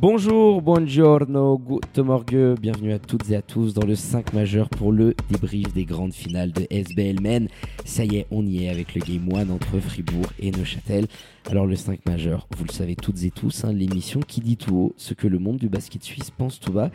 Bonjour, 0.00 0.62
buongiorno, 0.62 1.58
good 1.58 1.98
morgue, 2.06 2.54
bienvenue 2.60 2.92
à 2.92 3.00
toutes 3.00 3.28
et 3.30 3.34
à 3.34 3.42
tous 3.42 3.74
dans 3.74 3.84
le 3.84 3.96
5 3.96 4.32
majeur 4.32 4.68
pour 4.68 4.92
le 4.92 5.16
débrief 5.28 5.72
des 5.72 5.84
grandes 5.84 6.14
finales 6.14 6.52
de 6.52 6.68
SBL 6.70 7.20
Men. 7.20 7.48
Ça 7.84 8.04
y 8.04 8.18
est, 8.18 8.26
on 8.30 8.46
y 8.46 8.64
est 8.64 8.68
avec 8.68 8.94
le 8.94 9.00
Game 9.00 9.28
1 9.34 9.50
entre 9.50 9.80
Fribourg 9.80 10.26
et 10.38 10.52
Neuchâtel. 10.52 11.08
Alors 11.50 11.66
le 11.66 11.74
5 11.74 12.06
majeur, 12.06 12.46
vous 12.56 12.64
le 12.64 12.72
savez 12.72 12.94
toutes 12.94 13.24
et 13.24 13.32
tous, 13.32 13.64
hein, 13.64 13.72
l'émission 13.72 14.20
qui 14.20 14.40
dit 14.40 14.56
tout 14.56 14.76
haut 14.76 14.94
ce 14.96 15.14
que 15.14 15.26
le 15.26 15.40
monde 15.40 15.56
du 15.56 15.68
basket 15.68 16.04
suisse 16.04 16.30
pense 16.30 16.60
tout 16.60 16.72
bas. 16.72 16.92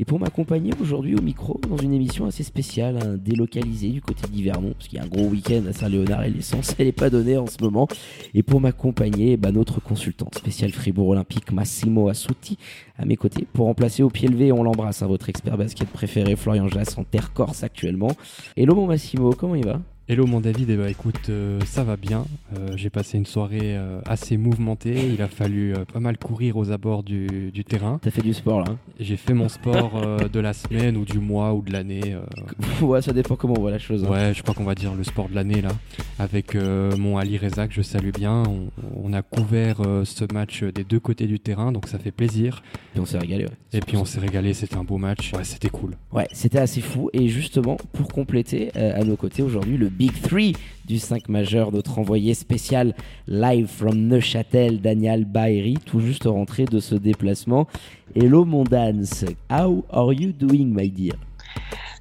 Et 0.00 0.06
pour 0.06 0.18
m'accompagner 0.18 0.72
aujourd'hui 0.80 1.14
au 1.14 1.20
micro, 1.20 1.60
dans 1.68 1.76
une 1.76 1.92
émission 1.92 2.24
assez 2.24 2.42
spéciale, 2.42 2.96
hein, 3.02 3.18
délocalisée 3.22 3.90
du 3.90 4.00
côté 4.00 4.26
d'Yvernon, 4.28 4.72
parce 4.72 4.88
qu'il 4.88 4.98
y 4.98 5.02
a 5.02 5.04
un 5.04 5.08
gros 5.08 5.26
week-end 5.26 5.60
à 5.68 5.74
Saint-Léonard 5.74 6.24
et 6.24 6.30
l'essence, 6.30 6.74
elle 6.78 6.86
n'est 6.86 6.92
pas 6.92 7.10
donnée 7.10 7.36
en 7.36 7.46
ce 7.46 7.58
moment. 7.60 7.86
Et 8.32 8.42
pour 8.42 8.62
m'accompagner, 8.62 9.36
bah, 9.36 9.52
notre 9.52 9.78
consultant 9.82 10.30
spécial 10.34 10.70
Fribourg 10.70 11.08
Olympique, 11.08 11.52
Massimo 11.52 12.08
Assuti, 12.08 12.56
à 12.96 13.04
mes 13.04 13.16
côtés, 13.16 13.46
pour 13.52 13.66
remplacer 13.66 14.02
au 14.02 14.08
pied 14.08 14.28
levé, 14.28 14.52
on 14.52 14.62
l'embrasse, 14.62 15.02
hein, 15.02 15.06
votre 15.06 15.28
expert 15.28 15.58
basket 15.58 15.90
préféré, 15.90 16.34
Florian 16.34 16.68
Jass, 16.68 16.96
en 16.96 17.04
terre 17.04 17.34
corse 17.34 17.62
actuellement. 17.62 18.12
Hello 18.56 18.74
mon 18.74 18.86
Massimo, 18.86 19.34
comment 19.34 19.54
il 19.54 19.66
va? 19.66 19.82
Hello 20.12 20.26
mon 20.26 20.40
David, 20.40 20.68
eh 20.70 20.76
ben, 20.76 20.88
écoute, 20.88 21.28
euh, 21.28 21.60
ça 21.64 21.84
va 21.84 21.96
bien. 21.96 22.24
Euh, 22.58 22.72
J'ai 22.74 22.90
passé 22.90 23.16
une 23.16 23.26
soirée 23.26 23.76
euh, 23.76 24.00
assez 24.06 24.36
mouvementée. 24.36 25.08
Il 25.14 25.22
a 25.22 25.28
fallu 25.28 25.72
pas 25.92 26.00
mal 26.00 26.18
courir 26.18 26.56
aux 26.56 26.72
abords 26.72 27.04
du, 27.04 27.52
du 27.52 27.62
terrain. 27.64 28.00
T'as 28.02 28.10
fait 28.10 28.20
du 28.20 28.34
sport 28.34 28.58
là 28.58 28.72
hein 28.72 28.78
J'ai 28.98 29.16
fait 29.16 29.34
mon 29.34 29.48
sport 29.48 30.02
de 30.28 30.40
la 30.40 30.52
semaine 30.52 30.96
ou 30.96 31.04
du 31.04 31.20
mois 31.20 31.54
ou 31.54 31.62
de 31.62 31.72
l'année. 31.72 32.16
Ouais, 32.82 33.00
ça 33.02 33.12
dépend 33.12 33.36
comment 33.36 33.54
on 33.56 33.60
voit 33.60 33.70
la 33.70 33.78
chose. 33.78 34.04
hein. 34.04 34.10
ouais, 34.10 34.32
je 34.34 34.42
crois 34.42 34.52
qu'on 34.52 34.64
va 34.64 34.74
dire 34.74 34.94
le 34.96 35.04
sport 35.04 35.28
de 35.28 35.34
l'année 35.36 35.62
là. 35.62 35.70
Avec 36.18 36.56
mon 36.56 37.16
Ali 37.16 37.38
Reza 37.38 37.68
que 37.68 37.74
je 37.74 37.82
salue 37.82 38.10
bien. 38.10 38.42
On, 38.48 38.70
on 39.04 39.12
a 39.12 39.22
couvert 39.22 39.76
ce 40.02 40.24
match 40.34 40.64
des 40.64 40.82
deux 40.82 40.98
côtés 40.98 41.28
du 41.28 41.38
terrain, 41.38 41.70
donc 41.70 41.86
ça 41.86 42.00
fait 42.00 42.10
plaisir. 42.10 42.64
Puis 42.90 43.00
on 43.00 43.06
s'est 43.06 43.18
régalé. 43.18 43.44
Ouais. 43.44 43.50
Et 43.74 43.80
puis 43.80 43.96
on 43.96 44.04
s'est 44.04 44.18
régalé, 44.18 44.54
c'était 44.54 44.76
un 44.76 44.82
beau 44.82 44.98
match. 44.98 45.32
Ouais, 45.34 45.44
c'était 45.44 45.70
cool. 45.70 45.92
Ouais, 46.12 46.26
c'était 46.32 46.58
assez 46.58 46.80
fou. 46.80 47.10
Et 47.12 47.28
justement, 47.28 47.76
pour 47.92 48.08
compléter, 48.08 48.74
à 48.76 49.04
nos 49.04 49.14
côtés 49.14 49.44
aujourd'hui, 49.44 49.76
le 49.76 49.88
Big 50.00 50.18
3 50.22 50.52
du 50.86 50.98
5 50.98 51.28
majeur, 51.28 51.72
notre 51.72 51.98
envoyé 51.98 52.32
spécial 52.32 52.94
live 53.28 53.66
from 53.66 53.98
Neuchâtel, 53.98 54.80
Daniel 54.80 55.26
Baeri, 55.26 55.74
tout 55.84 56.00
juste 56.00 56.24
rentré 56.24 56.64
de 56.64 56.80
ce 56.80 56.94
déplacement. 56.94 57.66
Hello 58.14 58.46
mon 58.46 58.64
dance, 58.64 59.26
how 59.50 59.84
are 59.90 60.14
you 60.14 60.32
doing 60.32 60.72
my 60.72 60.88
dear? 60.88 61.16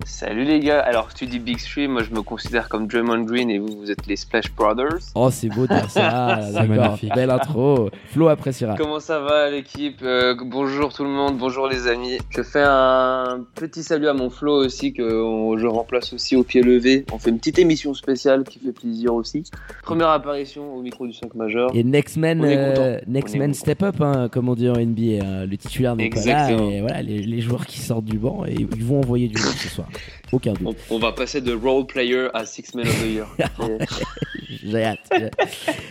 Salut 0.06 0.44
les 0.46 0.60
gars, 0.62 0.80
alors 0.80 1.14
tu 1.14 1.26
dis 1.26 1.40
Big 1.40 1.58
Three, 1.62 1.88
moi 1.88 2.04
je 2.04 2.12
me 2.12 2.22
considère 2.22 2.70
comme 2.70 2.88
Draymond 2.88 3.24
Green 3.24 3.50
et 3.50 3.60
vous 3.60 3.78
vous 3.78 3.92
êtes 3.92 4.08
les 4.08 4.16
Splash 4.16 4.52
Brothers. 4.54 5.00
Oh 5.14 5.30
c'est 5.30 5.50
beau 5.50 5.64
de 5.68 5.74
dire 5.74 5.90
ça, 5.90 6.40
C'est 6.48 6.54
d'accord, 6.54 6.68
magnifique. 6.68 7.14
belle 7.14 7.30
intro, 7.30 7.90
Flo 8.08 8.30
appréciera. 8.30 8.76
Comment 8.78 9.02
ça 9.02 9.20
va 9.20 9.50
l'équipe? 9.50 10.00
Euh, 10.02 10.36
Bonjour 10.46 10.94
tout 10.94 11.04
le 11.04 11.10
monde, 11.10 11.38
bonjour 11.38 11.68
les 11.68 11.88
amis. 11.88 12.18
Je 12.30 12.42
fais 12.44 12.64
un 12.64 13.42
petit 13.56 13.84
salut 13.84 14.08
à 14.08 14.14
mon 14.14 14.30
Flo 14.30 14.54
aussi 14.66 14.94
que 14.94 15.22
on- 15.22 15.58
je 15.58 15.68
remplace 15.68 16.14
aussi 16.14 16.36
au 16.38 16.44
pied 16.44 16.62
levé. 16.62 17.06
On 17.14 17.20
fait 17.20 17.30
une 17.30 17.38
petite 17.38 17.60
émission 17.60 17.94
spéciale 17.94 18.44
qui 18.46 18.60
fait 18.60 18.72
plaisir 18.72 19.14
aussi. 19.14 19.44
Première 19.84 20.10
apparition 20.10 20.76
au 20.76 20.82
micro 20.82 21.08
du 21.08 21.14
5 21.14 21.36
majeur. 21.36 21.72
Et 21.76 21.84
Next 21.84 22.16
Man, 22.18 22.40
On 22.42 22.46
est 22.46 22.58
euh, 22.58 23.00
next 23.08 23.36
man 23.36 23.54
step 23.54 23.84
up, 23.84 23.96
hein, 24.02 24.30
comme 24.32 24.48
on 24.48 24.56
dit 24.56 24.70
en 24.70 24.74
NBA. 24.78 25.24
hein. 25.26 25.46
Le 25.46 25.58
titulaire 25.58 25.96
n'est 25.98 26.10
pas 26.10 26.24
là. 26.26 26.52
Et 26.52 26.80
voilà, 26.82 27.02
les, 27.02 27.20
les 27.22 27.42
joueurs 27.42 27.66
qui 27.66 27.80
sortent 27.80 28.06
du 28.06 28.18
banc, 28.18 28.46
et 28.48 28.54
ils 28.54 28.84
vont 28.86 29.00
envoyer 29.00 29.28
du 29.28 29.39
ce 29.58 29.70
soir. 29.70 29.90
Aucun 30.32 30.54
doute. 30.54 30.78
On, 30.90 30.96
on 30.96 31.00
va 31.00 31.12
passer 31.12 31.42
de 31.42 31.54
role 31.54 31.86
player 31.86 32.28
à 32.34 32.46
Six 32.46 32.74
Man 32.76 32.88
of 32.88 33.02
the 33.02 33.08
Year. 33.08 33.28
J'ai 34.64 34.84
hâte. 34.84 35.00
hâte. 35.12 35.34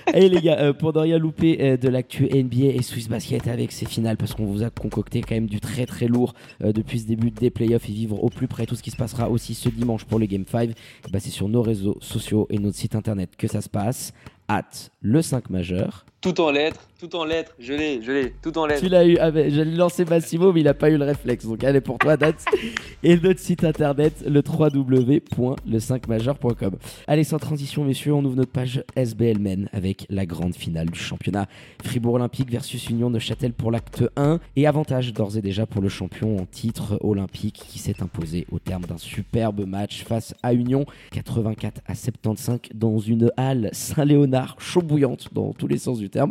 Allez 0.06 0.28
les 0.28 0.40
gars, 0.40 0.58
euh, 0.58 0.72
pour 0.72 0.92
ne 0.92 0.98
rien 0.98 1.18
louper 1.18 1.58
euh, 1.60 1.76
de 1.76 1.88
l'actu 1.88 2.24
NBA 2.24 2.74
et 2.74 2.82
Swiss 2.82 3.08
Basket 3.08 3.46
avec 3.48 3.72
ces 3.72 3.86
finales, 3.86 4.16
parce 4.16 4.34
qu'on 4.34 4.46
vous 4.46 4.62
a 4.62 4.70
concocté 4.70 5.20
quand 5.20 5.34
même 5.34 5.46
du 5.46 5.60
très 5.60 5.86
très 5.86 6.06
lourd 6.06 6.34
euh, 6.62 6.72
depuis 6.72 7.00
ce 7.00 7.06
début 7.06 7.30
des 7.30 7.50
playoffs 7.50 7.88
et 7.88 7.92
vivre 7.92 8.22
au 8.22 8.28
plus 8.28 8.48
près 8.48 8.66
tout 8.66 8.74
ce 8.74 8.82
qui 8.82 8.90
se 8.90 8.96
passera 8.96 9.30
aussi 9.30 9.54
ce 9.54 9.68
dimanche 9.68 10.04
pour 10.04 10.18
les 10.18 10.28
Game 10.28 10.44
5, 10.46 10.70
bah, 11.10 11.18
c'est 11.20 11.30
sur 11.30 11.48
nos 11.48 11.62
réseaux 11.62 11.96
sociaux 12.00 12.46
et 12.50 12.58
notre 12.58 12.76
site 12.76 12.94
internet 12.94 13.30
que 13.36 13.48
ça 13.48 13.60
se 13.60 13.68
passe. 13.68 14.12
Hâte 14.48 14.90
le 15.00 15.22
5 15.22 15.50
majeur. 15.50 16.04
tout 16.20 16.40
en 16.40 16.50
lettres, 16.50 16.80
tout 16.98 17.14
en 17.14 17.24
lettres, 17.24 17.54
je 17.60 17.74
l'ai, 17.74 18.02
je 18.02 18.10
l'ai, 18.10 18.34
tout 18.42 18.58
en 18.58 18.66
lettres. 18.66 18.80
Tu 18.80 18.88
l'as 18.88 19.06
eu, 19.06 19.16
ah 19.18 19.30
ben, 19.30 19.48
j'allais 19.52 19.76
lancer 19.76 20.04
Massimo, 20.04 20.52
mais 20.52 20.62
il 20.62 20.68
a 20.68 20.74
pas 20.74 20.90
eu 20.90 20.96
le 20.96 21.04
réflexe. 21.04 21.46
Donc 21.46 21.62
allez 21.62 21.80
pour 21.80 21.98
toi, 21.98 22.16
date. 22.16 22.44
Et 23.04 23.16
notre 23.16 23.38
site 23.38 23.62
internet, 23.62 24.24
le 24.26 24.42
www.le5majeur.com. 24.44 26.72
Allez, 27.06 27.22
sans 27.22 27.38
transition, 27.38 27.84
messieurs, 27.84 28.14
on 28.14 28.24
ouvre 28.24 28.34
notre 28.34 28.50
page 28.50 28.82
SBL 28.96 29.38
Men 29.38 29.68
avec 29.72 30.06
la 30.10 30.26
grande 30.26 30.56
finale 30.56 30.90
du 30.90 30.98
championnat. 30.98 31.46
Fribourg 31.84 32.14
Olympique 32.14 32.50
versus 32.50 32.90
Union 32.90 33.10
de 33.10 33.20
Châtel 33.20 33.52
pour 33.52 33.70
l'acte 33.70 34.02
1. 34.16 34.40
Et 34.56 34.66
avantage 34.66 35.12
d'ores 35.12 35.36
et 35.36 35.42
déjà 35.42 35.66
pour 35.66 35.80
le 35.80 35.88
champion 35.88 36.38
en 36.38 36.46
titre 36.46 36.98
olympique 37.02 37.62
qui 37.68 37.78
s'est 37.78 38.02
imposé 38.02 38.44
au 38.50 38.58
terme 38.58 38.86
d'un 38.86 38.98
superbe 38.98 39.64
match 39.64 40.02
face 40.02 40.34
à 40.42 40.52
Union. 40.52 40.84
84 41.12 41.80
à 41.86 41.94
75 41.94 42.58
dans 42.74 42.98
une 42.98 43.30
halle 43.36 43.70
Saint-Léonard 43.72 44.37
chaud 44.58 44.82
bouillante 44.82 45.28
dans 45.32 45.52
tous 45.52 45.66
les 45.66 45.78
sens 45.78 45.98
du 45.98 46.08
terme. 46.10 46.30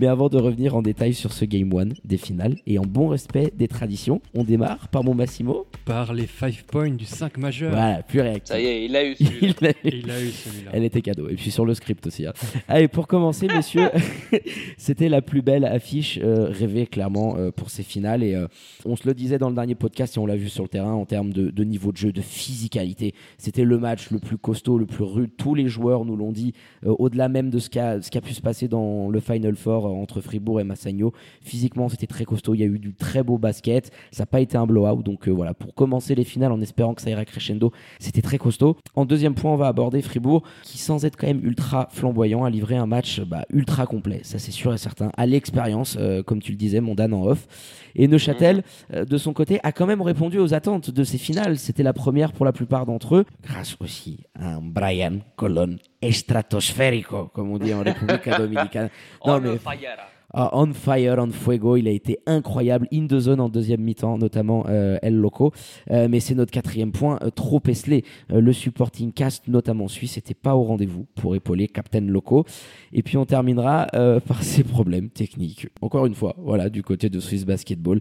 Mais 0.00 0.06
avant 0.06 0.28
de 0.28 0.38
revenir 0.38 0.74
en 0.76 0.82
détail 0.82 1.12
sur 1.14 1.32
ce 1.32 1.44
Game 1.44 1.70
1 1.76 1.88
des 2.04 2.16
finales 2.16 2.56
et 2.66 2.78
en 2.78 2.82
bon 2.82 3.08
respect 3.08 3.52
des 3.56 3.68
traditions, 3.68 4.20
on 4.34 4.44
démarre 4.44 4.88
par 4.88 5.04
mon 5.04 5.14
Massimo. 5.14 5.66
Par 5.84 6.14
les 6.14 6.26
5 6.26 6.62
points 6.62 6.90
du 6.90 7.04
5 7.04 7.36
majeur. 7.38 7.70
Voilà, 7.72 8.02
plus 8.02 8.20
réactif. 8.20 8.48
Ça 8.54 8.60
y 8.60 8.64
est, 8.66 8.84
il 8.86 8.96
a 8.96 9.04
eu 9.06 9.14
celui-là. 9.16 9.52
Il 9.60 9.66
a- 9.66 9.70
Et 9.84 9.98
il 10.04 10.10
a 10.10 10.22
eu 10.22 10.28
celui-là. 10.30 10.70
Elle 10.72 10.84
était 10.84 11.02
cadeau. 11.02 11.28
Et 11.28 11.34
puis 11.34 11.50
sur 11.50 11.64
le 11.66 11.74
script 11.74 12.06
aussi. 12.06 12.26
hein. 12.26 12.32
Allez, 12.68 12.88
pour 12.88 13.06
commencer, 13.06 13.46
messieurs, 13.48 13.90
c'était 14.76 15.08
la 15.08 15.22
plus 15.22 15.42
belle 15.42 15.64
affiche 15.64 16.18
euh, 16.22 16.46
rêvée 16.50 16.86
clairement 16.86 17.36
euh, 17.36 17.50
pour 17.50 17.70
ces 17.70 17.82
finales. 17.82 18.22
Et 18.22 18.34
euh, 18.34 18.46
on 18.84 18.96
se 18.96 19.06
le 19.06 19.14
disait 19.14 19.38
dans 19.38 19.48
le 19.48 19.54
dernier 19.54 19.74
podcast 19.74 20.16
et 20.16 20.20
on 20.20 20.26
l'a 20.26 20.36
vu 20.36 20.48
sur 20.48 20.62
le 20.62 20.68
terrain 20.68 20.92
en 20.92 21.04
termes 21.04 21.32
de, 21.32 21.50
de 21.50 21.64
niveau 21.64 21.92
de 21.92 21.96
jeu, 21.96 22.12
de 22.12 22.20
physicalité. 22.20 23.14
C'était 23.38 23.64
le 23.64 23.78
match 23.78 24.10
le 24.10 24.18
plus 24.18 24.38
costaud, 24.38 24.78
le 24.78 24.86
plus 24.86 25.04
rude. 25.04 25.30
Tous 25.36 25.54
les 25.54 25.68
joueurs 25.68 26.04
nous 26.04 26.16
l'ont 26.16 26.32
dit, 26.32 26.52
euh, 26.86 26.94
au-delà 26.98 27.28
même 27.28 27.41
de 27.50 27.58
ce 27.58 27.70
qui, 27.70 27.78
a, 27.78 27.92
a 27.92 28.20
pu 28.20 28.34
se 28.34 28.40
passer 28.40 28.68
dans 28.68 29.10
le 29.10 29.20
Final 29.20 29.56
Four 29.56 29.86
euh, 29.86 29.90
entre 29.90 30.20
Fribourg 30.20 30.60
et 30.60 30.64
Massagno. 30.64 31.12
Physiquement, 31.42 31.88
c'était 31.88 32.06
très 32.06 32.24
costaud. 32.24 32.54
Il 32.54 32.60
y 32.60 32.64
a 32.64 32.66
eu 32.66 32.78
du 32.78 32.94
très 32.94 33.22
beau 33.22 33.38
basket. 33.38 33.90
Ça 34.10 34.22
n'a 34.22 34.26
pas 34.26 34.40
été 34.40 34.56
un 34.56 34.66
blowout. 34.66 35.02
Donc 35.02 35.28
euh, 35.28 35.30
voilà, 35.30 35.54
pour 35.54 35.74
commencer 35.74 36.14
les 36.14 36.24
finales 36.24 36.52
en 36.52 36.60
espérant 36.60 36.94
que 36.94 37.02
ça 37.02 37.10
ira 37.10 37.24
crescendo, 37.24 37.72
c'était 37.98 38.22
très 38.22 38.38
costaud. 38.38 38.76
En 38.94 39.04
deuxième 39.04 39.34
point, 39.34 39.52
on 39.52 39.56
va 39.56 39.68
aborder 39.68 40.02
Fribourg, 40.02 40.42
qui 40.62 40.78
sans 40.78 41.04
être 41.04 41.16
quand 41.16 41.26
même 41.26 41.44
ultra 41.44 41.88
flamboyant, 41.90 42.44
a 42.44 42.50
livré 42.50 42.76
un 42.76 42.86
match 42.86 43.20
bah, 43.20 43.44
ultra 43.50 43.86
complet. 43.86 44.20
Ça, 44.22 44.38
c'est 44.38 44.52
sûr 44.52 44.72
et 44.74 44.78
certain. 44.78 45.10
À 45.16 45.26
l'expérience, 45.26 45.96
euh, 45.98 46.22
comme 46.22 46.40
tu 46.40 46.52
le 46.52 46.58
disais, 46.58 46.80
mon 46.80 46.94
Dan 46.94 47.14
en 47.14 47.24
off. 47.24 47.46
Et 47.94 48.08
Neuchâtel, 48.08 48.62
euh, 48.92 49.04
de 49.04 49.16
son 49.18 49.32
côté, 49.32 49.60
a 49.62 49.72
quand 49.72 49.86
même 49.86 50.02
répondu 50.02 50.38
aux 50.38 50.54
attentes 50.54 50.90
de 50.90 51.04
ces 51.04 51.18
finales. 51.18 51.58
C'était 51.58 51.82
la 51.82 51.92
première 51.92 52.32
pour 52.32 52.44
la 52.44 52.52
plupart 52.52 52.86
d'entre 52.86 53.16
eux, 53.16 53.24
grâce 53.42 53.76
aussi 53.80 54.20
à 54.34 54.54
un 54.54 54.60
Brian 54.62 55.18
Colon 55.36 55.76
estratosférico, 56.02 57.30
comme 57.32 57.50
on 57.50 57.58
dit 57.58 57.72
en 57.72 57.82
République 57.82 58.28
Dominicane. 58.38 58.90
Non, 59.26 59.34
On 59.34 59.40
mais 59.40 59.58
fire. 59.58 59.96
ah, 60.34 60.50
on 60.52 60.72
fire, 60.72 61.16
on 61.18 61.30
fuego, 61.30 61.76
il 61.76 61.86
a 61.88 61.90
été 61.90 62.18
incroyable, 62.26 62.88
in 62.92 63.06
the 63.06 63.18
zone 63.18 63.40
en 63.40 63.48
deuxième 63.48 63.80
mi-temps, 63.82 64.18
notamment 64.18 64.64
euh, 64.68 64.98
El 65.02 65.14
Loco. 65.16 65.52
Euh, 65.90 66.08
mais 66.10 66.20
c'est 66.20 66.34
notre 66.34 66.50
quatrième 66.50 66.92
point, 66.92 67.18
euh, 67.22 67.30
trop 67.30 67.60
esselé. 67.68 68.04
Le 68.28 68.52
supporting 68.52 69.12
cast, 69.12 69.46
notamment 69.48 69.88
suisse, 69.88 70.16
n'était 70.16 70.34
pas 70.34 70.56
au 70.56 70.62
rendez-vous 70.64 71.06
pour 71.14 71.36
épauler 71.36 71.68
Captain 71.68 72.00
Loco. 72.00 72.44
Et 72.92 73.02
puis 73.02 73.16
on 73.16 73.24
terminera 73.26 73.86
par 74.26 74.42
ses 74.42 74.64
problèmes 74.64 75.10
techniques. 75.10 75.68
Encore 75.80 76.06
une 76.06 76.14
fois, 76.14 76.34
voilà, 76.38 76.68
du 76.68 76.82
côté 76.82 77.08
de 77.10 77.20
Swiss 77.20 77.44
Basketball. 77.44 78.00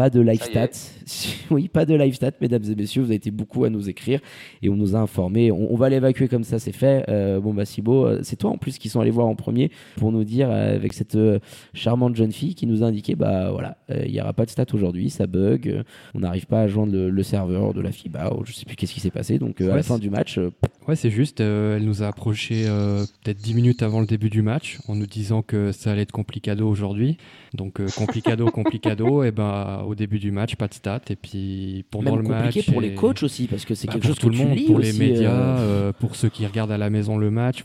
Pas 0.00 0.08
de 0.08 0.22
live 0.22 0.42
stats. 0.42 0.94
oui, 1.50 1.68
pas 1.68 1.84
de 1.84 1.94
live 1.94 2.14
stats, 2.14 2.30
mesdames 2.40 2.62
et 2.64 2.74
messieurs. 2.74 3.02
Vous 3.02 3.08
avez 3.08 3.16
été 3.16 3.30
beaucoup 3.30 3.64
à 3.64 3.68
nous 3.68 3.90
écrire 3.90 4.18
et 4.62 4.70
on 4.70 4.74
nous 4.74 4.96
a 4.96 4.98
informés. 4.98 5.52
On, 5.52 5.70
on 5.70 5.76
va 5.76 5.90
l'évacuer 5.90 6.26
comme 6.26 6.42
ça, 6.42 6.58
c'est 6.58 6.72
fait. 6.72 7.04
Euh, 7.10 7.38
bon, 7.38 7.52
bah, 7.52 7.66
Thibaut, 7.66 8.06
euh, 8.06 8.20
c'est 8.22 8.36
toi 8.36 8.48
en 8.48 8.56
plus 8.56 8.78
qui 8.78 8.88
sont 8.88 9.00
allés 9.00 9.10
voir 9.10 9.26
en 9.26 9.34
premier 9.34 9.70
pour 9.96 10.10
nous 10.10 10.24
dire, 10.24 10.50
euh, 10.50 10.74
avec 10.74 10.94
cette 10.94 11.16
euh, 11.16 11.38
charmante 11.74 12.16
jeune 12.16 12.32
fille 12.32 12.54
qui 12.54 12.66
nous 12.66 12.82
a 12.82 12.86
indiqué, 12.86 13.14
bah 13.14 13.50
voilà, 13.50 13.76
euh, 13.90 14.04
il 14.06 14.12
n'y 14.12 14.22
aura 14.22 14.32
pas 14.32 14.46
de 14.46 14.50
stats 14.50 14.64
aujourd'hui, 14.72 15.10
ça 15.10 15.26
bug, 15.26 15.68
euh, 15.68 15.82
on 16.14 16.20
n'arrive 16.20 16.46
pas 16.46 16.62
à 16.62 16.66
joindre 16.66 16.94
le, 16.94 17.10
le 17.10 17.22
serveur 17.22 17.74
de 17.74 17.82
la 17.82 17.92
FIBA, 17.92 18.32
ou 18.38 18.46
je 18.46 18.54
sais 18.54 18.64
plus 18.64 18.76
qu'est-ce 18.76 18.94
qui 18.94 19.00
s'est 19.00 19.10
passé. 19.10 19.38
Donc, 19.38 19.60
euh, 19.60 19.70
à 19.70 19.76
la 19.76 19.82
fin 19.82 19.98
du 19.98 20.08
match, 20.08 20.38
euh, 20.38 20.50
Ouais, 20.88 20.96
c'est 20.96 21.10
juste, 21.10 21.40
euh, 21.40 21.76
elle 21.76 21.84
nous 21.84 22.02
a 22.02 22.06
approché 22.08 22.64
euh, 22.66 23.04
peut-être 23.22 23.36
10 23.36 23.54
minutes 23.54 23.82
avant 23.82 24.00
le 24.00 24.06
début 24.06 24.30
du 24.30 24.40
match 24.42 24.78
en 24.88 24.96
nous 24.96 25.06
disant 25.06 25.42
que 25.42 25.72
ça 25.72 25.92
allait 25.92 26.02
être 26.02 26.10
complicado 26.10 26.66
aujourd'hui. 26.66 27.18
Donc, 27.54 27.80
euh, 27.80 27.86
complicado, 27.96 28.46
complicado, 28.50 29.22
et 29.22 29.30
ben 29.30 29.84
au 29.90 29.94
début 29.94 30.18
du 30.18 30.30
match, 30.30 30.56
pas 30.56 30.68
de 30.68 30.74
stats. 30.74 31.00
Et 31.10 31.16
puis 31.16 31.84
pendant 31.90 32.16
même 32.16 32.22
le 32.22 32.34
compliqué 32.34 32.60
match. 32.60 32.70
pour 32.72 32.82
et- 32.82 32.88
les 32.88 32.94
coachs 32.94 33.22
aussi, 33.22 33.46
parce 33.46 33.64
que 33.64 33.74
c'est 33.74 33.86
Bah, 33.86 33.94
quelque 33.94 34.02
pour 34.02 34.10
chose 34.10 34.18
tout 34.18 34.26
que 34.28 34.32
le 34.32 34.38
tu 34.38 34.46
monde, 34.46 34.66
pour 34.66 34.78
les 34.78 34.92
médias, 34.92 35.30
euh, 35.30 35.58
euh, 35.88 35.92
pour 35.92 36.16
ceux 36.16 36.28
qui 36.28 36.46
regardent 36.46 36.72
à 36.72 36.78
la 36.78 36.90
maison 36.90 37.16
le 37.18 37.30
match. 37.30 37.64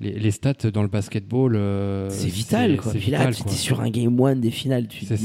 Les, 0.00 0.12
les 0.12 0.30
stats 0.30 0.70
dans 0.72 0.82
le 0.82 0.88
basketball, 0.88 1.54
euh, 1.56 2.08
c'est 2.10 2.28
vital 2.28 2.76
quoi. 2.76 2.92
c'est 2.92 2.98
Puis 2.98 3.10
là, 3.10 3.18
vital, 3.30 3.34
tu 3.34 3.54
es 3.54 3.56
sur 3.56 3.80
un 3.80 3.90
game 3.90 4.18
one 4.20 4.40
des 4.40 4.50
finales, 4.50 4.86
tu 4.88 5.04
dis. 5.04 5.16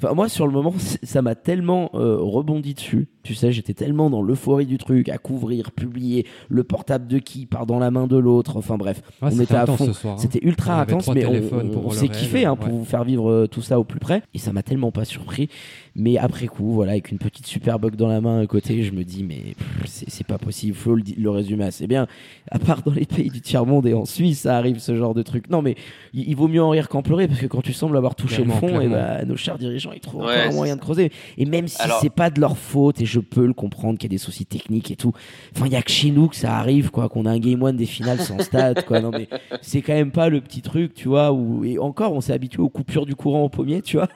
ça. 0.00 0.14
moi, 0.14 0.28
sur 0.28 0.46
le 0.46 0.52
moment, 0.52 0.74
ça 1.02 1.22
m'a 1.22 1.34
tellement 1.34 1.90
rebondi 1.92 2.74
dessus. 2.74 3.08
Tu 3.22 3.34
sais, 3.34 3.52
j'étais 3.52 3.74
tellement 3.74 4.10
dans 4.10 4.20
l'euphorie 4.22 4.66
du 4.66 4.78
truc, 4.78 5.08
à 5.08 5.18
couvrir, 5.18 5.70
publier, 5.72 6.26
le 6.48 6.64
portable 6.64 7.06
de 7.06 7.18
qui 7.18 7.46
part 7.46 7.66
dans 7.66 7.78
la 7.78 7.90
main 7.90 8.06
de 8.06 8.16
l'autre. 8.16 8.56
Enfin 8.56 8.76
bref, 8.76 9.00
Ouais, 9.22 9.28
on 9.32 9.40
était 9.40 9.54
à 9.54 9.66
fond. 9.66 9.88
hein. 10.04 10.16
C'était 10.18 10.40
ultra 10.42 10.80
intense, 10.80 11.08
mais 11.08 11.24
on, 11.26 11.86
on- 11.86 11.90
s'est 11.90 12.08
kiffé 12.08 12.44
hein, 12.44 12.56
pour 12.56 12.66
ouais. 12.66 12.72
vous 12.78 12.84
faire 12.84 13.04
vivre 13.04 13.30
euh, 13.30 13.46
tout 13.46 13.62
ça 13.62 13.78
au 13.78 13.84
plus 13.84 14.00
près. 14.00 14.22
Et 14.34 14.38
ça 14.38 14.52
m'a 14.52 14.62
tellement 14.62 14.90
pas 14.90 15.04
surpris. 15.04 15.48
Mais 15.94 16.16
après 16.18 16.46
coup, 16.46 16.72
voilà, 16.72 16.92
avec 16.92 17.12
une 17.12 17.18
petite 17.18 17.46
super 17.46 17.78
bug 17.78 17.96
dans 17.96 18.08
la 18.08 18.20
main 18.20 18.40
à 18.40 18.46
côté, 18.46 18.82
je 18.82 18.92
me 18.92 19.04
dis, 19.04 19.22
mais 19.22 19.54
c'est 19.84 20.26
pas 20.26 20.38
possible. 20.38 20.74
Flo 20.76 20.94
le, 20.96 21.02
le 21.16 21.30
résumer 21.30 21.64
assez 21.64 21.86
bien. 21.86 22.06
À 22.50 22.58
part 22.58 22.82
dans 22.82 22.92
les 22.92 23.04
pays 23.04 23.28
du 23.30 23.40
tiers-monde 23.40 23.86
et 23.86 23.94
en 23.94 24.04
Suisse, 24.04 24.40
ça 24.40 24.56
arrive 24.56 24.78
ce 24.78 24.96
genre 24.96 25.14
de 25.14 25.22
truc. 25.22 25.48
Non, 25.50 25.62
mais 25.62 25.76
il, 26.14 26.28
il 26.28 26.34
vaut 26.36 26.48
mieux 26.48 26.62
en 26.62 26.70
rire 26.70 26.88
qu'en 26.88 27.02
pleurer 27.02 27.28
parce 27.28 27.40
que 27.40 27.46
quand 27.46 27.62
tu 27.62 27.72
sembles 27.72 27.96
avoir 27.96 28.14
touché 28.14 28.42
Clairement, 28.42 28.54
le 28.54 28.60
fond, 28.60 28.80
et 28.80 28.86
clairement. 28.88 28.96
bah, 29.18 29.24
nos 29.26 29.36
chers 29.36 29.58
dirigeants, 29.58 29.92
ils 29.92 30.00
trouvent 30.00 30.22
Ouais, 30.24 30.40
encore 30.40 30.52
un 30.52 30.54
moyen 30.56 30.76
de 30.76 30.80
creuser. 30.80 31.12
Et 31.38 31.44
même 31.44 31.68
si 31.68 31.80
Alors- 31.80 31.98
c'est 32.00 32.10
pas 32.10 32.30
de 32.30 32.40
leur 32.40 32.56
faute, 32.56 33.00
et 33.00 33.04
je 33.12 33.20
peux 33.20 33.46
le 33.46 33.52
comprendre 33.52 33.98
qu'il 33.98 34.10
y 34.10 34.12
a 34.12 34.16
des 34.16 34.18
soucis 34.18 34.46
techniques 34.46 34.90
et 34.90 34.96
tout, 34.96 35.12
enfin, 35.54 35.66
il 35.66 35.72
y 35.72 35.76
a 35.76 35.82
que 35.82 35.90
chez 35.90 36.10
nous 36.10 36.28
que 36.28 36.36
ça 36.36 36.56
arrive, 36.56 36.90
quoi, 36.90 37.08
qu'on 37.08 37.26
a 37.26 37.30
un 37.30 37.38
game 37.38 37.62
one 37.62 37.76
des 37.76 37.86
finales 37.86 38.20
sans 38.20 38.38
stade, 38.40 38.84
quoi. 38.84 39.00
Non, 39.00 39.10
mais 39.10 39.28
c'est 39.60 39.82
quand 39.82 39.94
même 39.94 40.12
pas 40.12 40.28
le 40.28 40.40
petit 40.40 40.62
truc, 40.62 40.94
tu 40.94 41.08
vois, 41.08 41.32
où, 41.32 41.64
et 41.64 41.78
encore, 41.78 42.12
on 42.12 42.20
s'est 42.20 42.32
habitué 42.32 42.62
aux 42.62 42.70
coupures 42.70 43.06
du 43.06 43.14
courant 43.14 43.42
au 43.42 43.48
pommier, 43.48 43.82
tu 43.82 43.96
vois. 43.96 44.08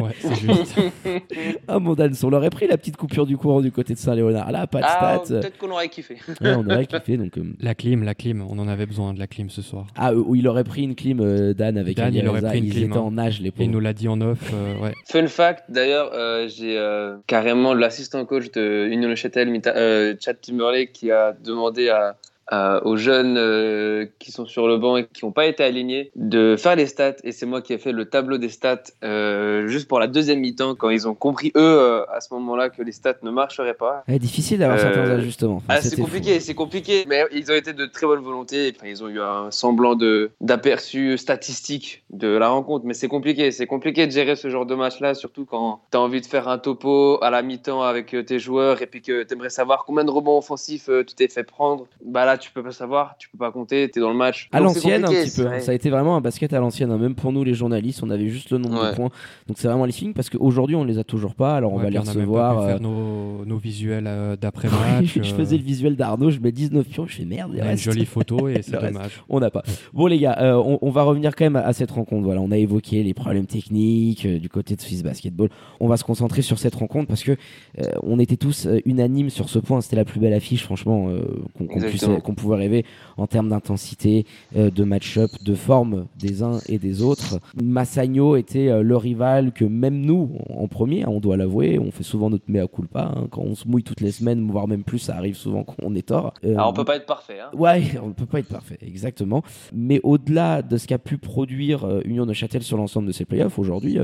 Ouais, 0.00 0.10
c'est 0.18 0.34
juste. 0.34 0.74
Ah, 1.68 1.78
mon 1.78 1.94
Dan, 1.94 2.12
on 2.22 2.30
l'aurait 2.30 2.50
pris 2.50 2.66
la 2.66 2.76
petite 2.76 2.96
coupure 2.96 3.26
du 3.26 3.36
courant 3.36 3.60
du 3.60 3.70
côté 3.72 3.94
de 3.94 3.98
Saint-Léonard. 3.98 4.50
Là, 4.52 4.66
pas 4.66 4.80
de 4.80 4.84
Ah, 4.86 5.20
stats. 5.24 5.40
peut-être 5.40 5.58
qu'on 5.58 5.70
aurait 5.70 5.88
kiffé. 5.88 6.16
Ouais, 6.40 6.54
on 6.56 6.66
aurait 6.66 6.86
kiffé, 6.86 7.16
donc. 7.16 7.36
euh, 7.38 7.42
la 7.60 7.74
clim, 7.74 8.02
la 8.02 8.14
clim, 8.14 8.44
on 8.48 8.58
en 8.58 8.68
avait 8.68 8.86
besoin 8.86 9.14
de 9.14 9.18
la 9.18 9.26
clim 9.26 9.50
ce 9.50 9.62
soir. 9.62 9.86
Ah, 9.96 10.10
euh, 10.12 10.16
où 10.24 10.34
il 10.34 10.46
aurait 10.48 10.64
pris 10.64 10.82
une 10.82 10.94
clim, 10.94 11.20
euh, 11.20 11.54
Dan, 11.54 11.78
avec 11.78 11.96
Dan, 11.96 12.14
il 12.14 12.26
aurait 12.28 12.42
pris 12.42 12.58
une 12.58 12.64
Ils 12.66 12.72
clim, 12.72 12.84
étaient 12.90 12.96
hein. 12.98 13.02
en 13.02 13.10
nage, 13.12 13.40
les 13.40 13.46
Et 13.46 13.48
il 13.48 13.52
pauvres. 13.52 13.70
nous 13.70 13.80
l'a 13.80 13.92
dit 13.92 14.08
en 14.08 14.20
off, 14.20 14.50
euh, 14.52 14.78
ouais. 14.80 14.92
Fun 15.06 15.26
fact, 15.26 15.64
d'ailleurs, 15.70 16.10
euh, 16.12 16.48
j'ai 16.48 16.76
euh, 16.78 17.16
carrément 17.26 17.74
l'assistant 17.74 18.24
coach 18.24 18.50
de 18.52 18.88
Union 18.90 19.08
Le 19.08 19.14
Châtel, 19.14 19.60
euh, 19.66 20.14
Chad 20.20 20.40
Timberlake, 20.40 20.92
qui 20.92 21.10
a 21.10 21.32
demandé 21.32 21.88
à, 21.88 22.16
à- 22.46 22.84
aux 22.86 22.96
jeunes 22.96 23.36
euh, 23.38 24.06
qui 24.18 24.32
sont 24.32 24.46
sur 24.46 24.68
le 24.68 24.78
banc 24.78 24.96
et 24.96 25.06
qui 25.06 25.24
n'ont 25.24 25.32
pas 25.32 25.46
été 25.46 25.62
alignés 25.64 26.10
de 26.16 26.56
faire 26.56 26.76
les 26.76 26.86
stats. 26.86 27.16
Et 27.24 27.32
c'est 27.32 27.46
moi 27.46 27.62
qui 27.62 27.72
ai 27.72 27.78
fait 27.78 27.92
le 27.92 28.04
tableau 28.04 28.38
des 28.38 28.48
stats 28.48 28.82
euh, 29.02 29.66
juste 29.66 29.88
pour 29.88 29.98
la 29.98 30.06
deuxième 30.06 30.40
mi-temps, 30.40 30.74
quand 30.74 30.90
ils 30.90 31.08
ont 31.08 31.14
compris, 31.14 31.52
eux, 31.56 31.60
euh, 31.62 32.04
à 32.12 32.20
ce 32.20 32.32
moment-là, 32.34 32.70
que 32.70 32.82
les 32.82 32.92
stats 32.92 33.14
ne 33.22 33.30
marcheraient 33.30 33.74
pas. 33.74 34.04
Ouais, 34.08 34.18
difficile 34.18 34.58
d'avoir 34.58 34.78
Euh, 34.78 34.82
certains 34.82 35.10
ajustements. 35.10 35.56
Enfin, 35.56 35.66
Ah, 35.78 35.80
c'est 35.80 35.98
compliqué, 36.00 36.40
c'est 36.40 36.54
compliqué. 36.54 37.04
Mais 37.08 37.24
ils 37.32 37.50
ont 37.50 37.54
été 37.54 37.72
de 37.72 37.86
très 37.86 38.06
bonne 38.06 38.20
volonté. 38.22 38.72
Enfin, 38.76 38.88
ils 38.88 39.02
ont 39.02 39.08
eu 39.08 39.20
un 39.20 39.50
semblant 39.50 39.96
d'aperçu 40.40 41.16
statistique 41.18 42.04
de 42.10 42.28
la 42.28 42.48
rencontre. 42.48 42.84
Mais 42.86 42.94
c'est 42.94 43.08
compliqué. 43.08 43.50
C'est 43.50 43.66
compliqué 43.66 44.06
de 44.06 44.12
gérer 44.12 44.36
ce 44.36 44.48
genre 44.50 44.66
de 44.66 44.74
match-là, 44.74 45.14
surtout 45.14 45.44
quand 45.44 45.80
tu 45.90 45.96
as 45.96 46.00
envie 46.00 46.20
de 46.20 46.26
faire 46.26 46.48
un 46.48 46.58
topo 46.58 47.18
à 47.22 47.30
la 47.30 47.42
mi-temps 47.42 47.82
avec 47.82 48.14
euh, 48.14 48.22
tes 48.22 48.38
joueurs 48.38 48.82
et 48.82 48.86
puis 48.86 49.02
que 49.02 49.22
tu 49.22 49.34
aimerais 49.34 49.50
savoir 49.50 49.84
combien 49.84 50.04
de 50.04 50.10
rebonds 50.10 50.38
offensifs 50.38 50.88
euh, 50.88 51.04
tu 51.04 51.14
t'es 51.14 51.28
fait 51.28 51.44
prendre. 51.44 51.86
Bah 52.04 52.24
là, 52.24 52.33
tu 52.38 52.50
peux 52.52 52.62
pas 52.62 52.72
savoir, 52.72 53.16
tu 53.18 53.28
peux 53.28 53.38
pas 53.38 53.50
compter, 53.52 53.90
tu 53.90 53.98
es 53.98 54.02
dans 54.02 54.10
le 54.10 54.16
match. 54.16 54.48
À 54.52 54.60
l'ancienne, 54.60 55.04
un 55.04 55.08
petit 55.08 55.40
peu. 55.40 55.46
hein. 55.48 55.60
Ça 55.60 55.72
a 55.72 55.74
été 55.74 55.90
vraiment 55.90 56.16
un 56.16 56.20
basket 56.20 56.52
à 56.52 56.60
l'ancienne. 56.60 56.90
hein. 56.90 56.98
Même 56.98 57.14
pour 57.14 57.32
nous, 57.32 57.44
les 57.44 57.54
journalistes, 57.54 58.02
on 58.02 58.10
avait 58.10 58.28
juste 58.28 58.50
le 58.50 58.58
nombre 58.58 58.90
de 58.90 58.94
points. 58.94 59.10
Donc 59.46 59.56
c'est 59.58 59.68
vraiment 59.68 59.84
les 59.84 59.92
feelings 59.92 60.14
parce 60.14 60.30
qu'aujourd'hui, 60.30 60.76
on 60.76 60.84
les 60.84 60.98
a 60.98 61.04
toujours 61.04 61.34
pas. 61.34 61.56
Alors 61.56 61.72
on 61.72 61.76
Ouais, 61.76 61.84
va 61.84 61.90
les 61.90 61.98
on 61.98 62.02
a 62.02 62.04
même 62.06 62.16
recevoir. 62.16 62.54
pas 62.56 62.60
pu 62.60 62.64
euh, 62.64 62.68
faire 62.72 62.80
nos, 62.80 63.44
nos 63.44 63.56
visuels 63.58 64.06
euh, 64.06 64.36
d'après-match. 64.36 65.12
je 65.16 65.20
euh, 65.20 65.36
faisais 65.36 65.56
le 65.56 65.62
visuel 65.62 65.96
d'Arnaud, 65.96 66.30
je 66.30 66.40
mets 66.40 66.52
19 66.52 66.86
pions, 66.88 67.06
je 67.06 67.16
fais 67.16 67.24
merde. 67.24 67.54
a 67.60 67.72
une 67.72 67.78
jolie 67.78 68.06
photo 68.06 68.48
et 68.48 68.62
c'est 68.62 68.72
dommage. 68.80 69.22
On 69.28 69.40
n'a 69.40 69.50
pas. 69.50 69.62
Bon 69.92 70.06
les 70.06 70.18
gars, 70.18 70.36
euh, 70.40 70.54
on, 70.54 70.78
on 70.82 70.90
va 70.90 71.02
revenir 71.02 71.34
quand 71.36 71.44
même 71.44 71.56
à, 71.56 71.60
à 71.60 71.72
cette 71.72 71.90
rencontre. 71.90 72.24
Voilà, 72.24 72.40
on 72.40 72.50
a 72.50 72.56
évoqué 72.58 73.02
les 73.02 73.14
problèmes 73.14 73.46
techniques 73.46 74.24
euh, 74.26 74.38
du 74.38 74.48
côté 74.48 74.76
de 74.76 74.80
Swiss 74.80 75.02
Basketball. 75.02 75.48
On 75.80 75.88
va 75.88 75.96
se 75.96 76.04
concentrer 76.04 76.42
sur 76.42 76.58
cette 76.58 76.74
rencontre 76.74 77.08
parce 77.08 77.22
que 77.22 77.32
euh, 77.80 77.90
on 78.02 78.18
était 78.18 78.36
tous 78.36 78.66
euh, 78.66 78.78
unanimes 78.84 79.30
sur 79.30 79.48
ce 79.48 79.58
point. 79.58 79.80
C'était 79.80 79.96
la 79.96 80.04
plus 80.04 80.20
belle 80.20 80.32
affiche, 80.34 80.64
franchement, 80.64 81.08
euh, 81.08 81.20
qu'on 81.58 81.66
puisse-. 81.66 82.04
Qu'on 82.24 82.34
pouvait 82.34 82.56
rêver 82.56 82.84
en 83.16 83.28
termes 83.28 83.48
d'intensité, 83.48 84.26
euh, 84.56 84.70
de 84.70 84.82
match-up, 84.82 85.30
de 85.44 85.54
forme 85.54 86.06
des 86.18 86.42
uns 86.42 86.58
et 86.68 86.78
des 86.78 87.02
autres. 87.02 87.38
Massagno 87.62 88.34
était 88.36 88.68
euh, 88.68 88.82
le 88.82 88.96
rival 88.96 89.52
que 89.52 89.64
même 89.64 90.00
nous, 90.00 90.30
en 90.50 90.66
premier, 90.66 91.04
hein, 91.04 91.08
on 91.10 91.20
doit 91.20 91.36
l'avouer, 91.36 91.78
on 91.78 91.90
fait 91.92 92.02
souvent 92.02 92.30
notre 92.30 92.44
mea 92.48 92.66
culpa. 92.66 93.12
hein. 93.16 93.28
quand 93.30 93.42
on 93.42 93.54
se 93.54 93.68
mouille 93.68 93.84
toutes 93.84 94.00
les 94.00 94.10
semaines, 94.10 94.50
voire 94.50 94.66
même 94.66 94.82
plus, 94.82 94.98
ça 94.98 95.16
arrive 95.16 95.36
souvent 95.36 95.62
qu'on 95.62 95.94
est 95.94 96.06
tort. 96.08 96.34
Euh, 96.44 96.54
Alors, 96.54 96.70
on 96.70 96.72
peut 96.72 96.84
pas 96.84 96.96
être 96.96 97.06
parfait. 97.06 97.38
Hein. 97.40 97.56
Ouais, 97.56 97.82
on 98.02 98.08
ne 98.08 98.12
peut 98.12 98.26
pas 98.26 98.40
être 98.40 98.48
parfait, 98.48 98.78
exactement. 98.84 99.42
Mais 99.72 100.00
au-delà 100.02 100.62
de 100.62 100.76
ce 100.76 100.86
qu'a 100.86 100.98
pu 100.98 101.18
produire 101.18 101.86
Union 102.04 102.26
de 102.26 102.32
Châtel 102.32 102.62
sur 102.62 102.76
l'ensemble 102.76 103.06
de 103.06 103.12
ses 103.12 103.24
playoffs, 103.24 103.58
aujourd'hui, 103.58 103.98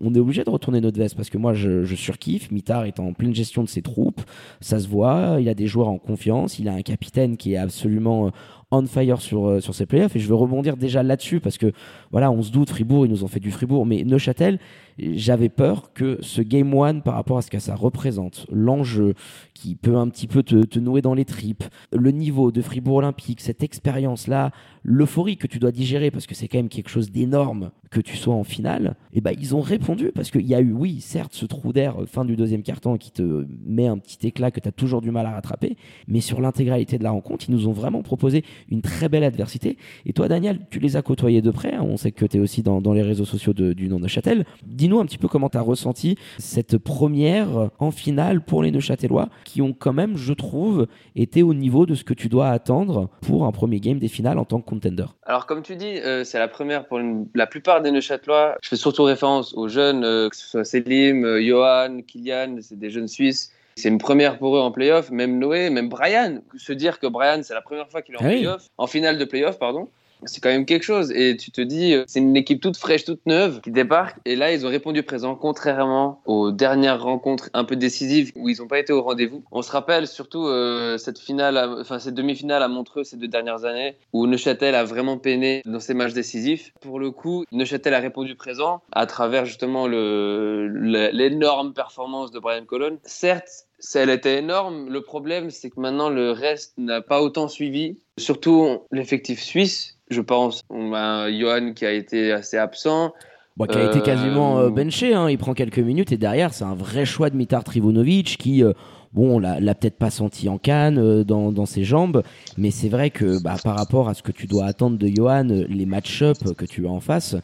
on 0.00 0.14
est 0.14 0.18
obligé 0.18 0.44
de 0.44 0.50
retourner 0.50 0.80
notre 0.80 0.98
veste 0.98 1.16
parce 1.16 1.30
que 1.30 1.38
moi, 1.38 1.54
je, 1.54 1.84
je 1.84 1.94
surkiffe. 1.94 2.50
Mitard 2.50 2.84
est 2.84 2.98
en 3.00 3.12
pleine 3.12 3.34
gestion 3.34 3.62
de 3.62 3.68
ses 3.68 3.82
troupes, 3.82 4.20
ça 4.60 4.78
se 4.78 4.88
voit. 4.88 5.36
Il 5.40 5.48
a 5.48 5.54
des 5.54 5.66
joueurs 5.66 5.88
en 5.88 5.98
confiance, 5.98 6.58
il 6.58 6.68
a 6.68 6.72
un 6.72 6.82
capitaine 6.82 7.36
qui 7.36 7.51
est 7.51 7.51
absolument 7.56 8.26
euh, 8.26 8.30
on 8.72 8.86
fire 8.86 9.20
sur, 9.20 9.48
euh, 9.48 9.60
sur 9.60 9.74
ses 9.74 9.86
playoffs. 9.86 10.16
Et 10.16 10.20
je 10.20 10.28
veux 10.28 10.34
rebondir 10.34 10.76
déjà 10.76 11.02
là-dessus 11.02 11.40
parce 11.40 11.58
que, 11.58 11.72
voilà, 12.10 12.30
on 12.30 12.42
se 12.42 12.50
doute, 12.50 12.70
Fribourg, 12.70 13.06
ils 13.06 13.10
nous 13.10 13.22
ont 13.22 13.28
fait 13.28 13.40
du 13.40 13.50
Fribourg, 13.50 13.86
mais 13.86 14.02
Neuchâtel, 14.04 14.58
j'avais 14.98 15.48
peur 15.48 15.92
que 15.92 16.18
ce 16.20 16.42
Game 16.42 16.72
One, 16.74 17.02
par 17.02 17.14
rapport 17.14 17.38
à 17.38 17.42
ce 17.42 17.50
que 17.50 17.58
ça 17.58 17.74
représente, 17.74 18.46
l'enjeu 18.50 19.14
qui 19.54 19.74
peut 19.74 19.96
un 19.96 20.08
petit 20.08 20.26
peu 20.26 20.42
te, 20.42 20.78
nouer 20.78 21.02
dans 21.02 21.14
les 21.14 21.24
tripes, 21.24 21.64
le 21.92 22.10
niveau 22.10 22.50
de 22.50 22.60
Fribourg 22.62 22.96
Olympique, 22.96 23.40
cette 23.40 23.62
expérience-là, 23.62 24.50
l'euphorie 24.82 25.36
que 25.36 25.46
tu 25.46 25.58
dois 25.58 25.70
digérer, 25.70 26.10
parce 26.10 26.26
que 26.26 26.34
c'est 26.34 26.48
quand 26.48 26.58
même 26.58 26.68
quelque 26.68 26.88
chose 26.88 27.10
d'énorme 27.10 27.70
que 27.90 28.00
tu 28.00 28.16
sois 28.16 28.34
en 28.34 28.42
finale, 28.42 28.96
et 29.12 29.20
ben 29.20 29.34
ils 29.38 29.54
ont 29.54 29.60
répondu, 29.60 30.10
parce 30.14 30.30
qu'il 30.30 30.46
y 30.46 30.54
a 30.54 30.60
eu, 30.60 30.72
oui, 30.72 31.00
certes, 31.00 31.34
ce 31.34 31.46
trou 31.46 31.72
d'air 31.72 32.02
euh, 32.02 32.06
fin 32.06 32.24
du 32.24 32.36
deuxième 32.36 32.62
carton 32.62 32.96
qui 32.96 33.12
te 33.12 33.46
met 33.64 33.86
un 33.86 33.98
petit 33.98 34.26
éclat 34.26 34.50
que 34.50 34.60
tu 34.60 34.68
as 34.68 34.72
toujours 34.72 35.02
du 35.02 35.10
mal 35.10 35.26
à 35.26 35.32
rattraper, 35.32 35.76
mais 36.08 36.20
sur 36.20 36.40
l'intégralité 36.40 36.98
de 36.98 37.04
la 37.04 37.10
rencontre, 37.10 37.44
ils 37.48 37.52
nous 37.52 37.68
ont 37.68 37.72
vraiment 37.72 38.02
proposé 38.02 38.44
une 38.70 38.80
très 38.80 39.08
belle 39.08 39.24
adversité. 39.24 39.76
Et 40.06 40.12
toi, 40.12 40.28
Daniel, 40.28 40.60
tu 40.70 40.80
les 40.80 40.96
as 40.96 41.02
côtoyés 41.02 41.42
de 41.42 41.50
près, 41.50 41.74
hein, 41.74 41.84
on 41.86 41.96
sait 41.96 42.12
que 42.12 42.24
tu 42.24 42.38
es 42.38 42.40
aussi 42.40 42.62
dans, 42.62 42.80
les 42.92 43.02
réseaux 43.02 43.24
sociaux 43.24 43.52
du 43.52 43.88
nom 43.88 44.00
de 44.00 44.08
Châtel. 44.08 44.44
Dis-nous 44.82 44.98
un 44.98 45.06
petit 45.06 45.16
peu 45.18 45.28
comment 45.28 45.48
tu 45.48 45.56
as 45.58 45.60
ressenti 45.60 46.16
cette 46.40 46.76
première 46.76 47.70
en 47.78 47.92
finale 47.92 48.40
pour 48.40 48.64
les 48.64 48.72
Neuchâtelois, 48.72 49.28
qui 49.44 49.62
ont 49.62 49.72
quand 49.72 49.92
même, 49.92 50.16
je 50.16 50.32
trouve, 50.32 50.88
été 51.14 51.44
au 51.44 51.54
niveau 51.54 51.86
de 51.86 51.94
ce 51.94 52.02
que 52.02 52.14
tu 52.14 52.28
dois 52.28 52.48
attendre 52.48 53.08
pour 53.20 53.46
un 53.46 53.52
premier 53.52 53.78
game 53.78 54.00
des 54.00 54.08
finales 54.08 54.40
en 54.40 54.44
tant 54.44 54.60
que 54.60 54.68
contender. 54.68 55.04
Alors, 55.24 55.46
comme 55.46 55.62
tu 55.62 55.76
dis, 55.76 55.98
euh, 56.00 56.24
c'est 56.24 56.40
la 56.40 56.48
première 56.48 56.88
pour 56.88 56.98
une- 56.98 57.28
la 57.36 57.46
plupart 57.46 57.80
des 57.80 57.92
Neuchâtelois. 57.92 58.56
Je 58.60 58.70
fais 58.70 58.74
surtout 58.76 59.04
référence 59.04 59.54
aux 59.54 59.68
jeunes, 59.68 60.02
euh, 60.02 60.28
que 60.28 60.34
ce 60.34 60.48
soit 60.48 60.64
Selim, 60.64 61.24
euh, 61.24 61.40
Johan, 61.40 62.00
Kylian, 62.04 62.56
c'est 62.60 62.76
des 62.76 62.90
jeunes 62.90 63.06
Suisses. 63.06 63.52
C'est 63.76 63.88
une 63.88 63.98
première 63.98 64.36
pour 64.38 64.56
eux 64.56 64.60
en 64.60 64.72
playoff, 64.72 65.12
même 65.12 65.38
Noé, 65.38 65.70
même 65.70 65.88
Brian. 65.90 66.40
Se 66.56 66.72
dire 66.72 66.98
que 66.98 67.06
Brian, 67.06 67.38
c'est 67.44 67.54
la 67.54 67.62
première 67.62 67.88
fois 67.88 68.02
qu'il 68.02 68.16
est 68.16 68.18
en 68.18 68.24
Ah 68.24 68.28
oui. 68.30 68.40
playoff, 68.40 68.66
en 68.78 68.88
finale 68.88 69.16
de 69.16 69.24
playoff, 69.24 69.60
pardon. 69.60 69.88
C'est 70.24 70.42
quand 70.42 70.50
même 70.50 70.66
quelque 70.66 70.82
chose. 70.82 71.10
Et 71.12 71.36
tu 71.36 71.50
te 71.50 71.60
dis, 71.60 71.94
euh, 71.94 72.04
c'est 72.06 72.20
une 72.20 72.36
équipe 72.36 72.60
toute 72.60 72.76
fraîche, 72.76 73.04
toute 73.04 73.24
neuve 73.26 73.60
qui 73.60 73.70
débarque. 73.70 74.18
Et 74.24 74.36
là, 74.36 74.52
ils 74.52 74.66
ont 74.66 74.68
répondu 74.68 75.02
présent, 75.02 75.34
contrairement 75.34 76.20
aux 76.26 76.52
dernières 76.52 77.02
rencontres 77.02 77.50
un 77.54 77.64
peu 77.64 77.76
décisives 77.76 78.32
où 78.36 78.48
ils 78.48 78.58
n'ont 78.58 78.68
pas 78.68 78.78
été 78.78 78.92
au 78.92 79.02
rendez-vous. 79.02 79.42
On 79.50 79.62
se 79.62 79.70
rappelle 79.70 80.06
surtout 80.06 80.46
euh, 80.46 80.98
cette 80.98 81.18
finale, 81.18 81.58
enfin 81.80 81.98
cette 81.98 82.14
demi-finale 82.14 82.62
à 82.62 82.68
Montreux 82.68 83.04
ces 83.04 83.16
deux 83.16 83.28
dernières 83.28 83.64
années 83.64 83.96
où 84.12 84.26
Neuchâtel 84.26 84.74
a 84.74 84.84
vraiment 84.84 85.18
peiné 85.18 85.62
dans 85.64 85.80
ses 85.80 85.94
matchs 85.94 86.12
décisifs. 86.12 86.72
Pour 86.80 86.98
le 86.98 87.10
coup, 87.10 87.44
Neuchâtel 87.52 87.94
a 87.94 88.00
répondu 88.00 88.34
présent 88.34 88.82
à 88.92 89.06
travers 89.06 89.44
justement 89.44 89.86
l'énorme 89.86 91.72
performance 91.72 92.30
de 92.30 92.38
Brian 92.38 92.64
Colon. 92.64 92.98
Certes, 93.04 93.66
elle 93.94 94.10
était 94.10 94.38
énorme. 94.38 94.88
Le 94.88 95.00
problème, 95.02 95.50
c'est 95.50 95.70
que 95.70 95.80
maintenant, 95.80 96.08
le 96.08 96.30
reste 96.30 96.74
n'a 96.78 97.00
pas 97.00 97.22
autant 97.22 97.48
suivi. 97.48 97.98
Surtout 98.18 98.82
l'effectif 98.90 99.42
suisse, 99.42 99.98
je 100.12 100.20
pense. 100.20 100.62
On 100.70 100.92
a 100.94 101.30
Johan 101.30 101.72
qui 101.74 101.84
a 101.86 101.92
été 101.92 102.32
assez 102.32 102.56
absent. 102.58 103.12
Bon, 103.56 103.66
qui 103.66 103.76
a 103.76 103.84
été 103.84 103.98
Euh, 103.98 104.02
quasiment 104.02 104.58
euh, 104.60 104.70
benché, 104.70 105.12
hein. 105.14 105.28
il 105.28 105.36
prend 105.36 105.52
quelques 105.52 105.78
minutes 105.78 106.10
et 106.12 106.16
derrière 106.16 106.54
c'est 106.54 106.64
un 106.64 106.74
vrai 106.74 107.04
choix 107.04 107.28
de 107.28 107.36
Mitar 107.36 107.64
Trivunovic 107.64 108.38
qui, 108.38 108.64
euh, 108.64 108.72
bon, 109.12 109.36
on 109.36 109.38
l'a 109.38 109.60
l'a 109.60 109.74
peut-être 109.74 109.98
pas 109.98 110.08
senti 110.08 110.48
en 110.48 110.56
canne 110.56 110.96
euh, 110.98 111.22
dans, 111.22 111.52
dans 111.52 111.66
ses 111.66 111.84
jambes, 111.84 112.22
mais 112.56 112.70
c'est 112.70 112.88
vrai 112.88 113.10
que 113.10 113.42
bah, 113.42 113.56
par 113.62 113.76
rapport 113.76 114.08
à 114.08 114.14
ce 114.14 114.22
que 114.22 114.32
tu 114.32 114.46
dois 114.46 114.64
attendre 114.64 114.96
de 114.96 115.06
Johan, 115.06 115.50
euh, 115.50 115.66
les 115.68 115.84
match-up 115.84 116.38
que 116.56 116.64
tu 116.64 116.86
as 116.86 116.90
en 116.90 117.00
face, 117.00 117.36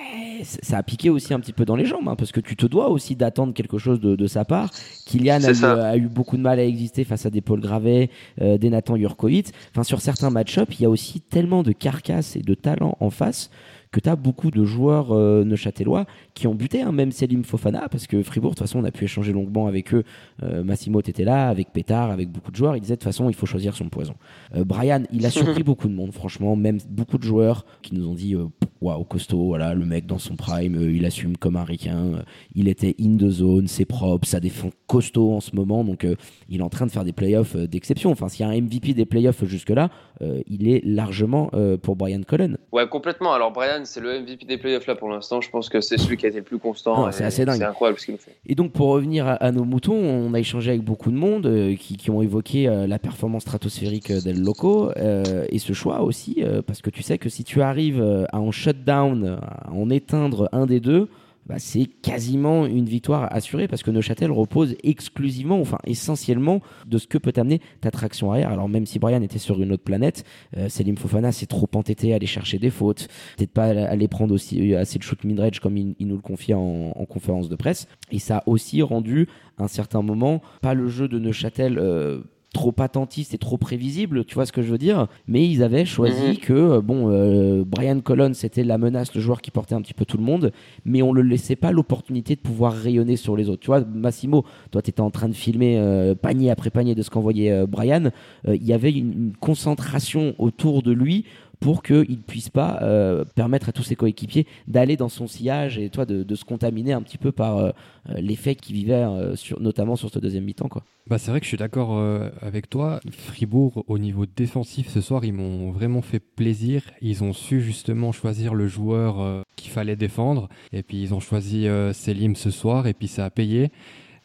eh, 0.00 0.42
ça 0.44 0.78
a 0.78 0.82
piqué 0.82 1.08
aussi 1.08 1.32
un 1.32 1.40
petit 1.40 1.52
peu 1.52 1.64
dans 1.64 1.76
les 1.76 1.86
jambes, 1.86 2.08
hein, 2.08 2.16
parce 2.16 2.32
que 2.32 2.40
tu 2.40 2.56
te 2.56 2.66
dois 2.66 2.88
aussi 2.88 3.14
d'attendre 3.14 3.54
quelque 3.54 3.78
chose 3.78 4.00
de, 4.00 4.16
de 4.16 4.26
sa 4.26 4.44
part. 4.44 4.70
Kylian 5.06 5.42
a 5.44 5.50
eu, 5.50 5.54
ça. 5.54 5.88
a 5.90 5.96
eu 5.96 6.08
beaucoup 6.08 6.36
de 6.36 6.42
mal 6.42 6.58
à 6.58 6.64
exister 6.64 7.04
face 7.04 7.26
à 7.26 7.30
des 7.30 7.40
Paul 7.40 7.60
Gravet, 7.60 8.10
euh, 8.40 8.58
des 8.58 8.70
Nathan 8.70 8.96
Jurkovic. 8.96 9.52
Enfin, 9.70 9.84
sur 9.84 10.00
certains 10.00 10.30
match-up, 10.30 10.68
il 10.72 10.82
y 10.82 10.84
a 10.84 10.90
aussi 10.90 11.20
tellement 11.20 11.62
de 11.62 11.72
carcasse 11.72 12.34
et 12.34 12.40
de 12.40 12.54
talent 12.54 12.96
en 12.98 13.10
face 13.10 13.50
que 13.94 14.00
tu 14.00 14.08
as 14.08 14.16
beaucoup 14.16 14.50
de 14.50 14.64
joueurs 14.64 15.12
euh, 15.12 15.44
neuchâtelois 15.44 16.04
qui 16.34 16.48
ont 16.48 16.54
buté, 16.56 16.82
hein, 16.82 16.90
même 16.90 17.12
Selim 17.12 17.44
Fofana, 17.44 17.88
parce 17.88 18.08
que 18.08 18.24
Fribourg, 18.24 18.50
de 18.50 18.56
toute 18.56 18.66
façon, 18.66 18.80
on 18.80 18.84
a 18.84 18.90
pu 18.90 19.04
échanger 19.04 19.32
longuement 19.32 19.68
avec 19.68 19.94
eux. 19.94 20.02
Euh, 20.42 20.64
Massimo 20.64 20.98
était 20.98 21.22
là, 21.22 21.48
avec 21.48 21.72
Pétard, 21.72 22.10
avec 22.10 22.28
beaucoup 22.28 22.50
de 22.50 22.56
joueurs. 22.56 22.76
Il 22.76 22.80
disait 22.80 22.94
de 22.94 22.98
toute 22.98 23.04
façon, 23.04 23.28
il 23.28 23.36
faut 23.36 23.46
choisir 23.46 23.76
son 23.76 23.88
poison. 23.88 24.14
Euh, 24.56 24.64
Brian, 24.64 25.04
il 25.12 25.24
a 25.26 25.30
surpris 25.30 25.62
beaucoup 25.62 25.86
de 25.86 25.94
monde, 25.94 26.12
franchement, 26.12 26.56
même 26.56 26.78
beaucoup 26.90 27.18
de 27.18 27.22
joueurs 27.22 27.64
qui 27.82 27.94
nous 27.94 28.08
ont 28.08 28.14
dit 28.14 28.34
euh, 28.34 28.46
waouh, 28.80 29.04
costaud, 29.04 29.44
voilà, 29.46 29.74
le 29.74 29.86
mec 29.86 30.06
dans 30.06 30.18
son 30.18 30.34
prime, 30.34 30.90
il 30.92 31.06
assume 31.06 31.36
comme 31.36 31.54
un 31.54 31.62
ricain, 31.62 32.24
il 32.56 32.66
était 32.66 32.96
in 33.00 33.16
the 33.16 33.30
zone, 33.30 33.68
c'est 33.68 33.84
propre, 33.84 34.26
ça 34.26 34.40
défend 34.40 34.70
costaud 34.88 35.32
en 35.32 35.40
ce 35.40 35.54
moment, 35.54 35.84
donc 35.84 36.06
il 36.48 36.60
est 36.60 36.62
en 36.62 36.68
train 36.68 36.84
de 36.84 36.90
faire 36.90 37.04
des 37.04 37.12
playoffs 37.12 37.56
d'exception. 37.56 38.10
Enfin, 38.10 38.28
s'il 38.28 38.44
y 38.44 38.48
a 38.48 38.52
un 38.52 38.60
MVP 38.60 38.92
des 38.92 39.06
playoffs 39.06 39.44
jusque-là, 39.44 39.88
euh, 40.22 40.40
il 40.46 40.68
est 40.68 40.80
largement 40.84 41.50
euh, 41.54 41.76
pour 41.76 41.96
Brian 41.96 42.22
Cullen. 42.22 42.56
Ouais, 42.72 42.86
complètement. 42.88 43.32
Alors, 43.32 43.52
Brian, 43.52 43.82
c'est 43.84 44.00
le 44.00 44.20
MVP 44.20 44.46
des 44.46 44.58
playoffs 44.58 44.86
là 44.86 44.94
pour 44.94 45.08
l'instant. 45.08 45.40
Je 45.40 45.50
pense 45.50 45.68
que 45.68 45.80
c'est 45.80 45.98
celui 45.98 46.16
qui 46.16 46.26
a 46.26 46.28
été 46.28 46.38
le 46.38 46.44
plus 46.44 46.58
constant. 46.58 47.06
Ah, 47.06 47.12
c'est 47.12 47.24
assez 47.24 47.44
dingue. 47.44 47.58
C'est 47.58 47.64
incroyable 47.64 47.98
ce 47.98 48.04
qu'il 48.06 48.14
nous 48.14 48.20
fait. 48.20 48.36
Et 48.46 48.54
donc 48.54 48.72
pour 48.72 48.88
revenir 48.88 49.26
à, 49.26 49.32
à 49.34 49.50
nos 49.50 49.64
moutons, 49.64 49.94
on 49.96 50.32
a 50.34 50.38
échangé 50.38 50.70
avec 50.70 50.82
beaucoup 50.82 51.10
de 51.10 51.16
monde 51.16 51.46
euh, 51.46 51.74
qui, 51.74 51.96
qui 51.96 52.10
ont 52.10 52.22
évoqué 52.22 52.66
la 52.86 52.98
performance 52.98 53.42
stratosphérique 53.42 54.12
d'El 54.12 54.40
Loco 54.40 54.90
et 54.96 55.58
ce 55.58 55.72
choix 55.72 56.02
aussi, 56.02 56.42
parce 56.66 56.82
que 56.82 56.90
tu 56.90 57.02
sais 57.02 57.18
que 57.18 57.28
si 57.28 57.44
tu 57.44 57.62
arrives 57.62 58.02
à 58.32 58.40
en 58.40 58.50
shutdown, 58.50 59.38
à 59.42 59.72
en 59.72 59.90
éteindre 59.90 60.48
un 60.52 60.66
des 60.66 60.80
deux, 60.80 61.08
bah, 61.46 61.56
c'est 61.58 61.86
quasiment 61.86 62.66
une 62.66 62.86
victoire 62.86 63.28
assurée 63.34 63.68
parce 63.68 63.82
que 63.82 63.90
Neuchâtel 63.90 64.30
repose 64.30 64.76
exclusivement, 64.82 65.60
enfin 65.60 65.78
essentiellement, 65.84 66.60
de 66.86 66.98
ce 66.98 67.06
que 67.06 67.18
peut 67.18 67.32
amener 67.36 67.60
ta 67.80 67.90
traction 67.90 68.32
arrière. 68.32 68.50
Alors 68.50 68.68
même 68.68 68.86
si 68.86 68.98
Brian 68.98 69.22
était 69.22 69.38
sur 69.38 69.60
une 69.60 69.72
autre 69.72 69.84
planète, 69.84 70.24
euh, 70.56 70.68
Selim 70.68 70.96
Fofana 70.96 71.32
s'est 71.32 71.46
trop 71.46 71.68
entêté 71.74 72.12
à 72.12 72.16
aller 72.16 72.26
chercher 72.26 72.58
des 72.58 72.70
fautes, 72.70 73.08
peut-être 73.36 73.52
pas 73.52 73.64
aller 73.64 74.08
prendre 74.08 74.34
aussi 74.34 74.72
euh, 74.72 74.80
assez 74.80 74.98
de 74.98 75.04
shoot 75.04 75.22
mid-range 75.24 75.60
comme 75.60 75.76
il, 75.76 75.94
nous 76.00 76.16
le 76.16 76.22
confiait 76.22 76.54
en, 76.54 76.92
en 76.94 77.04
conférence 77.04 77.48
de 77.48 77.56
presse. 77.56 77.86
Et 78.10 78.18
ça 78.18 78.38
a 78.38 78.48
aussi 78.48 78.82
rendu, 78.82 79.28
à 79.58 79.64
un 79.64 79.68
certain 79.68 80.02
moment, 80.02 80.42
pas 80.62 80.74
le 80.74 80.88
jeu 80.88 81.08
de 81.08 81.18
Neuchâtel 81.18 81.78
euh, 81.78 82.22
trop 82.54 82.72
attentiste 82.78 83.34
et 83.34 83.38
trop 83.38 83.58
prévisible, 83.58 84.24
tu 84.24 84.34
vois 84.36 84.46
ce 84.46 84.52
que 84.52 84.62
je 84.62 84.70
veux 84.70 84.78
dire 84.78 85.08
Mais 85.28 85.46
ils 85.46 85.62
avaient 85.62 85.84
choisi 85.84 86.28
Mhm. 86.30 86.36
que, 86.38 86.52
euh, 86.54 86.80
bon, 86.80 87.10
euh, 87.10 87.64
Brian 87.66 88.00
Collins, 88.00 88.32
c'était 88.32 88.64
la 88.64 88.78
menace, 88.78 89.14
le 89.14 89.20
joueur 89.20 89.42
qui 89.42 89.50
portait 89.50 89.74
un 89.74 89.82
petit 89.82 89.92
peu 89.92 90.06
tout 90.06 90.16
le 90.16 90.22
monde, 90.24 90.52
mais 90.86 91.02
on 91.02 91.12
ne 91.12 91.20
le 91.20 91.28
laissait 91.28 91.56
pas 91.56 91.72
l'opportunité 91.72 92.36
de 92.36 92.40
pouvoir 92.40 92.72
rayonner 92.72 93.16
sur 93.16 93.36
les 93.36 93.50
autres. 93.50 93.60
Tu 93.60 93.66
vois, 93.66 93.80
Massimo, 93.84 94.44
toi, 94.70 94.80
tu 94.80 94.88
étais 94.90 95.00
en 95.02 95.10
train 95.10 95.28
de 95.28 95.34
filmer 95.34 95.76
euh, 95.78 96.14
panier 96.14 96.50
après 96.50 96.70
panier 96.70 96.94
de 96.94 97.02
ce 97.02 97.10
qu'envoyait 97.10 97.50
euh, 97.50 97.66
Brian. 97.66 98.10
Euh, 98.48 98.54
Il 98.56 98.64
y 98.64 98.72
avait 98.72 98.92
une, 98.92 99.12
une 99.12 99.32
concentration 99.40 100.34
autour 100.38 100.82
de 100.82 100.92
lui 100.92 101.24
pour 101.60 101.82
qu'il 101.82 102.10
ne 102.10 102.22
puisse 102.26 102.48
pas 102.48 102.78
euh, 102.82 103.24
permettre 103.34 103.68
à 103.68 103.72
tous 103.72 103.82
ses 103.82 103.96
coéquipiers 103.96 104.46
d'aller 104.66 104.96
dans 104.96 105.08
son 105.08 105.26
sillage 105.26 105.78
et 105.78 105.90
toi 105.90 106.04
de, 106.06 106.34
se 106.34 106.44
contaminer 106.44 106.92
un 106.92 107.02
petit 107.02 107.18
peu 107.18 107.32
par 107.32 107.58
euh, 107.58 107.70
euh, 108.10 108.14
l'effet 108.20 108.54
qu'il 108.54 108.74
vivait 108.74 108.94
euh, 108.94 109.34
notamment 109.60 109.96
sur 109.96 110.10
ce 110.10 110.18
deuxième 110.18 110.44
mi-temps. 110.44 110.68
Bah, 111.06 111.18
c'est 111.18 111.30
vrai 111.30 111.40
que 111.40 111.44
je 111.44 111.48
suis 111.48 111.58
d'accord 111.58 112.02
avec 112.40 112.70
toi. 112.70 113.00
Fribourg, 113.10 113.84
au 113.88 113.98
niveau 113.98 114.24
défensif, 114.26 114.88
ce 114.88 115.00
soir, 115.00 115.24
ils 115.24 115.32
m'ont 115.32 115.70
vraiment 115.70 116.00
fait 116.00 116.20
plaisir. 116.20 116.82
Ils 117.02 117.22
ont 117.22 117.32
su 117.32 117.60
justement 117.60 118.12
choisir 118.12 118.54
le 118.54 118.66
joueur 118.66 119.44
qu'il 119.56 119.70
fallait 119.70 119.96
défendre. 119.96 120.48
Et 120.72 120.82
puis, 120.82 121.02
ils 121.02 121.12
ont 121.12 121.20
choisi 121.20 121.66
Selim 121.92 122.36
ce 122.36 122.50
soir, 122.50 122.86
et 122.86 122.94
puis 122.94 123.08
ça 123.08 123.26
a 123.26 123.30
payé. 123.30 123.70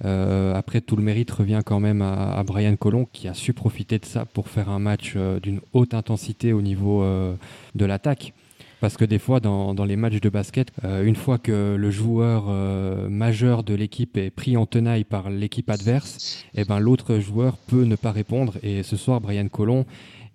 Euh, 0.06 0.56
après, 0.56 0.82
tout 0.82 0.96
le 0.96 1.04
mérite 1.04 1.30
revient 1.32 1.62
quand 1.66 1.80
même 1.80 2.02
à, 2.02 2.34
à 2.38 2.44
Brian 2.44 2.76
Colomb, 2.76 3.08
qui 3.12 3.28
a 3.28 3.34
su 3.34 3.54
profiter 3.54 4.00
de 4.00 4.06
ça 4.06 4.26
pour 4.26 4.48
faire 4.48 4.70
un 4.70 4.80
match 4.80 5.14
euh, 5.16 5.40
d'une 5.40 5.60
haute 5.74 5.94
intensité 5.94 6.54
au 6.54 6.62
niveau 6.62 7.04
euh, 7.04 7.36
de 7.76 7.86
l'attaque. 7.86 8.34
Parce 8.80 8.96
que 8.96 9.04
des 9.04 9.20
fois, 9.20 9.42
dans, 9.42 9.74
dans 9.74 9.84
les 9.84 9.98
matchs 9.98 10.22
de 10.22 10.30
basket, 10.30 10.72
euh, 10.86 11.04
une 11.04 11.18
fois 11.18 11.38
que 11.38 11.76
le 11.78 11.92
joueur 11.92 12.46
euh, 12.48 13.10
majeur 13.10 13.64
de 13.64 13.74
l'équipe 13.74 14.16
est 14.16 14.30
pris 14.30 14.56
en 14.56 14.66
tenaille 14.66 15.04
par 15.04 15.30
l'équipe 15.30 15.70
adverse, 15.70 16.46
eh 16.56 16.64
ben, 16.64 16.80
l'autre 16.80 17.20
joueur 17.20 17.58
peut 17.58 17.84
ne 17.84 17.98
pas 17.98 18.14
répondre. 18.14 18.54
Et 18.64 18.84
ce 18.84 18.96
soir, 18.96 19.20
Brian 19.20 19.50
Colomb, 19.50 19.86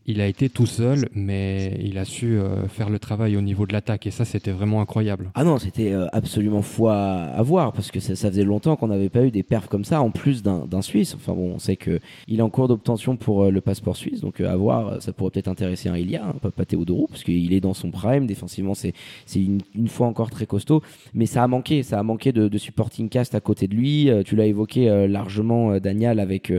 il 0.06 0.20
a 0.20 0.26
été 0.26 0.49
tout 0.49 0.66
seul, 0.66 1.08
mais 1.14 1.78
il 1.82 1.96
a 1.99 2.04
su 2.04 2.37
euh, 2.38 2.68
faire 2.68 2.90
le 2.90 2.99
travail 2.99 3.37
au 3.37 3.40
niveau 3.40 3.66
de 3.66 3.73
l'attaque. 3.73 4.06
Et 4.06 4.11
ça, 4.11 4.25
c'était 4.25 4.50
vraiment 4.50 4.80
incroyable. 4.80 5.30
Ah 5.34 5.44
non, 5.44 5.58
c'était 5.58 5.92
euh, 5.92 6.06
absolument 6.12 6.62
fou 6.62 6.88
à, 6.88 7.40
voir 7.42 7.73
parce 7.73 7.90
que 7.90 8.00
ça, 8.00 8.14
faisait 8.14 8.44
longtemps 8.44 8.76
qu'on 8.76 8.88
n'avait 8.88 9.08
pas 9.08 9.25
eu 9.25 9.30
des 9.30 9.42
perfs 9.42 9.68
comme 9.68 9.84
ça 9.84 10.02
en 10.02 10.11
plus 10.11 10.42
d'un 10.42 10.82
Suisse. 10.82 11.14
Enfin 11.14 11.32
bon, 11.32 11.52
on 11.54 11.58
sait 11.58 11.76
que 11.76 12.00
il 12.28 12.40
est 12.40 12.42
en 12.42 12.50
cours 12.50 12.68
d'obtention 12.68 13.16
pour 13.16 13.44
euh, 13.44 13.50
le 13.50 13.61
passeport 13.61 13.96
suisse, 13.96 14.20
donc 14.20 14.40
à 14.40 14.56
voir, 14.56 15.00
ça 15.00 15.12
pourrait 15.12 15.30
peut-être 15.30 15.49
intéresser 15.49 15.88
un 15.88 15.96
Ilia, 15.96 16.25
hein, 16.26 16.50
pas, 16.54 16.64
Théodorou, 16.64 17.06
parce 17.08 17.25
qu'il 17.25 17.52
est 17.52 17.61
dans 17.61 17.75
son 17.75 17.90
prime. 17.90 18.26
Défensivement, 18.26 18.75
c'est 18.75 18.94
une, 19.34 19.61
fois 19.88 20.06
encore 20.06 20.30
très 20.30 20.46
costaud, 20.46 20.82
mais 21.14 21.26
ça 21.26 21.42
a 21.42 21.46
manqué, 21.46 21.82
ça 21.82 21.99
a 21.99 22.02
manqué 22.02 22.32
de, 22.32 22.49
de 22.49 22.58
supporting 22.58 23.08
cast 23.08 23.34
à 23.34 23.40
côté 23.40 23.68
de 23.68 23.75
lui. 23.75 24.11
Tu 24.25 24.37
l'as 24.37 24.46
évoqué 24.46 25.06
largement, 25.08 25.78
Daniel, 25.78 26.20
avec 26.20 26.52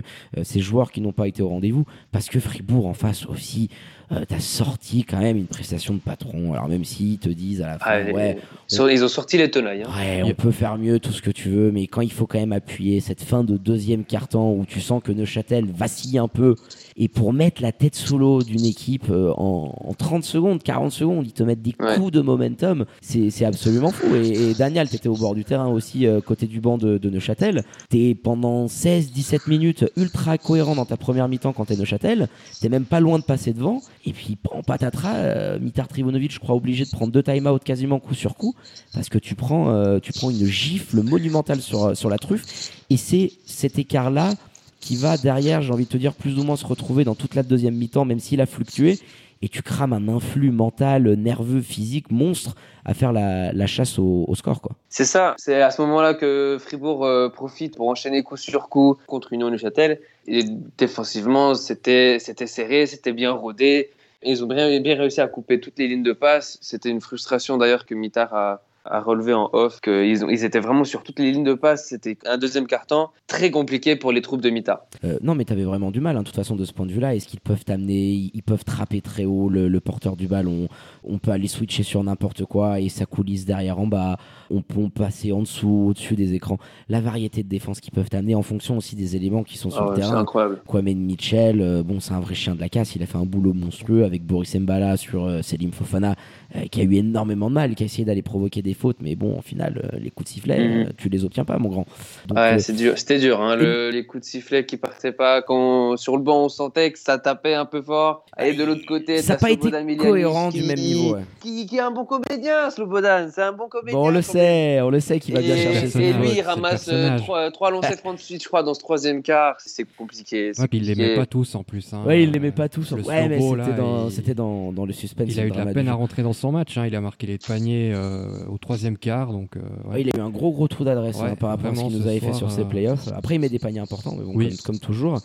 ces 0.44 0.60
joueurs 0.62 0.92
qui 0.92 1.02
n'ont 1.02 1.12
pas 1.12 1.28
été 1.28 1.42
au 1.42 1.50
rendez-vous, 1.50 1.86
parce 2.12 2.30
que 2.30 2.40
Fribourg 2.40 2.86
en 2.88 2.94
face 2.94 3.26
aussi. 3.36 3.70
Euh, 4.12 4.24
T'as 4.28 4.40
sorti 4.40 5.04
quand 5.04 5.20
même 5.20 5.38
une 5.38 5.48
prestation 5.48 5.94
de 5.94 6.00
patron. 6.00 6.54
Alors 6.54 6.68
même 6.68 6.86
s'ils 6.86 7.18
te 7.18 7.30
disent 7.30 7.62
à 7.62 7.68
la 7.68 7.80
fin, 7.80 7.86
Ah, 7.88 8.12
ouais, 8.12 8.38
ils, 8.72 9.04
ont 9.04 9.08
sorti 9.08 9.38
les 9.38 9.50
tenailles. 9.50 9.84
hein. 9.84 9.90
Ouais, 9.98 10.22
on 10.24 10.34
peut 10.34 10.52
faire 10.52 10.78
mieux, 10.78 11.00
tout 11.00 11.12
ce 11.12 11.22
que 11.22 11.32
tu 11.32 11.50
veux, 11.50 11.72
mais 11.72 11.88
quand 11.88 12.02
il 12.02 12.12
faut 12.12 12.28
quand 12.28 12.40
même 12.40 12.54
appuyer 12.54 13.00
cette 13.00 13.22
fin 13.24 13.44
de 13.44 13.58
deuxième 13.58 14.04
carton 14.06 14.58
où 14.60 14.66
tu 14.66 14.80
sens 14.82 15.02
que 15.04 15.12
Neuchâtel 15.12 15.66
vacille 15.72 16.18
un 16.18 16.28
peu, 16.28 16.56
et 16.98 17.08
pour 17.08 17.34
mettre 17.34 17.62
la 17.62 17.72
tête 17.72 17.96
sous 17.96 18.18
l'eau 18.18 18.42
d'une 18.44 18.66
équipe 18.66 19.10
euh, 19.10 19.32
en, 19.38 19.74
en 19.84 19.94
30 19.94 20.24
secondes, 20.24 20.62
40 20.64 20.92
secondes, 20.92 21.26
ils 21.26 21.34
te 21.34 21.44
mettent 21.44 21.62
des 21.62 21.74
Ouais. 21.80 21.96
coups 21.98 22.12
de 22.12 22.22
momentum, 22.22 22.86
c'est 23.02 23.30
c'est 23.30 23.44
absolument 23.46 23.92
fou. 23.92 24.16
Et, 24.16 24.52
et 24.52 24.54
Daniel, 24.54 24.88
t'étais 24.90 25.10
au 25.10 25.18
bord 25.18 25.36
du 25.36 25.44
terrain 25.44 25.68
aussi, 25.68 26.06
euh, 26.08 26.22
côté 26.22 26.46
du 26.48 26.62
banc 26.62 26.78
de, 26.78 26.98
de 26.98 27.10
Neuchâtel. 27.10 27.64
T'es 27.90 28.16
pendant 28.16 28.68
16-17 28.68 29.50
minutes 29.50 29.86
ultra 29.98 30.38
cohérent 30.38 30.76
dans 30.76 30.86
ta 30.86 30.96
première 30.98 31.28
mi-temps 31.28 31.54
quand 31.54 31.66
t'es 31.66 31.76
Neuchâtel, 31.76 32.28
t'es 32.62 32.70
même 32.70 32.86
pas 32.86 33.00
loin 33.02 33.20
de 33.20 33.24
passer 33.24 33.52
devant, 33.54 33.82
et 34.06 34.14
puis 34.14 34.38
en 34.52 34.62
patatras, 34.62 35.16
euh, 35.16 35.60
Mitar 35.60 35.88
Trivonovic, 35.88 36.32
je 36.32 36.40
crois, 36.40 36.56
obligé 36.56 36.86
de 36.86 36.90
prendre 36.90 37.12
deux 37.12 37.24
time-out 37.24 37.64
quasiment 37.64 38.00
coup 38.00 38.14
sur 38.14 38.36
coup 38.36 38.54
parce 38.94 39.10
que 39.10 39.18
tu 39.18 39.36
prends, 39.36 39.70
euh, 39.70 40.00
tu 40.00 40.14
prends 40.14 40.30
une 40.30 40.46
gifle 40.46 41.02
monumentale 41.02 41.62
sur, 41.62 41.86
euh, 41.86 41.94
sur 41.96 42.10
la 42.10 42.18
truffe 42.18 42.72
et 42.90 42.98
c'est 42.98 43.32
cet 43.46 43.80
écart-là 43.80 44.34
qui 44.80 44.96
va 44.96 45.18
derrière, 45.18 45.64
j'ai 45.64 45.74
envie 45.74 45.86
de 45.86 45.90
te 45.90 45.98
dire, 45.98 46.14
plus 46.14 46.38
ou 46.38 46.44
moins 46.44 46.56
se 46.56 46.66
retrouver 46.66 47.04
dans 47.04 47.16
toute 47.16 47.34
la 47.34 47.42
deuxième 47.42 47.76
mi-temps, 47.76 48.06
même 48.06 48.20
s'il 48.20 48.40
a 48.40 48.46
fluctué. 48.46 49.00
Et 49.42 49.50
tu 49.50 49.62
crames 49.62 49.94
un 49.94 50.08
influx 50.08 50.52
mental, 50.52 51.14
nerveux, 51.14 51.62
physique, 51.62 52.12
monstre 52.12 52.56
à 52.86 52.94
faire 52.94 53.12
la, 53.12 53.52
la 53.52 53.68
chasse 53.68 54.00
au, 54.00 54.34
score. 54.36 54.62
quoi. 54.62 54.76
C'est 54.90 55.06
ça. 55.06 55.34
C'est 55.38 55.62
à 55.62 55.72
ce 55.72 55.82
moment-là 55.82 56.14
que 56.14 56.58
Fribourg 56.60 57.04
euh, 57.04 57.30
profite 57.30 57.76
pour 57.76 57.90
enchaîner 57.90 58.24
coup 58.24 58.38
sur 58.38 58.70
coup 58.70 58.98
contre 59.08 59.34
Union 59.34 59.50
Neuchâtel. 59.50 60.00
Et 60.28 60.44
défensivement, 60.78 61.56
c'était 61.56 62.20
serré, 62.20 62.86
c'était 62.86 63.12
bien 63.12 63.32
rodé. 63.32 63.90
Ils 64.26 64.44
ont 64.44 64.48
bien, 64.48 64.80
bien 64.80 64.96
réussi 64.96 65.22
à 65.22 65.28
couper 65.28 65.60
toutes 65.60 65.78
les 65.80 65.88
lignes 65.88 66.04
de 66.04 66.14
passe. 66.14 66.58
C'était 66.62 66.90
une 66.90 67.02
frustration 67.02 67.58
d'ailleurs 67.58 67.86
que 67.86 67.94
Mitar 67.94 68.34
a, 68.34 68.65
a 68.86 69.02
relevé 69.02 69.34
en 69.34 69.50
off, 69.54 69.82
qu'ils 69.82 70.24
ils 70.30 70.44
étaient 70.46 70.60
vraiment 70.60 70.84
sur 70.84 71.04
toutes 71.04 71.20
les 71.20 71.32
lignes 71.32 71.44
de 71.44 71.54
passe. 71.54 71.88
C'était 71.90 72.18
un 72.26 72.38
deuxième 72.38 72.68
carton 72.68 73.08
très 73.28 73.52
compliqué 73.52 73.96
pour 73.96 74.12
les 74.12 74.22
troupes 74.22 74.42
de 74.42 74.50
Mitar. 74.50 74.86
Euh, 75.04 75.18
non, 75.22 75.36
mais 75.36 75.46
t'avais 75.46 75.64
vraiment 75.64 75.92
du 75.92 76.00
mal, 76.02 76.16
hein, 76.18 76.22
de 76.22 76.26
toute 76.26 76.36
façon, 76.36 76.56
de 76.56 76.66
ce 76.66 76.74
point 76.74 76.86
de 76.86 76.92
vue-là. 76.92 77.16
Est-ce 77.16 77.28
qu'ils 77.28 77.40
peuvent 77.40 77.66
t'amener 77.66 78.30
Ils 78.34 78.44
peuvent 78.44 78.64
trapper 78.64 79.02
très 79.02 79.26
haut 79.26 79.50
le, 79.50 79.68
le 79.68 79.80
porteur 79.80 80.16
du 80.16 80.28
ballon? 80.28 80.68
On 81.04 81.18
peut 81.18 81.32
aller 81.32 81.48
switcher 81.48 81.84
sur 81.84 82.04
n'importe 82.04 82.46
quoi 82.46 82.80
et 82.80 82.90
ça 82.90 83.06
coulisse 83.06 83.46
derrière 83.46 83.80
en 83.80 83.88
bas. 83.88 84.18
On 84.52 84.62
peut 84.62 84.90
passer 84.90 85.32
en 85.32 85.42
dessous, 85.42 85.88
au-dessus 85.90 86.16
des 86.16 86.34
écrans. 86.34 86.58
La 86.90 87.02
variété 87.02 87.42
de 87.44 87.50
défense 87.50 87.80
qu'ils 87.80 87.94
peuvent 87.94 88.10
t'amener 88.10 88.36
en 88.36 88.44
fonction 88.44 88.78
aussi 88.78 88.96
des 88.96 89.16
éléments 89.16 89.44
qui 89.44 89.58
sont 89.58 89.72
sur 89.72 89.82
Ah 89.82 89.86
le 89.86 89.90
ouais, 89.90 89.96
c'est 89.96 90.02
terrain. 90.02 90.20
incroyable. 90.22 90.62
Kwame 90.68 90.94
Mitchell, 90.94 91.62
euh, 91.62 91.82
bon, 91.84 92.00
c'est 92.00 92.14
un 92.14 92.20
vrai 92.20 92.36
chien 92.36 92.54
de 92.56 92.60
la 92.60 92.70
casse. 92.70 92.96
Il 92.96 93.02
a 93.02 93.08
fait 93.08 93.18
un 93.18 93.26
boulot 93.26 93.54
monstrueux 93.54 94.04
avec 94.04 94.24
Boris 94.24 94.54
Mbala 94.56 94.98
sur 94.98 95.26
euh, 95.26 95.42
Selim 95.42 95.72
Fofana, 95.72 96.16
euh, 96.56 96.66
qui 96.70 96.82
a 96.82 96.84
eu 96.84 96.94
énormément 96.94 97.50
de 97.50 97.56
mal, 97.56 97.74
qui 97.74 97.82
a 97.84 97.88
essayé 97.88 98.06
d'aller 98.06 98.22
provoquer 98.22 98.62
des 98.62 98.75
fautes, 98.76 98.98
mais 99.02 99.16
bon, 99.16 99.36
en 99.38 99.42
finale, 99.42 99.90
euh, 99.92 99.98
les 100.00 100.12
coups 100.12 100.30
de 100.30 100.34
sifflet, 100.36 100.60
Mhm. 100.60 100.82
euh, 100.88 100.90
tu 100.98 101.10
les 101.10 101.26
obtiens 101.26 101.44
pas, 101.46 101.58
mon 101.58 101.70
grand. 101.70 101.88
Donc, 102.28 102.38
Ouais, 102.38 102.54
euh, 102.54 102.60
c'est 102.60 102.74
dur, 102.74 102.94
c'était 102.98 103.18
dur. 103.18 103.42
Hein, 103.42 103.56
le- 103.56 103.90
les 103.90 104.06
coups 104.06 104.22
de 104.24 104.30
sifflet 104.30 104.66
qui 104.66 104.78
partaient 104.78 105.12
pas. 105.12 105.42
Quand 105.42 105.98
sur 105.98 106.16
le 106.18 106.22
banc, 106.22 106.46
on 106.46 106.50
sentait 106.50 106.92
que 106.92 107.00
ça 107.00 107.18
tapait 107.18 107.54
un 107.56 107.66
peu 107.66 107.82
fort. 107.82 108.26
Et 108.40 108.54
de 108.54 108.64
l'autre 108.64 108.86
côté, 108.88 109.22
ça 109.24 109.34
n'a 109.34 109.40
pas 109.40 109.50
été 109.50 109.72
cohérent 109.98 110.50
du 110.50 110.62
même 110.64 110.78
niveau. 110.78 111.16
ouais. 111.16 111.22
Qui, 111.42 111.66
qui 111.66 111.78
est 111.78 111.80
un 111.80 111.92
bon 111.92 112.06
comédien, 112.06 112.70
Slobodan. 112.70 113.30
C'est 113.34 113.42
un 113.42 113.54
bon 113.54 113.68
comédien. 113.70 114.00
Bon, 114.00 114.08
on 114.08 114.12
le 114.12 114.22
sait, 114.22 114.80
on 114.82 114.90
le 114.90 115.00
sait 115.00 115.20
qu'il 115.20 115.34
va 115.34 115.42
bien 115.42 115.56
chercher 115.56 116.10
et 116.10 116.14
lui, 116.14 116.30
il 116.36 116.42
ramasse 116.42 116.86
personnage. 116.86 117.22
3, 117.54 117.72
longs 117.72 117.82
7 117.82 118.02
points 118.02 118.14
de 118.14 118.20
suite, 118.20 118.44
je 118.44 118.48
crois, 118.48 118.62
dans 118.64 118.74
ce 118.74 118.80
troisième 118.80 119.24
quart. 119.24 119.56
C'est 119.60 119.86
compliqué. 119.96 120.52
Ouais, 120.58 120.68
puis 120.68 120.80
il 120.80 120.86
les 120.86 120.96
met 120.96 121.16
pas 121.16 121.26
tous 121.26 121.56
en 121.56 121.64
plus. 121.64 121.94
Hein. 121.94 122.04
Ouais, 122.06 122.24
il 122.24 122.32
l'aimait 122.32 122.52
pas 122.52 122.68
tous. 122.70 122.92
Le 122.92 123.02
Ouais, 123.06 123.28
mais 123.30 123.40
c'était 123.40 123.74
dans, 123.78 124.08
il- 124.08 124.12
c'était 124.12 124.34
dans, 124.34 124.72
dans 124.72 124.86
le 124.86 124.94
suspense. 124.94 125.28
Il 125.30 125.40
a 125.40 125.46
eu 125.46 125.52
de 125.52 125.58
la 125.58 125.66
peine 125.68 125.88
à 125.88 125.94
rentrer 125.94 126.24
dans 126.24 126.34
son 126.34 126.52
match. 126.52 126.78
hein. 126.78 126.86
Il 126.88 126.96
a 126.96 127.02
marqué 127.02 127.28
les 127.28 127.38
paniers 127.38 127.92
euh, 127.94 128.46
au 128.50 128.58
troisième 128.66 128.98
quart. 128.98 129.32
Donc, 129.32 129.56
euh, 129.56 129.62
ouais. 129.86 129.94
Ouais, 129.94 130.02
il 130.02 130.10
a 130.10 130.18
eu 130.18 130.22
un 130.22 130.30
gros 130.30 130.52
gros 130.52 130.68
trou 130.68 130.84
d'adresse 130.84 131.18
Ouais, 131.18 131.30
hein, 131.30 131.36
par 131.36 131.50
rapport 131.50 131.72
à 131.72 131.76
ce 131.76 131.84
qu'il 131.84 131.98
nous 131.98 132.08
avait 132.08 132.20
fait 132.20 132.34
sur 132.34 132.52
ses 132.52 132.62
euh, 132.62 132.66
playoffs. 132.66 133.08
Après, 133.16 133.36
il 133.36 133.40
met 133.40 133.50
des 133.50 133.60
paniers 133.60 133.80
importants, 133.80 134.16
mais 134.18 134.24
bon, 134.24 134.34
Oui. 134.36 134.50
comme, 134.50 134.58
comme 134.66 134.80
toujours. 134.80 135.20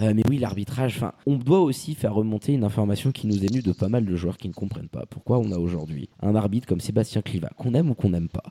Euh, 0.00 0.12
mais 0.14 0.22
oui, 0.28 0.38
l'arbitrage, 0.38 1.00
on 1.26 1.36
doit 1.36 1.60
aussi 1.60 1.94
faire 1.94 2.14
remonter 2.14 2.52
une 2.52 2.64
information 2.64 3.12
qui 3.12 3.26
nous 3.28 3.44
est 3.44 3.48
venue 3.48 3.62
de 3.62 3.72
pas 3.72 3.88
mal 3.88 4.04
de 4.04 4.16
joueurs 4.16 4.38
qui 4.38 4.48
ne 4.48 4.52
comprennent 4.52 4.88
pas 4.88 5.04
pourquoi 5.08 5.38
on 5.38 5.52
a 5.52 5.58
aujourd'hui 5.58 6.08
un 6.20 6.34
arbitre 6.34 6.66
comme 6.66 6.80
Sébastien 6.80 7.22
Cliva, 7.22 7.50
qu'on 7.56 7.74
aime 7.74 7.90
ou 7.90 7.94
qu'on 7.94 8.10
n'aime 8.10 8.28
pas. 8.28 8.42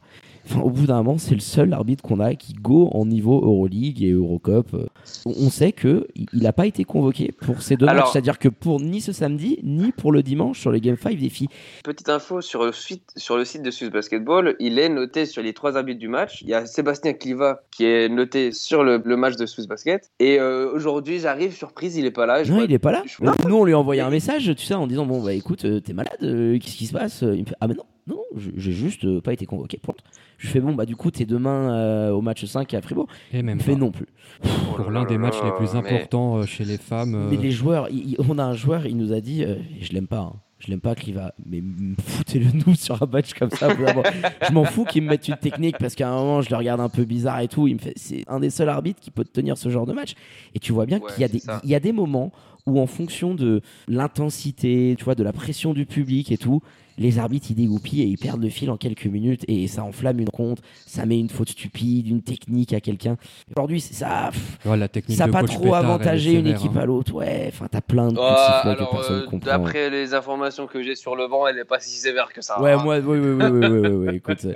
Enfin, 0.45 0.59
au 0.61 0.69
bout 0.69 0.85
d'un 0.85 0.97
moment, 1.03 1.17
c'est 1.17 1.35
le 1.35 1.39
seul 1.41 1.71
arbitre 1.73 2.03
qu'on 2.03 2.19
a 2.19 2.35
qui 2.35 2.53
go 2.53 2.89
en 2.93 3.05
niveau 3.05 3.41
Euroleague 3.43 4.03
et 4.03 4.11
Eurocup. 4.11 4.73
Euh, 4.73 4.85
On 5.25 5.49
sait 5.49 5.71
que 5.71 6.07
il 6.15 6.27
n'a 6.43 6.51
pas 6.53 6.65
été 6.65 6.83
convoqué 6.83 7.31
pour 7.31 7.61
ces 7.61 7.77
deux 7.77 7.87
Alors- 7.87 8.03
matchs, 8.05 8.13
c'est-à-dire 8.13 8.39
que 8.39 8.49
pour 8.49 8.81
ni 8.81 8.99
ce 9.01 9.11
samedi 9.13 9.59
ni 9.63 9.91
pour 9.91 10.11
le 10.11 10.21
dimanche 10.23 10.59
sur 10.59 10.71
les 10.71 10.81
Game 10.81 10.97
5 11.01 11.17
des 11.17 11.29
filles. 11.29 11.47
Petite 11.83 12.09
info 12.09 12.41
sur 12.41 12.65
le, 12.65 12.71
site, 12.73 13.03
sur 13.15 13.37
le 13.37 13.45
site 13.45 13.61
de 13.63 13.71
Swiss 13.71 13.89
Basketball, 13.89 14.55
il 14.59 14.79
est 14.79 14.89
noté 14.89 15.25
sur 15.25 15.41
les 15.41 15.53
trois 15.53 15.77
arbitres 15.77 15.99
du 15.99 16.07
match. 16.09 16.41
Il 16.41 16.49
y 16.49 16.53
a 16.53 16.65
Sébastien 16.65 17.13
Cliva 17.13 17.61
qui 17.71 17.85
est 17.85 18.09
noté 18.09 18.51
sur 18.51 18.83
le, 18.83 19.01
le 19.03 19.15
match 19.17 19.35
de 19.37 19.45
Swiss 19.45 19.67
Basket. 19.67 20.09
Et 20.19 20.39
euh, 20.39 20.69
aujourd'hui, 20.73 21.19
j'arrive, 21.19 21.53
surprise, 21.55 21.95
il 21.95 22.05
est 22.05 22.11
pas 22.11 22.25
là. 22.25 22.43
Je 22.43 22.49
Non, 22.51 22.57
vois- 22.57 22.65
il 22.65 22.73
est 22.73 22.79
pas 22.79 22.91
là. 22.91 23.03
je-. 23.05 23.23
Nous, 23.47 23.55
on 23.55 23.63
lui 23.65 23.73
a 23.73 23.79
envoyé 23.79 24.01
un 24.01 24.09
message, 24.09 24.53
tu 24.55 24.65
sais, 24.65 24.73
en 24.73 24.87
disant 24.87 25.05
bon 25.05 25.23
bah 25.23 25.33
écoute, 25.33 25.65
euh, 25.65 25.79
t'es 25.79 25.93
malade, 25.93 26.17
euh, 26.23 26.57
qu'est-ce 26.59 26.75
qui 26.75 26.85
se 26.87 26.93
passe? 26.93 27.21
Il 27.21 27.41
me 27.41 27.45
fait 27.45 27.55
ah 27.61 27.67
mais 27.67 27.75
non, 27.75 27.83
non, 28.07 28.21
j'ai 28.35 28.71
juste 28.73 29.05
euh, 29.05 29.21
pas 29.21 29.33
été 29.33 29.45
convoqué. 29.45 29.77
Point. 29.77 29.95
Je 30.37 30.47
fais 30.47 30.59
bon 30.59 30.73
bah 30.75 30.85
du 30.85 30.95
coup 30.95 31.09
t'es 31.11 31.25
demain 31.25 31.73
euh, 31.73 32.11
au 32.11 32.21
match 32.21 32.43
5 32.43 32.73
à 32.73 32.81
Fribourg. 32.81 33.07
Et 33.31 33.39
Il 33.39 33.43
même 33.45 33.57
me 33.57 33.61
fait 33.63 33.73
pas. 33.73 33.77
non 33.79 33.91
plus. 33.91 34.07
Oh 34.43 34.47
Pour 34.75 34.91
là 34.91 35.01
l'un 35.01 35.05
des 35.05 35.17
matchs 35.17 35.41
les 35.43 35.51
plus 35.53 35.73
mais- 35.73 35.79
importants 35.79 36.37
euh, 36.37 36.45
chez 36.45 36.65
les 36.65 36.77
femmes. 36.77 37.15
euh, 37.15 37.27
Mais 37.31 37.37
les 37.37 37.51
joueurs, 37.51 37.87
il- 37.89 38.11
il- 38.11 38.15
on 38.29 38.37
a 38.39 38.43
un 38.43 38.53
joueur, 38.53 38.85
il 38.85 38.97
nous 38.97 39.13
a 39.13 39.21
dit, 39.21 39.43
euh, 39.43 39.55
et 39.79 39.83
je 39.83 39.93
l'aime 39.93 40.07
pas. 40.07 40.19
hein, 40.19 40.33
Je 40.59 40.69
l'aime 40.71 40.79
pas, 40.81 40.95
Cliva, 40.95 41.33
mais 41.45 41.57
m- 41.59 41.95
foutez-le 41.99 42.45
nous 42.67 42.75
sur 42.75 43.01
un 43.01 43.05
match 43.05 43.33
comme 43.33 43.49
ça. 43.51 43.69
je 43.69 44.53
m'en 44.53 44.63
fous 44.65 44.85
qu'il 44.85 45.03
me 45.03 45.09
mette 45.09 45.27
une 45.27 45.35
technique 45.37 45.77
parce 45.77 45.93
qu'à 45.95 46.09
un 46.09 46.15
moment 46.15 46.41
je 46.41 46.49
le 46.49 46.55
regarde 46.57 46.79
un 46.81 46.89
peu 46.89 47.03
bizarre 47.05 47.39
et 47.41 47.47
tout. 47.47 47.67
Il 47.67 47.75
me 47.75 47.79
fait, 47.79 47.93
c'est 47.95 48.23
un 48.27 48.39
des 48.39 48.49
seuls 48.49 48.69
arbitres 48.69 48.99
qui 49.01 49.11
peut 49.11 49.23
tenir 49.25 49.57
ce 49.57 49.69
genre 49.69 49.85
de 49.85 49.93
match. 49.93 50.13
Et 50.55 50.59
tu 50.59 50.71
vois 50.73 50.85
bien 50.85 50.99
Ouais, 50.99 51.09
qu'il 51.11 51.21
y 51.21 51.25
a 51.25 51.27
des, 51.29 51.39
ça. 51.39 51.59
il 51.63 51.69
y 51.69 51.75
a 51.75 51.79
des 51.81 51.91
moments 51.93 52.31
où 52.65 52.79
en 52.79 52.87
fonction 52.87 53.35
de 53.35 53.61
l'intensité, 53.89 54.95
tu 54.97 55.03
vois, 55.03 55.15
de 55.15 55.23
la 55.23 55.33
pression 55.33 55.73
du 55.73 55.85
public 55.85 56.31
et 56.31 56.37
tout, 56.37 56.61
les 56.97 57.19
arbitres 57.19 57.47
ils 57.49 57.55
dégoupillent 57.55 58.01
et 58.01 58.05
ils 58.05 58.17
perdent 58.17 58.41
le 58.43 58.49
fil 58.49 58.69
en 58.71 58.77
quelques 58.77 59.05
minutes 59.05 59.43
et 59.47 59.67
ça 59.67 59.83
enflamme 59.83 60.19
une 60.19 60.29
compte, 60.29 60.59
ça 60.85 61.05
met 61.05 61.19
une 61.19 61.29
faute 61.29 61.49
stupide, 61.49 62.07
une 62.07 62.21
technique 62.21 62.73
à 62.73 62.79
quelqu'un. 62.81 63.17
Aujourd'hui, 63.55 63.81
c'est 63.81 63.93
ça, 63.93 64.29
pff, 64.31 64.59
ouais, 64.65 64.77
la 64.77 64.87
technique 64.87 65.17
ça 65.17 65.25
de 65.27 65.31
n'a 65.31 65.39
pas 65.41 65.45
trop 65.47 65.73
avantagé 65.73 66.33
une 66.33 66.47
équipe 66.47 66.75
hein. 66.75 66.81
à 66.81 66.85
l'autre. 66.85 67.13
Ouais, 67.13 67.45
enfin, 67.47 67.67
t'as 67.69 67.81
plein 67.81 68.09
de 68.11 68.17
Ah, 68.19 68.75
que 68.77 68.83
personne 68.91 69.15
euh, 69.21 69.25
comprend. 69.25 69.45
d'après 69.51 69.89
les 69.89 70.13
informations 70.13 70.67
que 70.67 70.81
j'ai 70.83 70.95
sur 70.95 71.15
le 71.15 71.25
vent, 71.25 71.47
elle 71.47 71.55
n'est 71.55 71.65
pas 71.65 71.79
si 71.79 71.97
sévère 71.99 72.31
que 72.33 72.41
ça. 72.41 72.61
Ouais, 72.61 72.71
hein. 72.73 72.83
moi, 72.83 72.99
oui, 72.99 73.17
oui, 73.19 73.31
oui, 73.31 73.45
oui, 73.45 73.67
oui, 73.67 73.79
oui, 73.79 73.89
oui, 74.09 74.15
écoute, 74.15 74.45
euh, 74.45 74.53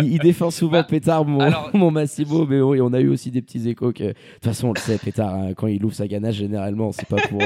il, 0.00 0.12
il 0.14 0.18
défend 0.18 0.50
souvent 0.50 0.78
Bah, 0.78 0.84
Pétard, 0.84 1.24
mon, 1.24 1.40
alors- 1.40 1.70
mon 1.74 1.90
Massimo, 1.90 2.46
mais 2.46 2.60
oui, 2.60 2.80
on 2.80 2.92
a 2.92 3.00
eu 3.00 3.08
aussi 3.08 3.30
des 3.30 3.42
petits 3.42 3.68
échos 3.68 3.92
que, 3.92 4.04
de 4.04 4.08
toute 4.12 4.44
façon, 4.44 4.68
on 4.68 4.72
le 4.72 4.78
sait, 4.80 4.98
Pétard, 4.98 5.34
hein, 5.34 5.54
quand 5.56 5.66
il 5.66 5.84
ouvre 5.84 5.94
sa 5.94 6.06
ganache, 6.06 6.36
généralement, 6.36 6.92
c'est 6.92 7.08
pas 7.08 7.16
pour, 7.28 7.40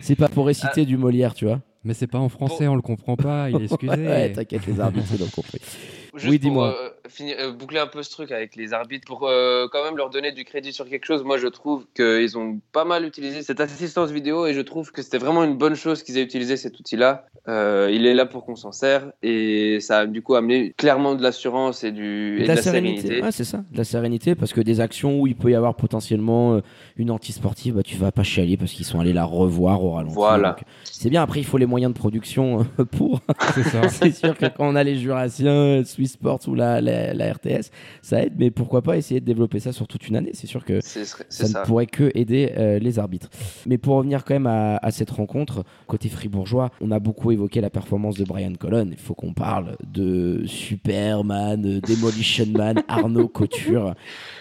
c'est 0.00 0.16
pas 0.16 0.28
pour 0.28 0.46
réciter 0.46 0.84
du 0.84 0.96
Molière, 0.96 1.34
tu 1.34 1.46
vois. 1.46 1.60
Mais 1.84 1.94
c'est 1.94 2.06
pas 2.06 2.18
en 2.18 2.28
français, 2.28 2.66
on 2.68 2.74
le 2.74 2.82
comprend 2.82 3.16
pas. 3.16 3.50
Il 3.50 3.56
est 3.62 3.64
excusé. 3.72 3.92
Ouais, 3.92 4.32
t'inquiète, 4.32 4.66
les 4.66 4.80
arbitres, 4.80 5.08
ils 5.14 5.20
l'ont 5.20 5.26
compris. 5.28 5.60
Juste 6.18 6.30
Oui, 6.30 6.38
pour, 6.38 6.50
dis-moi. 6.50 6.76
euh, 6.78 6.90
finir- 7.08 7.36
euh, 7.38 7.52
boucler 7.52 7.78
un 7.78 7.86
peu 7.86 8.02
ce 8.02 8.10
truc 8.10 8.30
avec 8.32 8.56
les 8.56 8.72
arbitres, 8.72 9.06
pour 9.06 9.26
euh, 9.26 9.66
quand 9.72 9.82
même 9.84 9.96
leur 9.96 10.10
donner 10.10 10.32
du 10.32 10.44
crédit 10.44 10.72
sur 10.72 10.88
quelque 10.88 11.04
chose, 11.06 11.24
moi 11.24 11.38
je 11.38 11.46
trouve 11.46 11.86
qu'ils 11.94 12.36
ont 12.36 12.60
pas 12.72 12.84
mal 12.84 13.04
utilisé 13.04 13.42
cette 13.42 13.60
assistance 13.60 14.10
vidéo 14.10 14.46
et 14.46 14.54
je 14.54 14.60
trouve 14.60 14.92
que 14.92 15.02
c'était 15.02 15.18
vraiment 15.18 15.44
une 15.44 15.56
bonne 15.56 15.74
chose 15.74 16.02
qu'ils 16.02 16.18
aient 16.18 16.22
utilisé 16.22 16.56
cet 16.56 16.78
outil-là. 16.78 17.26
Euh, 17.48 17.88
il 17.92 18.04
est 18.06 18.14
là 18.14 18.26
pour 18.26 18.44
qu'on 18.44 18.56
s'en 18.56 18.72
serve 18.72 19.12
et 19.22 19.78
ça 19.80 20.00
a 20.00 20.06
du 20.06 20.20
coup 20.22 20.34
amené 20.34 20.74
clairement 20.76 21.14
de 21.14 21.22
l'assurance 21.22 21.82
et, 21.84 21.92
du, 21.92 22.38
et 22.40 22.42
de 22.42 22.48
la 22.48 22.56
sérénité. 22.62 23.22
Ouais, 23.22 23.32
c'est 23.32 23.44
ça, 23.44 23.64
de 23.70 23.78
la 23.78 23.84
sérénité, 23.84 24.34
parce 24.34 24.52
que 24.52 24.60
des 24.60 24.80
actions 24.80 25.20
où 25.20 25.26
il 25.26 25.34
peut 25.36 25.50
y 25.50 25.54
avoir 25.54 25.74
potentiellement 25.74 26.60
une 26.96 27.10
anti-sportive, 27.10 27.74
bah, 27.74 27.82
tu 27.82 27.96
vas 27.96 28.12
pas 28.12 28.22
chialer 28.22 28.56
parce 28.56 28.72
qu'ils 28.72 28.84
sont 28.84 29.00
allés 29.00 29.12
la 29.12 29.24
revoir 29.24 29.82
au 29.84 29.92
ralenti. 29.92 30.14
Voilà. 30.14 30.50
Donc, 30.50 30.58
C'est 30.84 31.10
bien, 31.10 31.22
après, 31.22 31.40
il 31.40 31.44
faut 31.44 31.58
les 31.58 31.66
moyens 31.66 31.92
de 31.92 31.98
production 31.98 32.66
pour. 32.96 33.20
C'est 33.54 33.62
ça. 33.62 33.88
c'est 33.88 34.12
sûr 34.12 34.36
que 34.36 34.46
quand 34.46 34.68
on 34.68 34.74
a 34.76 34.84
les 34.84 34.96
Jurassiens, 34.96 35.84
Swiss 35.84 36.07
Sports 36.08 36.40
ou 36.48 36.54
la, 36.54 36.80
la, 36.80 37.14
la 37.14 37.32
RTS, 37.32 37.70
ça 38.02 38.22
aide, 38.22 38.34
mais 38.36 38.50
pourquoi 38.50 38.82
pas 38.82 38.96
essayer 38.96 39.20
de 39.20 39.26
développer 39.26 39.60
ça 39.60 39.72
sur 39.72 39.86
toute 39.86 40.08
une 40.08 40.16
année? 40.16 40.30
C'est 40.34 40.46
sûr 40.46 40.64
que 40.64 40.80
ça, 40.80 41.00
ne 41.00 41.64
pourrait 41.66 41.86
que 41.86 42.10
aider 42.14 42.52
euh, 42.56 42.78
les 42.78 42.98
arbitres. 42.98 43.28
Mais 43.66 43.78
pour 43.78 43.96
revenir 43.96 44.24
quand 44.24 44.34
même 44.34 44.46
à, 44.46 44.76
à 44.78 44.90
cette 44.90 45.10
rencontre, 45.10 45.64
côté 45.86 46.08
fribourgeois, 46.08 46.70
on 46.80 46.90
a 46.90 46.98
beaucoup 46.98 47.30
évoqué 47.30 47.60
la 47.60 47.70
performance 47.70 48.16
de 48.16 48.24
Brian 48.24 48.52
Colon. 48.58 48.88
Il 48.90 48.98
faut 48.98 49.14
qu'on 49.14 49.32
parle 49.32 49.76
de 49.86 50.42
Superman, 50.46 51.64
euh, 51.64 51.80
Demolition 51.80 52.46
Man, 52.46 52.82
Arnaud 52.88 53.28
Couture. 53.28 53.94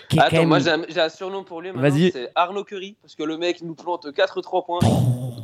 Qui 0.10 0.20
Attends, 0.20 0.38
même- 0.38 0.48
moi 0.48 0.60
j'ai 0.60 1.02
un, 1.02 1.10
surnom 1.10 1.44
pour 1.44 1.62
lui 1.62 1.72
maintenant, 1.72 1.90
Vas-y. 1.90 2.12
c'est 2.12 2.30
Arnaud 2.36 2.64
Curry, 2.64 2.96
parce 3.02 3.16
que 3.16 3.24
le 3.24 3.38
mec 3.38 3.62
nous 3.62 3.76
plante 3.76 4.08
4-3 4.08 4.66
points, 4.66 4.80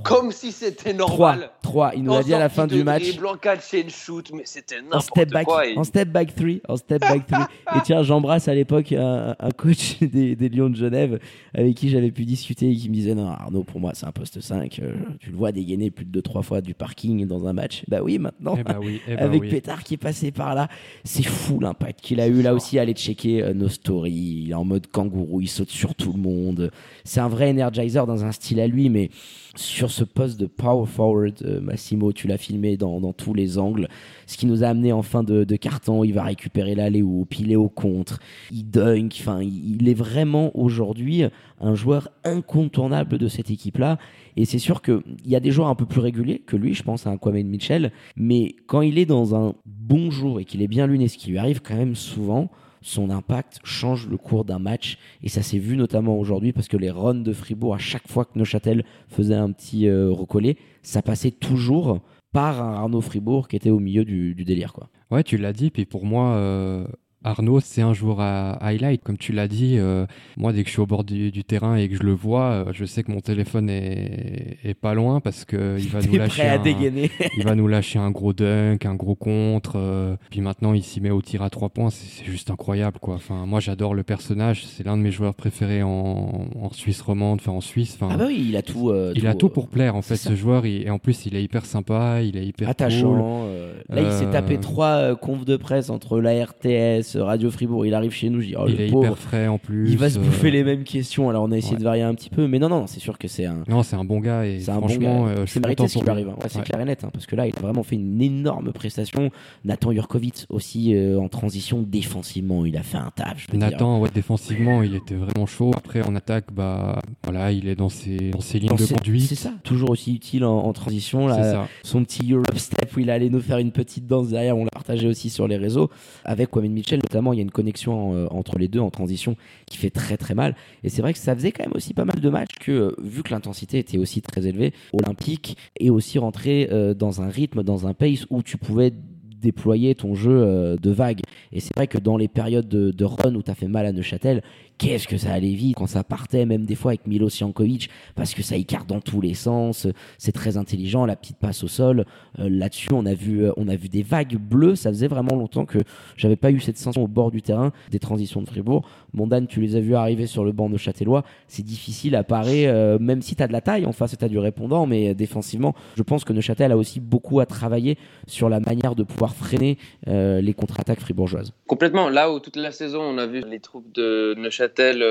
comme 0.04 0.32
si 0.32 0.52
c'était 0.52 0.94
3, 0.94 1.08
normal. 1.36 1.50
3, 1.62 1.92
il 1.96 2.04
nous 2.04 2.14
a 2.14 2.24
dit 2.24 2.34
à 2.34 2.40
la 2.40 2.50
fin 2.50 2.66
du 2.68 2.84
match. 2.84 3.04
en 3.26 3.36
catch 3.38 3.74
and 3.74 3.90
shoot, 3.90 4.32
mais 4.34 4.44
c'était 4.46 4.78
En 4.92 5.00
step 5.02 5.32
n'importe 5.34 5.48
back, 5.48 5.68
et- 5.68 5.78
en 5.78 5.84
step 5.84 6.03
back 6.12 6.36
3, 6.36 6.50
en 6.68 6.78
step 6.78 7.02
back 7.02 7.28
3. 7.28 7.48
Et 7.76 7.80
tiens, 7.84 8.04
j'embrasse 8.04 8.48
à 8.48 8.56
l'époque 8.56 8.92
un, 8.92 9.36
un 9.40 9.52
coach 9.52 10.00
des, 10.02 10.36
des 10.36 10.50
Lions 10.50 10.70
de 10.70 10.76
Genève 10.76 11.20
avec 11.54 11.76
qui 11.76 11.90
j'avais 11.90 12.12
pu 12.12 12.26
discuter 12.26 12.70
et 12.70 12.76
qui 12.76 12.90
me 12.90 12.94
disait 12.94 13.16
non 13.16 13.28
Arnaud 13.28 13.64
pour 13.64 13.80
moi 13.80 13.92
c'est 13.94 14.06
un 14.06 14.12
poste 14.12 14.40
5 14.40 14.80
euh, 14.80 14.94
tu 15.20 15.32
le 15.32 15.38
vois 15.38 15.52
dégainer 15.52 15.92
plus 15.92 16.06
de 16.06 16.22
2-3 16.22 16.44
fois 16.44 16.62
du 16.62 16.74
parking 16.74 17.26
dans 17.28 17.48
un 17.48 17.54
match. 17.54 17.84
Bah 17.88 18.02
oui 18.04 18.20
maintenant. 18.20 18.56
Eh 18.58 18.64
bah 18.64 18.78
oui, 18.82 19.02
eh 19.08 19.16
bah 19.16 19.24
avec 19.24 19.42
oui. 19.42 19.50
Pétard 19.50 19.84
qui 19.84 19.96
est 19.96 19.98
passé 19.98 20.32
par 20.32 20.56
là. 20.56 20.68
C'est 21.04 21.24
fou 21.24 21.60
l'impact 21.60 22.02
qu'il 22.02 22.20
a 22.20 22.28
eu. 22.28 22.42
Là 22.42 22.54
aussi 22.54 22.80
aller 22.80 22.94
checker 22.94 23.44
euh, 23.44 23.54
nos 23.54 23.70
stories. 23.70 24.44
Il 24.46 24.52
est 24.52 24.56
en 24.56 24.66
mode 24.66 24.88
kangourou 24.88 25.42
il 25.42 25.48
saute 25.48 25.70
sur 25.70 25.96
tout 25.96 26.14
le 26.14 26.20
monde. 26.20 26.72
C'est 27.04 27.20
un 27.20 27.30
vrai 27.30 27.50
energizer 27.50 28.06
dans 28.08 28.26
un 28.26 28.32
style 28.32 28.60
à 28.60 28.68
lui 28.68 28.90
mais 28.90 29.10
sur 29.56 29.92
ce 29.92 30.04
poste 30.04 30.40
de 30.40 30.48
power 30.48 30.88
forward 30.88 31.36
euh, 31.44 31.62
Massimo 31.62 32.12
tu 32.12 32.28
l'as 32.28 32.38
filmé 32.38 32.76
dans, 32.76 33.00
dans 33.00 33.14
tous 33.14 33.34
les 33.34 33.60
angles 33.60 33.88
ce 34.34 34.38
qui 34.38 34.46
nous 34.48 34.64
a 34.64 34.68
amené 34.68 34.92
en 34.92 35.04
fin 35.04 35.24
de, 35.24 35.44
carton 35.56 36.04
il 36.04 36.14
va 36.14 36.24
récupérer 36.24 36.76
l'aller 36.76 37.02
ou 37.02 37.28
est 37.48 37.56
au 37.56 37.70
contre. 37.70 38.20
Il 38.52 38.70
dunk 38.70 39.16
enfin 39.20 39.42
il, 39.42 39.88
est 39.88 39.94
vraiment 39.94 40.52
aujourd'hui 40.58 41.24
un 41.62 41.76
joueur 41.76 42.10
incontournable 42.24 43.18
de 43.18 43.28
cette 43.28 43.52
équipe 43.52 43.78
là 43.78 44.00
et 44.36 44.46
c'est 44.46 44.60
sûr 44.60 44.82
qu'il 44.82 45.02
y 45.26 45.36
a 45.36 45.40
des 45.40 45.52
joueurs 45.52 45.68
un 45.68 45.76
peu 45.76 45.86
plus 45.86 46.02
réguliers 46.02 46.40
que 46.40 46.56
lui, 46.56 46.74
je 46.74 46.84
pense 46.84 47.06
à 47.06 47.12
un 47.12 47.18
Kwame 47.18 47.44
Mitchell, 47.44 47.92
mais 48.18 48.56
quand 48.66 48.82
il 48.82 48.98
est 48.98 49.06
dans 49.06 49.36
un 49.36 49.54
bon 49.66 50.10
jour 50.10 50.40
et 50.40 50.46
qu'il 50.46 50.62
est 50.62 50.68
bien 50.68 50.88
luné, 50.88 51.08
ce 51.08 51.18
qui 51.18 51.30
lui 51.30 51.38
arrive 51.38 51.62
quand 51.62 51.76
même 51.76 51.96
souvent, 51.96 52.50
son 52.82 53.10
impact 53.10 53.60
change 53.64 54.08
le 54.08 54.18
cours 54.18 54.44
d'un 54.46 54.60
match. 54.60 54.98
Et 55.22 55.30
ça 55.30 55.42
s'est 55.42 55.58
vu 55.58 55.78
notamment 55.78 56.18
aujourd'hui 56.18 56.52
parce 56.52 56.68
que 56.68 56.78
les 56.78 56.92
runs 56.92 57.16
de 57.16 57.34
Fribourg, 57.34 57.76
à 57.76 57.80
chaque 57.80 58.08
fois 58.08 58.26
que 58.26 58.38
Neuchâtel 58.38 58.84
faisait 59.08 59.36
un 59.36 59.52
petit 59.52 59.88
euh, 59.88 60.12
recollé, 60.12 60.58
ça 60.82 61.02
passait 61.02 61.32
toujours 61.32 62.02
par 62.34 62.62
un 62.62 62.74
Arnaud 62.74 63.02
Fribourg 63.02 63.48
qui 63.48 63.56
était 63.56 63.70
au 63.70 63.80
milieu 63.80 64.04
du, 64.04 64.34
délire. 64.44 64.74
Quoi. 64.74 64.90
Ouais, 65.12 65.24
tu 65.24 65.38
l'as 65.38 65.54
dit. 65.54 65.70
Puis 65.70 65.86
pour 65.86 66.06
moi, 66.06 66.36
euh, 66.36 66.86
Arnaud, 67.24 67.60
c'est 67.60 67.82
un 67.82 67.94
joueur 67.94 68.20
à 68.22 68.54
highlight. 68.66 69.04
Comme 69.04 69.18
tu 69.18 69.32
l'as 69.32 69.48
dit, 69.48 69.76
euh, 69.78 70.06
moi, 70.38 70.52
dès 70.54 70.64
que 70.64 70.68
je 70.68 70.74
suis 70.74 70.82
au 70.82 70.86
bord 70.86 71.04
du, 71.04 71.32
du 71.32 71.44
terrain 71.44 71.76
et 71.76 71.88
que 71.90 71.96
je 71.96 72.04
le 72.04 72.12
vois, 72.14 72.44
euh, 72.52 72.66
je 72.74 72.86
sais 72.86 73.04
que 73.04 73.12
mon 73.12 73.22
téléphone 73.22 73.70
est, 73.70 74.58
est 74.64 74.74
pas 74.74 74.94
loin 74.94 75.20
parce 75.20 75.46
que 75.46 75.78
il 75.80 75.88
va 75.90 76.02
nous 76.06 76.16
lâcher 76.18 76.44
un, 76.48 76.60
dégainer. 76.62 77.10
il 77.38 77.44
va 77.44 77.56
nous 77.56 77.68
lâcher 77.68 78.00
un 78.00 78.12
gros 78.12 78.34
dunk, 78.34 78.86
un 78.86 78.96
gros 78.96 79.16
contre. 79.16 79.74
euh, 79.78 80.16
puis 80.30 80.42
maintenant, 80.42 80.74
il 80.74 80.84
s'y 80.84 81.00
met 81.02 81.12
au 81.12 81.22
tir 81.22 81.42
à 81.42 81.50
trois 81.50 81.70
points. 81.70 81.90
C'est 81.90 82.26
juste 82.26 82.50
incroyable, 82.50 83.00
quoi. 83.00 83.16
Enfin, 83.16 83.46
moi, 83.46 83.60
j'adore 83.60 83.94
le 83.96 84.04
personnage. 84.04 84.66
C'est 84.66 84.86
l'un 84.86 84.98
de 84.98 85.02
mes 85.02 85.12
joueurs 85.12 85.34
préférés 85.36 85.84
en, 85.84 86.48
en 86.60 86.72
Suisse 86.72 87.02
romande, 87.02 87.40
enfin 87.42 87.52
en 87.54 87.62
Suisse. 87.62 87.98
Enfin, 88.00 88.10
Ah 88.14 88.18
bah 88.18 88.26
oui, 88.28 88.46
il 88.50 88.58
a 88.58 88.62
tout. 88.62 88.92
il 89.16 89.28
a 89.28 89.34
tout 89.36 89.50
pour 89.50 89.68
plaire, 89.70 89.96
en 89.96 90.02
fait, 90.02 90.16
ce 90.18 90.36
joueur. 90.36 90.66
il- 90.66 90.84
et 90.86 90.90
en 90.90 91.00
plus, 91.00 91.26
il 91.26 91.36
est 91.36 91.44
hyper 91.44 91.66
sympa, 91.66 92.22
il 92.22 92.36
est 92.38 92.46
hyper 92.46 92.68
attachant. 92.70 93.48
là, 93.90 94.02
il 94.02 94.12
s'est 94.12 94.30
tapé 94.32 94.58
trois 94.60 95.16
confs 95.16 95.46
de 95.46 95.56
presse 95.58 95.90
entre 95.90 96.20
la 96.20 96.44
RTS, 96.46 97.13
Radio 97.22 97.52
Fribourg, 97.52 97.86
il 97.86 97.94
arrive 97.94 98.12
chez 98.12 98.30
nous, 98.30 98.42
je 98.42 98.48
dis, 98.48 98.56
oh, 98.58 98.66
il 98.68 98.76
le 98.76 98.82
est 98.86 98.90
pauvre, 98.92 99.04
hyper 99.06 99.18
frais 99.18 99.48
en 99.48 99.58
plus. 99.58 99.90
il 99.92 99.98
va 99.98 100.10
se 100.10 100.18
euh, 100.20 100.22
bouffer 100.22 100.52
les 100.52 100.64
mêmes 100.64 100.84
questions. 100.84 101.30
Alors 101.30 101.44
on 101.44 101.52
a 101.52 101.58
essayé 101.58 101.74
ouais. 101.74 101.80
de 101.80 101.84
varier 101.84 102.02
un 102.04 102.14
petit 102.16 102.30
peu, 102.30 102.48
mais 102.48 102.60
non, 102.60 102.70
non, 102.70 102.88
c'est 102.88 103.00
sûr 103.00 103.18
que 103.18 103.28
c'est 103.28 103.46
un. 103.46 103.64
Non, 103.68 103.84
c'est 103.84 103.96
un 103.96 104.04
bon 104.06 104.20
gars 104.20 104.46
et 104.46 104.60
C'est 104.60 104.72
un 104.72 104.80
bon 104.80 104.88
gars. 104.88 105.10
euh, 105.28 105.46
je 105.46 105.52
suis 105.52 105.60
mérité 105.60 105.88
ce 105.88 105.98
qui 105.98 106.04
lui 106.04 106.10
arrive. 106.10 106.30
hein. 106.30 106.36
Ouais, 106.42 106.48
c'est 106.50 106.60
Ouais. 106.60 106.64
clair 106.64 106.80
et 106.82 106.86
net, 106.86 107.04
hein, 107.04 107.10
parce 107.14 107.26
que 107.26 107.36
là, 107.36 107.48
il 107.48 107.54
a 107.56 107.60
vraiment 107.62 107.84
fait 107.84 107.96
une 107.96 108.22
énorme 108.22 108.72
prestation. 108.74 109.30
Nathan 109.66 109.92
Jurkovic 109.92 110.46
aussi 110.50 110.96
euh, 110.96 111.20
en 111.20 111.28
transition 111.30 111.82
défensivement, 111.88 112.66
il 112.66 112.78
a 112.78 112.84
fait 112.84 112.98
un 112.98 113.12
taf. 113.16 113.46
Je 113.48 113.52
veux 113.52 113.58
dire. 113.58 113.70
Nathan, 113.70 114.00
ouais, 114.00 114.10
défensivement, 114.14 114.84
il 114.84 114.96
était 114.96 115.16
vraiment 115.16 115.46
chaud. 115.46 115.72
Après, 115.76 116.02
en 116.02 116.16
attaque, 116.16 116.46
bah, 116.54 117.00
voilà, 117.24 117.52
il 117.52 117.68
est 117.68 117.76
dans 117.76 117.90
ses, 117.90 118.32
dans 118.32 118.42
ses 118.42 118.60
lignes 118.60 118.70
Dans 118.70 118.76
de 118.76 118.82
ses- 118.84 118.94
conduite. 118.96 119.24
C'est 119.24 119.36
ça, 119.36 119.54
toujours 119.64 119.90
aussi 119.92 120.14
utile 120.14 120.46
en, 120.46 120.58
en 120.60 120.74
transition. 120.74 121.30
C'est 121.30 121.38
Là, 121.40 121.52
ça. 121.52 121.68
son 121.84 122.04
petit 122.04 122.32
Europe 122.32 122.58
Step 122.58 122.96
où 122.96 123.00
il 123.00 123.10
allait 123.10 123.30
nous 123.30 123.40
faire 123.42 123.58
une 123.58 123.72
petite 123.72 124.06
danse 124.08 124.30
derrière, 124.30 124.58
on 124.58 124.64
l'a 124.66 124.70
partagé 124.72 125.08
aussi 125.08 125.30
sur 125.30 125.48
les 125.48 125.58
réseaux. 125.58 125.90
Avec 126.26 126.50
Kwame 126.50 126.68
Mitchell, 126.70 127.00
notamment, 127.04 127.34
il 127.34 127.38
y 127.38 127.40
a 127.40 127.44
une 127.44 127.52
connexion 127.52 128.14
euh, 128.14 128.28
entre 128.32 128.58
les 128.58 128.68
deux 128.68 128.80
en 128.80 128.90
transition 128.90 129.36
qui 129.66 129.78
fait 129.78 129.90
très 129.90 130.18
très 130.18 130.34
mal. 130.34 130.56
Et 130.84 130.90
c'est 130.90 131.02
vrai 131.02 131.14
que 131.14 131.20
ça 131.20 131.36
faisait 131.36 131.52
quand 131.52 131.64
même 131.64 131.76
aussi 131.76 131.94
pas 131.94 132.06
mal 132.06 132.20
de 132.20 132.30
matchs 132.30 132.56
que, 132.60 132.72
euh, 132.72 132.96
vu 133.02 133.24
que 133.24 133.32
l'intensité 133.32 133.78
était 133.78 133.98
aussi 133.98 134.22
très 134.22 134.48
élevée, 134.48 134.74
olympique, 134.94 135.58
et 135.80 135.90
aussi 135.90 136.18
rentrer 136.20 136.70
euh, 136.72 136.94
dans 136.94 137.22
un 137.22 137.30
rythme, 137.30 137.64
dans 137.64 137.88
un 137.88 137.94
pace 137.94 138.26
où 138.30 138.42
tu 138.42 138.58
pouvais 138.58 138.94
déployer 139.44 139.94
ton 139.94 140.16
jeu 140.16 140.32
euh, 140.32 140.78
de 140.78 140.90
vague. 140.90 141.22
Et 141.52 141.60
c'est 141.60 141.76
vrai 141.76 141.88
que 141.88 141.98
dans 141.98 142.18
les 142.18 142.28
périodes 142.28 142.68
de, 142.68 143.06
run 143.06 143.36
où 143.36 143.44
tu 143.44 143.52
as 143.52 143.56
fait 143.56 143.68
mal 143.68 143.86
à 143.86 143.92
Neuchâtel, 143.92 144.42
qu'est-ce 144.78 145.08
que 145.08 145.18
ça 145.18 145.34
allait 145.34 145.54
vite 145.54 145.76
quand 145.76 145.86
ça 145.86 146.04
partait, 146.04 146.46
même 146.46 146.66
des 146.66 146.76
fois 146.76 146.92
avec 146.92 147.06
Milo 147.06 147.30
Jankovic, 147.30 147.90
parce 148.16 148.34
que 148.34 148.42
ça 148.42 148.56
écarte 148.56 148.88
dans 148.88 149.02
tous 149.02 149.22
les 149.22 149.34
sens, 149.34 149.88
c'est 150.18 150.32
très 150.32 150.58
intelligent, 150.58 151.06
la 151.06 151.16
petite 151.16 151.38
passe 151.38 151.64
au 151.64 151.68
sol. 151.68 152.06
Euh, 152.40 152.50
Là-dessus, 152.50 152.94
on, 152.94 153.06
a 153.06 153.14
vu, 153.14 153.44
euh, 153.44 153.52
on 153.58 153.68
a 153.68 153.76
vu 153.76 153.90
des 153.90 154.04
vagues 154.04 154.38
bleues, 154.38 154.76
ça 154.76 154.90
faisait 154.90 155.08
vraiment 155.08 155.36
longtemps 155.36 155.66
que 155.66 155.80
j'avais 156.16 156.38
pas 156.38 156.52
eu 156.52 156.60
cette 156.60 156.78
sensation 156.78 157.04
au 157.04 157.08
bord 157.08 157.30
du 157.30 157.42
terrain 157.42 157.72
des 157.92 158.00
transitions 158.00 158.42
de 158.42 158.48
Fribourg. 158.48 158.88
Mon 159.14 159.28
Dan, 159.28 159.46
tu 159.46 159.62
les 159.62 159.76
as 159.76 159.80
vus 159.80 159.96
arriver 159.96 160.26
sur 160.26 160.44
le 160.44 160.52
banc 160.52 160.70
de 160.70 160.78
Châtellois, 160.78 161.24
c'est 161.48 161.64
difficile 161.64 162.16
à 162.16 162.24
parer, 162.24 162.68
euh, 162.68 162.98
même 163.00 163.22
si 163.22 163.36
tu 163.36 163.44
as 163.44 163.48
de 163.48 163.54
la 163.54 163.62
taille 163.62 163.86
en 163.86 163.92
face 163.92 164.14
et 164.14 164.18
tu 164.18 164.26
as 164.26 164.30
du 164.30 164.40
répondant, 164.40 164.88
mais 164.88 165.10
euh, 165.10 165.14
défensivement, 165.14 165.76
je 165.96 166.02
pense 166.02 166.24
que 166.24 166.34
Neuchâtel 166.34 166.72
a 166.72 166.78
aussi 166.78 167.00
beaucoup 167.00 167.40
à 167.40 167.46
travailler 167.46 167.98
sur 168.28 168.50
la 168.50 168.60
manière 168.60 168.96
de 168.96 169.04
pouvoir 169.04 169.36
freiner 169.36 169.78
euh, 170.08 170.42
les 170.42 170.54
contre-attaques 170.54 171.00
fribourgeoises. 171.00 171.54
Complètement. 171.68 172.10
Là 172.10 172.32
où 172.32 172.40
toute 172.40 172.56
la 172.56 172.72
saison, 172.72 173.02
on 173.02 173.18
a 173.20 173.28
vu 173.28 173.44
les 173.48 173.60
troupes 173.60 173.92
de 173.94 174.34
Neuchâtel 174.38 175.04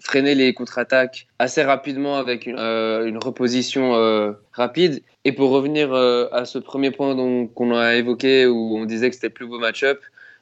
freiner 0.00 0.34
les 0.34 0.52
contre-attaques 0.52 1.26
assez 1.38 1.62
rapidement 1.62 2.16
avec 2.16 2.46
une, 2.46 3.18
reposition 3.22 3.92
rapide. 4.52 5.02
Et 5.24 5.32
pour 5.32 5.50
revenir 5.50 5.92
à 5.94 6.44
ce 6.44 6.58
premier 6.58 6.90
point 6.90 7.16
qu'on 7.54 7.76
a 7.76 7.96
évoqué, 7.96 8.46
où 8.46 8.76
on 8.76 8.84
disait 8.84 9.08
que 9.08 9.14
c'était 9.14 9.28
le 9.28 9.32
plus 9.32 9.46
beau 9.46 9.58
match-up, 9.58 10.00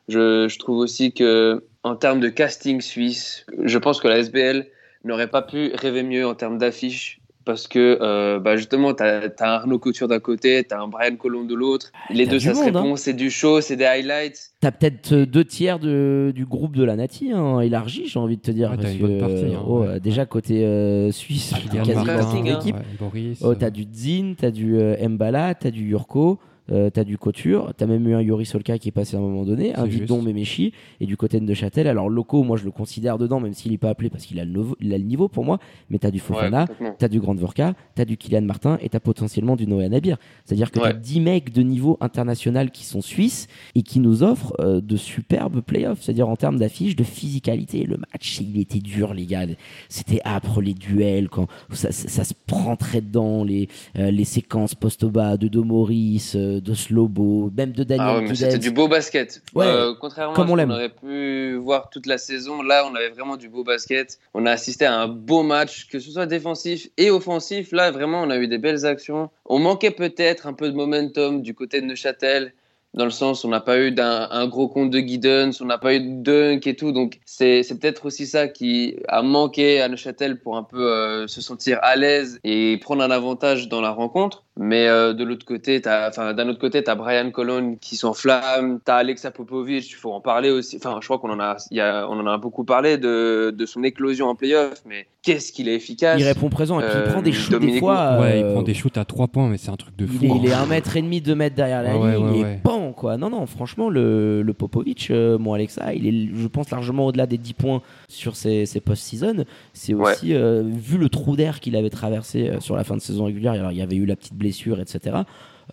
je 0.08 0.58
trouve 0.58 0.78
aussi 0.78 1.12
que 1.12 1.62
en 1.84 1.96
termes 1.96 2.20
de 2.20 2.28
casting 2.28 2.80
suisse, 2.80 3.46
je 3.62 3.78
pense 3.78 4.00
que 4.00 4.08
la 4.08 4.18
SBL 4.18 4.66
n'aurait 5.04 5.28
pas 5.28 5.42
pu 5.42 5.70
rêver 5.74 6.02
mieux 6.02 6.26
en 6.26 6.34
termes 6.34 6.58
d'affiches. 6.58 7.20
Parce 7.44 7.68
que 7.68 7.98
euh, 8.00 8.40
bah 8.40 8.56
justement, 8.56 8.94
tu 8.94 9.02
as, 9.02 9.30
un 9.40 9.46
Arnaud 9.46 9.78
Couture 9.78 10.08
d'un 10.08 10.18
côté, 10.18 10.64
tu 10.64 10.74
as 10.74 10.80
un 10.80 10.88
Brian 10.88 11.14
Colomb 11.16 11.44
de 11.44 11.54
l'autre. 11.54 11.92
Les 12.08 12.24
t'as 12.24 12.30
deux, 12.30 12.38
du 12.38 12.44
ça 12.46 12.54
se 12.54 12.60
monde, 12.60 12.74
hein. 12.74 12.80
répond, 12.80 12.96
c'est 12.96 13.12
du 13.12 13.30
show, 13.30 13.60
c'est 13.60 13.76
des 13.76 13.84
highlights. 13.84 14.52
T'as 14.60 14.70
peut-être 14.70 15.12
euh, 15.12 15.26
deux 15.26 15.44
tiers 15.44 15.78
de, 15.78 16.32
du 16.34 16.46
groupe 16.46 16.74
de 16.74 16.84
la 16.84 16.96
Nati, 16.96 17.32
hein, 17.32 17.60
élargi, 17.60 18.06
j'ai 18.06 18.18
envie 18.18 18.38
de 18.38 18.42
te 18.42 18.50
dire. 18.50 18.70
Ouais, 18.70 18.78
parce 18.78 18.94
que, 18.94 19.20
partie, 19.20 19.54
hein, 19.54 19.62
oh, 19.66 19.80
ouais. 19.80 20.00
déjà, 20.00 20.24
côté 20.24 20.64
euh, 20.64 21.12
suisse, 21.12 21.52
Ah, 21.54 21.58
t'es 21.62 21.68
Kylian 21.68 21.84
quasiment 21.84 22.30
toute 22.30 22.44
l'équipe. 22.46 22.76
ouais, 22.76 22.82
Boris. 22.98 23.38
Oh, 23.42 23.50
euh, 23.50 23.54
t'as 23.54 23.68
du 23.68 23.84
Dzin, 23.84 24.36
t'as 24.38 24.50
du 24.50 24.78
euh, 24.78 24.96
Mbala, 25.06 25.54
t'as 25.54 25.70
du 25.70 25.84
Yurko, 25.84 26.38
euh, 26.72 26.90
t'as 26.90 27.04
du 27.04 27.18
Couture, 27.18 27.72
t'as 27.76 27.86
même 27.86 28.08
eu 28.08 28.14
un 28.14 28.20
Yuri 28.20 28.46
Solka 28.46 28.78
qui 28.78 28.88
est 28.88 28.92
passé 28.92 29.16
à 29.16 29.18
un 29.18 29.22
moment 29.22 29.44
donné, 29.44 29.74
un 29.74 29.84
Vidon. 29.86 30.22
Memechi, 30.22 30.72
et 31.00 31.06
du 31.06 31.16
côté 31.16 31.38
de 31.40 31.44
Neuchâtel. 31.44 31.86
Alors, 31.88 32.08
Loco, 32.08 32.42
moi 32.42 32.56
je 32.56 32.64
le 32.64 32.70
considère 32.70 33.18
dedans, 33.18 33.38
même 33.40 33.52
s'il 33.52 33.72
n'est 33.72 33.78
pas 33.78 33.90
appelé 33.90 34.08
parce 34.10 34.24
qu'il 34.24 34.40
a, 34.40 34.44
le 34.44 34.62
il 34.80 34.92
a 34.94 34.98
le 34.98 35.04
niveau 35.04 35.28
pour 35.28 35.44
moi, 35.44 35.58
mais 35.90 35.98
t'as 35.98 36.10
du 36.10 36.20
Fofana, 36.20 36.66
Ouais. 36.80 36.94
T'as 36.98 37.08
du 37.08 37.20
Grand 37.20 37.34
Vorka, 37.34 37.74
t'as 37.94 38.04
du 38.04 38.16
Kylian 38.16 38.42
Martin 38.42 38.78
et 38.80 38.88
t'as 38.88 39.00
potentiellement 39.00 39.56
du 39.56 39.66
Noé 39.66 39.88
Nabir. 39.88 40.16
C'est-à-dire 40.44 40.70
que 40.70 40.78
t'as 40.78 40.92
Ouais. 40.94 40.98
10 41.00 41.20
mecs 41.20 41.52
de 41.52 41.62
niveau 41.62 41.98
international 42.00 42.70
qui 42.70 42.84
sont 42.84 43.00
suisses 43.02 43.46
et 43.74 43.82
qui 43.82 44.00
nous 44.00 44.22
offrent 44.22 44.54
euh, 44.60 44.80
de 44.80 44.96
superbes 44.96 45.60
playoffs. 45.60 46.02
C'est-à-dire 46.02 46.28
en 46.28 46.36
termes 46.36 46.58
d'affiches, 46.58 46.96
de 46.96 47.04
physicalité. 47.04 47.84
Le 47.84 47.96
match, 47.98 48.40
il 48.40 48.58
était 48.58 48.78
dur, 48.80 49.12
les 49.14 49.26
gars. 49.26 49.46
C'était 49.88 50.20
âpre, 50.24 50.60
les 50.60 50.74
duels, 50.74 51.28
quand 51.28 51.46
ça, 51.70 51.92
ça- 51.92 52.08
ça 52.08 52.24
se 52.24 52.32
rentrait 52.50 53.00
dedans, 53.00 53.44
les, 53.44 53.68
euh, 53.98 54.10
les 54.10 54.24
séquences 54.24 54.74
post-bas 54.74 55.36
de 55.36 55.48
Domoris, 55.48 56.36
de 56.60 56.74
Slobo, 56.74 57.50
même 57.56 57.72
de 57.72 57.84
Daniel 57.84 58.06
Ah 58.08 58.18
ouais, 58.20 58.34
c'était 58.34 58.58
du 58.58 58.70
beau 58.70 58.88
basket. 58.88 59.42
Ouais, 59.54 59.66
Euh, 59.66 59.94
contrairement 59.98 60.34
comme 60.34 60.44
à 60.44 60.48
ce 60.48 60.52
on 60.52 60.66
qu'on 60.66 60.70
aurait 60.72 60.88
pu 60.88 61.54
voir 61.54 61.90
toute 61.90 62.06
la 62.06 62.18
saison, 62.18 62.62
là, 62.62 62.86
on 62.90 62.94
avait 62.94 63.10
vraiment 63.10 63.36
du 63.36 63.48
beau 63.48 63.64
basket. 63.64 64.18
On 64.34 64.46
a 64.46 64.50
assisté 64.50 64.84
à 64.84 64.94
un 65.00 65.08
beau 65.08 65.42
match, 65.42 65.88
que 65.88 65.98
ce 65.98 66.10
soit 66.10 66.26
défensif 66.26 66.88
et 66.96 67.10
offensif. 67.10 67.72
Là, 67.72 67.90
vraiment, 67.90 68.22
on 68.22 68.30
a 68.30 68.38
eu 68.38 68.48
des 68.48 68.58
belles 68.58 68.86
actions. 68.86 69.30
On 69.46 69.58
manquait 69.58 69.90
peut-être 69.90 70.46
un 70.46 70.52
peu 70.52 70.68
de 70.70 70.74
momentum 70.74 71.42
du 71.42 71.54
côté 71.54 71.80
de 71.80 71.86
Neuchâtel. 71.86 72.52
Dans 72.94 73.04
le 73.04 73.10
sens, 73.10 73.44
on 73.44 73.48
n'a 73.48 73.60
pas 73.60 73.80
eu 73.80 73.90
d'un 73.90 74.28
un 74.30 74.46
gros 74.46 74.68
compte 74.68 74.90
de 74.90 75.00
Giddens, 75.00 75.50
on 75.60 75.64
n'a 75.64 75.78
pas 75.78 75.94
eu 75.94 76.00
de 76.00 76.22
dunk 76.22 76.60
et 76.68 76.76
tout. 76.76 76.92
Donc, 76.92 77.18
c'est 77.24 77.64
c'est 77.64 77.76
peut-être 77.76 78.06
aussi 78.06 78.24
ça 78.28 78.46
qui 78.46 78.96
a 79.08 79.20
manqué 79.20 79.80
à 79.80 79.88
Neuchâtel 79.88 80.38
pour 80.38 80.56
un 80.56 80.62
peu 80.62 80.92
euh, 80.92 81.26
se 81.26 81.40
sentir 81.40 81.80
à 81.82 81.96
l'aise 81.96 82.38
et 82.44 82.78
prendre 82.80 83.02
un 83.02 83.10
avantage 83.10 83.68
dans 83.68 83.80
la 83.80 83.90
rencontre. 83.90 84.43
Mais 84.56 84.86
euh, 84.86 85.14
de 85.14 85.24
l'autre 85.24 85.44
côté, 85.44 85.80
t'as- 85.80 86.32
d'un 86.32 86.48
autre 86.48 86.60
côté, 86.60 86.84
tu 86.84 86.88
as 86.88 86.94
Brian 86.94 87.30
Colon 87.32 87.76
qui 87.80 87.96
s'enflamme, 87.96 88.78
tu 88.84 88.90
as 88.90 88.94
Alexa 88.96 89.32
Popovic, 89.32 89.90
il 89.90 89.94
faut 89.94 90.12
en 90.12 90.20
parler 90.20 90.50
aussi. 90.50 90.76
Enfin, 90.76 90.98
je 91.00 91.06
crois 91.06 91.18
qu'on 91.18 91.30
en 91.30 91.40
a, 91.40 91.56
il 91.72 91.76
y 91.78 91.80
a, 91.80 92.06
on 92.08 92.20
en 92.20 92.26
a 92.26 92.38
beaucoup 92.38 92.62
parlé 92.64 92.96
de, 92.96 93.52
de 93.56 93.66
son 93.66 93.82
éclosion 93.82 94.28
en 94.28 94.36
playoff, 94.36 94.82
mais 94.86 95.06
qu'est-ce 95.22 95.52
qu'il 95.52 95.68
est 95.68 95.74
efficace. 95.74 96.20
Il 96.20 96.24
répond 96.24 96.50
présent 96.50 96.78
et 96.78 96.84
puis 96.84 96.92
il 96.94 97.00
Euh, 97.00 97.10
prend 97.12 97.22
des 97.22 97.32
shoots 97.32 97.60
des 97.60 97.78
fois. 97.80 98.20
Ouais, 98.20 98.40
il 98.40 98.44
euh, 98.44 98.52
prend 98.52 98.62
des 98.62 98.74
shoots 98.74 98.96
à 98.96 99.04
3 99.04 99.26
points, 99.26 99.48
mais 99.48 99.56
c'est 99.56 99.70
un 99.70 99.76
truc 99.76 99.96
de 99.96 100.06
fou. 100.06 100.18
Il 100.22 100.26
est, 100.30 100.36
il 100.36 100.46
est 100.46 100.52
un 100.52 100.66
mètre 100.66 100.96
et 100.96 101.02
demi, 101.02 101.20
deux 101.20 101.34
mètres 101.34 101.56
derrière 101.56 101.82
la 101.82 101.96
Ouais, 101.98 102.14
ligne, 102.14 102.24
ouais, 102.24 102.30
il 102.34 102.40
est 102.40 102.44
ouais. 102.44 102.60
pan 102.62 102.92
quoi. 102.92 103.16
Non 103.16 103.30
non, 103.30 103.46
franchement 103.46 103.90
le, 103.90 104.42
le 104.42 104.52
Popovic, 104.52 105.08
euh, 105.10 105.36
mon 105.36 105.54
Alexa, 105.54 105.94
il 105.94 106.06
est, 106.06 106.30
je 106.32 106.46
pense 106.46 106.70
largement 106.70 107.06
au-delà 107.06 107.26
des 107.26 107.38
10 107.38 107.54
points 107.54 107.82
sur 108.08 108.36
ses, 108.36 108.66
ses 108.66 108.80
post-season. 108.80 109.44
C'est 109.72 109.94
Ouais. 109.94 110.12
aussi 110.12 110.32
euh, 110.34 110.62
vu 110.64 110.96
le 110.98 111.08
trou 111.08 111.34
d'air 111.34 111.58
qu'il 111.58 111.74
avait 111.74 111.90
traversé 111.90 112.50
euh, 112.50 112.60
sur 112.60 112.76
la 112.76 112.84
fin 112.84 112.94
de 112.94 113.00
saison 113.00 113.24
régulière. 113.24 113.52
Alors 113.54 113.72
il 113.72 113.78
y 113.78 113.82
avait 113.82 113.96
eu 113.96 114.06
la 114.06 114.14
petite 114.14 114.34
blessure, 114.44 114.78
etc. 114.80 115.16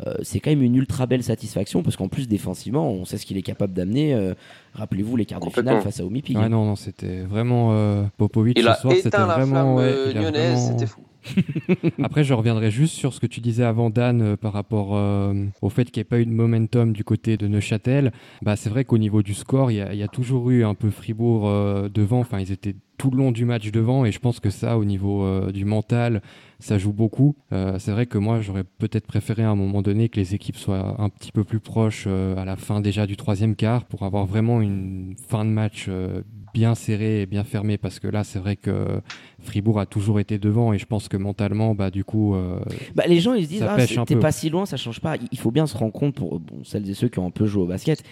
euh, 0.08 0.14
c'est 0.24 0.40
quand 0.40 0.50
même 0.52 0.64
une 0.64 0.76
ultra 0.76 1.06
belle 1.06 1.24
satisfaction 1.24 1.84
parce 1.84 1.98
qu'en 1.98 2.08
plus 2.08 2.28
défensivement, 2.28 2.90
on 2.90 3.04
sait 3.06 3.18
ce 3.18 3.26
qu'il 3.26 3.38
est 3.38 3.42
capable 3.42 3.74
d'amener. 3.74 4.14
euh, 4.14 4.34
Rappelez-vous 4.74 5.18
les 5.18 5.26
quarts 5.26 5.40
de 5.42 5.50
finale 5.50 5.82
face 5.84 6.00
à 6.00 6.06
Omipig. 6.06 6.38
Ouais, 6.38 6.48
non, 6.50 6.64
non, 6.66 6.76
c'était 6.78 7.22
vraiment 7.22 7.74
euh, 7.74 8.04
Popovic 8.18 8.58
Il 8.58 8.64
ce 8.64 8.70
a 8.70 8.76
soir. 8.76 8.94
C'était 9.04 9.18
vraiment. 9.18 9.76
ouais, 9.76 9.84
euh, 9.84 10.08
il 10.12 10.18
a 10.18 10.22
lyonnaise, 10.22 10.54
vraiment- 10.60 10.68
c'était 10.72 10.86
fou. 10.88 11.02
Après, 12.04 12.24
je 12.24 12.34
reviendrai 12.34 12.72
juste 12.72 12.94
sur 12.96 13.14
ce 13.14 13.20
que 13.20 13.28
tu 13.28 13.40
disais 13.42 13.64
avant, 13.64 13.90
Dan, 13.90 14.22
euh, 14.22 14.38
par 14.38 14.54
rapport 14.54 14.96
euh, 14.96 15.46
au 15.62 15.70
fait 15.70 15.86
qu'il 15.86 16.00
n'y 16.00 16.02
ait 16.02 16.10
pas 16.10 16.20
eu 16.20 16.26
de 16.26 16.32
momentum 16.32 16.94
du 16.94 17.04
côté 17.04 17.38
de 17.38 17.48
Neuchâtel. 17.48 18.12
Bah, 18.42 18.56
c'est 18.56 18.70
vrai 18.70 18.86
qu'au 18.86 18.98
niveau 18.98 19.22
du 19.24 19.34
score, 19.34 19.72
il 19.72 19.78
y, 19.78 19.82
a- 20.04 20.08
toujours 20.08 20.50
eu 20.50 20.64
un 20.66 20.74
peu 20.74 20.90
Fribourg 20.90 21.48
euh, 21.48 21.88
devant. 21.90 22.20
Enfin, 22.20 22.40
ils 22.40 22.52
étaient 22.52 22.76
tout 22.98 23.12
le 23.12 23.18
long 23.18 23.32
du 23.32 23.46
match 23.46 23.72
devant. 23.72 24.06
Et 24.06 24.12
je 24.12 24.20
pense 24.20 24.40
que 24.40 24.50
ça, 24.50 24.78
au 24.78 24.86
niveau 24.86 25.52
du 25.52 25.66
mental, 25.66 26.22
ça 26.60 26.78
joue 26.78 26.94
beaucoup. 26.94 27.36
C'est 27.50 27.92
vrai 27.92 28.06
que 28.06 28.20
moi, 28.20 28.42
j'aurais 28.42 28.64
peut-être 28.64 29.08
préféré 29.08 29.42
à 29.44 29.50
un 29.50 29.56
moment 29.56 29.82
donné 29.82 30.08
que 30.10 30.20
les 30.20 30.36
équipes 30.36 30.58
soient 30.58 31.02
un 31.02 31.10
petit 31.10 31.32
peu 31.32 31.44
plus 31.44 31.60
proches 31.60 32.06
à 32.06 32.46
la 32.46 32.56
fin 32.58 32.80
déjà 32.80 33.08
du 33.08 33.18
troisième 33.18 33.56
quart 33.56 33.86
pour 33.86 34.04
avoir 34.04 34.28
vraiment 34.28 34.62
une 34.62 35.16
fin 35.30 35.46
de 35.46 35.50
match 35.50 35.90
bien 36.54 36.76
serrée 36.76 37.22
et 37.22 37.26
bien 37.26 37.44
fermée. 37.44 37.78
Parce 37.78 38.00
que 38.00 38.08
là, 38.08 38.24
c'est 38.24 38.40
vrai 38.40 38.56
que 38.56 39.02
Fribourg 39.40 39.80
a 39.80 39.86
toujours 39.86 40.20
été 40.20 40.38
devant 40.38 40.74
et 40.74 40.78
je 40.78 40.86
pense 40.86 41.08
que 41.08 41.18
mentalement, 41.18 41.76
bah, 41.76 41.92
du 41.92 42.04
coup, 42.04 42.36
euh, 42.36 42.60
Bah, 42.96 43.04
les 43.08 43.20
gens 43.20 43.34
ils 43.34 43.46
se 43.46 43.50
disent 43.50 43.64
ah, 43.68 43.78
t'es 44.06 44.16
pas 44.16 44.32
si 44.32 44.50
loin, 44.50 44.66
ça 44.66 44.78
change 44.78 45.00
pas. 45.00 45.16
Il- 45.32 45.40
faut 45.40 45.52
bien 45.52 45.68
se 45.68 45.78
rendre 45.78 45.94
compte 45.94 46.16
pour 46.16 46.40
bon, 46.40 46.64
celles 46.64 46.90
et 46.90 46.94
ceux 46.94 47.08
qui 47.10 47.20
ont 47.20 47.26
un 47.26 47.32
peu 47.32 47.46
joué 47.46 47.64
au 47.64 47.68
basket. 47.68 48.04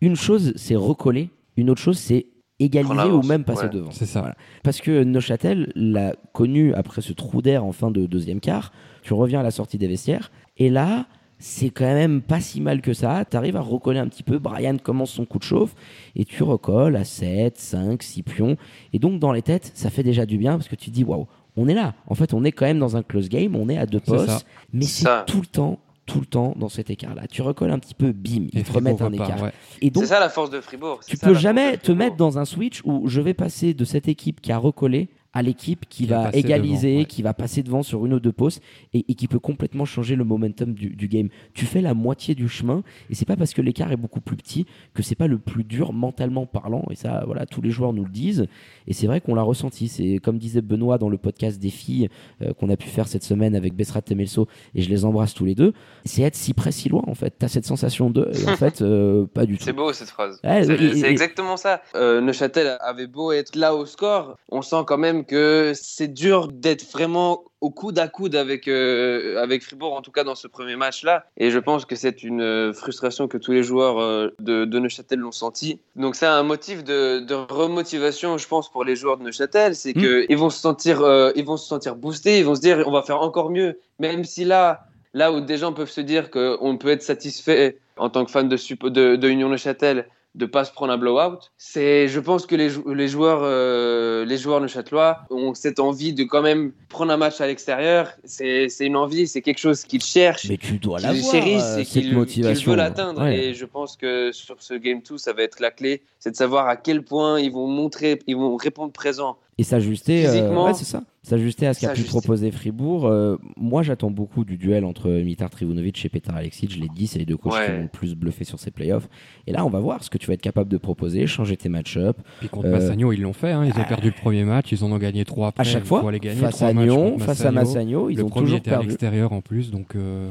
Une 0.00 0.14
chose 0.16 0.52
c'est 0.56 0.76
recoller, 0.76 1.30
une 1.56 1.70
autre 1.70 1.80
chose 1.80 1.98
c'est 1.98 2.26
égaliser 2.58 3.10
ou 3.10 3.22
même 3.22 3.44
passer 3.44 3.64
ouais. 3.64 3.68
devant. 3.70 3.90
c'est 3.90 4.06
ça. 4.06 4.20
Voilà. 4.20 4.36
Parce 4.62 4.80
que 4.80 5.02
Neuchâtel 5.04 5.72
l'a 5.74 6.14
connu 6.32 6.72
après 6.74 7.02
ce 7.02 7.12
trou 7.12 7.42
d'air 7.42 7.64
en 7.64 7.72
fin 7.72 7.90
de 7.90 8.06
deuxième 8.06 8.40
quart. 8.40 8.72
Tu 9.02 9.12
reviens 9.12 9.40
à 9.40 9.42
la 9.42 9.50
sortie 9.50 9.78
des 9.78 9.88
vestiaires 9.88 10.30
et 10.56 10.70
là 10.70 11.06
c'est 11.38 11.70
quand 11.70 11.84
même 11.84 12.22
pas 12.22 12.40
si 12.40 12.60
mal 12.60 12.80
que 12.80 12.92
ça. 12.94 13.24
Tu 13.30 13.36
arrives 13.36 13.56
à 13.56 13.60
recoller 13.60 13.98
un 13.98 14.08
petit 14.08 14.22
peu. 14.22 14.38
Brian 14.38 14.76
commence 14.82 15.10
son 15.10 15.24
coup 15.26 15.38
de 15.38 15.44
chauffe 15.44 15.74
et 16.14 16.24
tu 16.24 16.42
recolles 16.42 16.96
à 16.96 17.04
7, 17.04 17.58
5, 17.58 18.02
6 18.02 18.22
pions. 18.22 18.56
Et 18.92 18.98
donc, 18.98 19.18
dans 19.20 19.32
les 19.32 19.42
têtes, 19.42 19.70
ça 19.74 19.90
fait 19.90 20.02
déjà 20.02 20.24
du 20.26 20.38
bien 20.38 20.52
parce 20.52 20.68
que 20.68 20.76
tu 20.76 20.90
te 20.90 20.94
dis, 20.94 21.04
waouh, 21.04 21.26
on 21.56 21.68
est 21.68 21.74
là. 21.74 21.94
En 22.06 22.14
fait, 22.14 22.32
on 22.34 22.44
est 22.44 22.52
quand 22.52 22.66
même 22.66 22.78
dans 22.78 22.96
un 22.96 23.02
close 23.02 23.28
game, 23.28 23.54
on 23.56 23.68
est 23.68 23.78
à 23.78 23.86
deux 23.86 24.00
postes, 24.00 24.46
mais 24.72 24.84
c'est 24.84 25.04
Ça. 25.04 25.24
tout 25.26 25.40
le 25.40 25.46
temps, 25.46 25.78
tout 26.06 26.20
le 26.20 26.26
temps 26.26 26.54
dans 26.56 26.68
cet 26.68 26.90
écart-là. 26.90 27.26
Tu 27.30 27.42
recolles 27.42 27.70
un 27.70 27.78
petit 27.78 27.94
peu, 27.94 28.12
bim, 28.12 28.48
ils 28.52 28.58
Et 28.60 28.62
te 28.62 28.72
remettent 28.72 29.02
un 29.02 29.12
écart. 29.12 29.42
ouais. 29.42 29.52
Et 29.82 29.90
donc, 29.90 30.04
C'est 30.04 30.10
ça 30.10 30.20
la 30.20 30.28
force 30.28 30.50
de 30.50 30.60
Fribourg. 30.60 31.00
tu 31.06 31.16
ça 31.16 31.26
peux 31.26 31.34
jamais 31.34 31.76
te 31.78 31.92
mettre 31.92 32.16
dans 32.16 32.38
un 32.38 32.44
switch 32.44 32.80
où 32.84 33.08
je 33.08 33.20
vais 33.20 33.34
passer 33.34 33.74
de 33.74 33.84
cette 33.84 34.08
équipe 34.08 34.40
qui 34.40 34.52
a 34.52 34.58
recollé 34.58 35.08
à 35.36 35.42
l'équipe 35.42 35.86
qui, 35.86 36.04
Qui 36.04 36.06
va 36.06 36.30
égaliser, 36.32 36.88
devant, 36.88 36.98
ouais. 37.00 37.04
qui 37.04 37.20
va 37.20 37.34
passer 37.34 37.62
devant 37.62 37.82
sur 37.82 38.06
une 38.06 38.14
ou 38.14 38.20
deux 38.20 38.32
postes 38.32 38.62
et, 38.94 39.04
et 39.06 39.14
qui 39.14 39.28
peut 39.28 39.38
complètement 39.38 39.84
changer 39.84 40.16
le 40.16 40.24
momentum 40.24 40.72
du, 40.72 40.96
du 40.96 41.08
game. 41.08 41.28
Tu 41.52 41.66
fais 41.66 41.82
la 41.82 41.92
moitié 41.92 42.34
du 42.34 42.48
chemin 42.48 42.82
et 43.10 43.14
c'est 43.14 43.26
pas 43.26 43.36
parce 43.36 43.52
que 43.52 43.60
l'écart 43.60 43.92
est 43.92 43.98
beaucoup 43.98 44.22
plus 44.22 44.36
petit 44.36 44.64
que 44.94 45.02
c'est 45.02 45.14
pas 45.14 45.26
le 45.26 45.36
plus 45.38 45.62
dur 45.62 45.92
mentalement 45.92 46.46
parlant. 46.46 46.84
Et 46.90 46.94
ça, 46.94 47.22
voilà, 47.26 47.44
tous 47.44 47.60
les 47.60 47.70
joueurs 47.70 47.92
nous 47.92 48.04
le 48.04 48.10
disent. 48.10 48.46
Et 48.86 48.94
c'est 48.94 49.06
vrai 49.06 49.20
qu'on 49.20 49.34
l'a 49.34 49.42
ressenti. 49.42 49.88
C'est 49.88 50.20
comme 50.22 50.38
disait 50.38 50.62
Benoît 50.62 50.96
dans 50.96 51.10
le 51.10 51.18
podcast 51.18 51.60
des 51.60 51.68
filles 51.68 52.08
euh, 52.40 52.54
qu'on 52.54 52.70
a 52.70 52.78
pu 52.78 52.88
faire 52.88 53.06
cette 53.06 53.22
semaine 53.22 53.54
avec 53.54 53.74
Bessrat 53.74 54.00
Temelso 54.00 54.48
et 54.74 54.80
je 54.80 54.88
les 54.88 55.04
embrasse 55.04 55.34
tous 55.34 55.44
les 55.44 55.54
deux. 55.54 55.74
C'est 56.06 56.22
être 56.22 56.34
si 56.34 56.54
près, 56.54 56.72
si 56.72 56.88
loin 56.88 57.02
en 57.06 57.14
fait. 57.14 57.34
T'as 57.38 57.48
cette 57.48 57.66
sensation 57.66 58.08
de 58.08 58.30
et 58.32 58.48
en 58.48 58.56
fait 58.56 58.80
euh, 58.80 59.26
pas 59.26 59.44
du 59.44 59.58
tout. 59.58 59.64
C'est 59.64 59.74
beau 59.74 59.92
cette 59.92 60.08
phrase. 60.08 60.40
Ouais, 60.42 60.64
c'est 60.64 61.10
exactement 61.10 61.58
ça. 61.58 61.82
Euh, 61.94 62.22
Neuchâtel 62.22 62.78
avait 62.80 63.06
beau 63.06 63.32
être 63.32 63.54
là 63.54 63.74
au 63.74 63.84
score, 63.84 64.38
on 64.50 64.62
sent 64.62 64.84
quand 64.86 64.96
même 64.96 65.25
que 65.26 65.72
c'est 65.74 66.08
dur 66.08 66.48
d'être 66.48 66.88
vraiment 66.92 67.42
au 67.60 67.70
coude 67.70 67.98
à 67.98 68.06
coude 68.06 68.36
avec, 68.36 68.68
euh, 68.68 69.42
avec 69.42 69.62
Fribourg, 69.62 69.94
en 69.94 70.02
tout 70.02 70.12
cas 70.12 70.22
dans 70.22 70.34
ce 70.36 70.46
premier 70.46 70.76
match-là. 70.76 71.24
Et 71.36 71.50
je 71.50 71.58
pense 71.58 71.84
que 71.84 71.96
c'est 71.96 72.22
une 72.22 72.42
euh, 72.42 72.72
frustration 72.72 73.26
que 73.26 73.38
tous 73.38 73.52
les 73.52 73.62
joueurs 73.64 73.98
euh, 73.98 74.28
de, 74.38 74.64
de 74.64 74.78
Neuchâtel 74.78 75.18
l'ont 75.18 75.32
senti. 75.32 75.80
Donc 75.96 76.14
c'est 76.14 76.26
un 76.26 76.42
motif 76.42 76.84
de, 76.84 77.20
de 77.20 77.34
remotivation, 77.34 78.38
je 78.38 78.46
pense, 78.46 78.70
pour 78.70 78.84
les 78.84 78.94
joueurs 78.94 79.16
de 79.16 79.24
Neuchâtel. 79.24 79.74
C'est 79.74 79.96
Mm. 79.96 80.26
qu'ils 80.26 80.36
vont, 80.36 80.50
se 80.50 80.60
sentir, 80.60 81.00
euh, 81.00 81.32
ils 81.36 81.44
vont 81.44 81.56
se 81.56 81.66
sentir 81.66 81.96
boostés, 81.96 82.38
ils 82.38 82.44
vont 82.44 82.54
se 82.54 82.60
dire 82.60 82.84
on 82.86 82.92
va 82.92 83.02
faire 83.02 83.20
encore 83.22 83.50
mieux. 83.50 83.78
Même 83.98 84.24
si 84.24 84.44
là, 84.44 84.86
là 85.14 85.32
où 85.32 85.40
des 85.40 85.56
gens 85.56 85.72
peuvent 85.72 85.90
se 85.90 86.02
dire 86.02 86.30
qu'on 86.30 86.76
peut 86.78 86.90
être 86.90 87.02
satisfait 87.02 87.78
en 87.96 88.10
tant 88.10 88.24
que 88.24 88.30
fan 88.30 88.48
de, 88.48 88.56
de, 88.88 89.16
de 89.16 89.28
Union 89.28 89.48
Neuchâtel 89.48 90.06
de 90.36 90.46
pas 90.46 90.64
se 90.64 90.70
prendre 90.72 90.92
un 90.92 90.98
blowout. 90.98 91.38
C'est, 91.56 92.08
je 92.08 92.20
pense 92.20 92.46
que 92.46 92.54
les, 92.54 92.68
jou- 92.68 92.92
les 92.94 93.08
joueurs, 93.08 93.40
euh, 93.42 94.24
les 94.26 94.36
joueurs 94.36 94.60
neuchâtelois 94.60 95.20
ont 95.30 95.54
cette 95.54 95.80
envie 95.80 96.12
de 96.12 96.24
quand 96.24 96.42
même 96.42 96.72
prendre 96.90 97.10
un 97.10 97.16
match 97.16 97.40
à 97.40 97.46
l'extérieur. 97.46 98.12
C'est, 98.24 98.68
une 98.80 98.96
envie, 98.96 99.26
c'est 99.26 99.40
quelque 99.42 99.58
chose 99.58 99.82
qu'ils 99.84 100.02
cherchent. 100.02 100.46
Mais 100.48 100.58
tu 100.58 100.78
dois 100.78 100.98
qu'ils 101.00 101.24
chérissent 101.24 101.62
euh, 101.76 101.78
et 101.78 101.84
cette 101.84 102.02
qu'ils, 102.02 102.14
motivation. 102.14 102.70
veulent 102.70 102.80
atteindre. 102.80 103.22
Ouais. 103.22 103.38
Et 103.46 103.54
je 103.54 103.64
pense 103.64 103.96
que 103.96 104.30
sur 104.32 104.56
ce 104.60 104.74
Game 104.74 105.00
2, 105.08 105.16
ça 105.16 105.32
va 105.32 105.42
être 105.42 105.58
la 105.60 105.70
clé. 105.70 106.02
C'est 106.20 106.30
de 106.32 106.36
savoir 106.36 106.68
à 106.68 106.76
quel 106.76 107.02
point 107.02 107.40
ils 107.40 107.50
vont 107.50 107.66
montrer, 107.66 108.18
ils 108.26 108.36
vont 108.36 108.56
répondre 108.56 108.92
présent. 108.92 109.38
Et 109.58 109.62
s'ajuster, 109.62 110.26
euh, 110.26 110.64
ouais, 110.66 110.74
c'est 110.74 110.84
ça. 110.84 111.02
S'ajuster 111.22 111.66
à 111.66 111.72
ce 111.72 111.80
qu'a 111.80 111.94
pu 111.94 112.02
proposer 112.02 112.50
Fribourg. 112.50 113.06
Euh, 113.06 113.36
moi, 113.56 113.82
j'attends 113.82 114.10
beaucoup 114.10 114.44
du 114.44 114.58
duel 114.58 114.84
entre 114.84 115.08
Mitar 115.10 115.48
Trivunovic 115.48 116.04
et 116.04 116.08
Petar 116.10 116.36
Alexic. 116.36 116.70
Je 116.74 116.78
l'ai 116.78 116.88
dit, 116.94 117.06
c'est 117.06 117.18
les 117.18 117.24
deux 117.24 117.38
coachs 117.38 117.54
Ouais. 117.54 117.64
qui 117.66 117.72
m'ont 117.72 117.82
le 117.84 117.88
plus 117.88 118.14
bluffé 118.14 118.44
sur 118.44 118.60
ces 118.60 118.70
playoffs. 118.70 119.08
Et 119.46 119.52
là, 119.52 119.64
on 119.64 119.70
va 119.70 119.80
voir 119.80 120.04
ce 120.04 120.10
que 120.10 120.18
tu 120.18 120.26
vas 120.26 120.34
être 120.34 120.42
capable 120.42 120.68
de 120.70 120.76
proposer, 120.76 121.26
changer 121.26 121.56
tes 121.56 121.70
match-up. 121.70 122.18
Puis 122.40 122.50
contre 122.50 122.68
Euh, 122.68 122.72
Massagno, 122.72 123.12
ils 123.12 123.22
l'ont 123.22 123.32
fait. 123.32 123.50
hein. 123.52 123.64
Ils 123.64 123.80
ont 123.80 123.84
perdu 123.84 124.08
le 124.08 124.14
premier 124.14 124.44
match, 124.44 124.70
ils 124.72 124.84
en 124.84 124.92
ont 124.92 124.98
gagné 124.98 125.24
trois 125.24 125.48
après. 125.48 125.62
À 125.62 125.64
chaque 125.64 125.84
fois, 125.86 126.06
aller 126.06 126.20
gagner 126.20 126.38
face 126.40 126.56
trois 126.56 126.68
à 126.68 126.72
matchs 126.74 126.84
Nyon, 126.90 127.18
face 127.18 127.40
à 127.44 127.50
Massagno, 127.50 128.10
ils 128.10 128.18
le 128.18 128.24
ont 128.24 128.28
premier 128.28 128.44
toujours 128.44 128.58
était 128.58 128.70
à 128.70 128.74
perdu. 128.74 128.88
l'extérieur 128.88 129.32
en 129.32 129.40
plus, 129.40 129.70
donc 129.70 129.96
euh, 129.96 130.30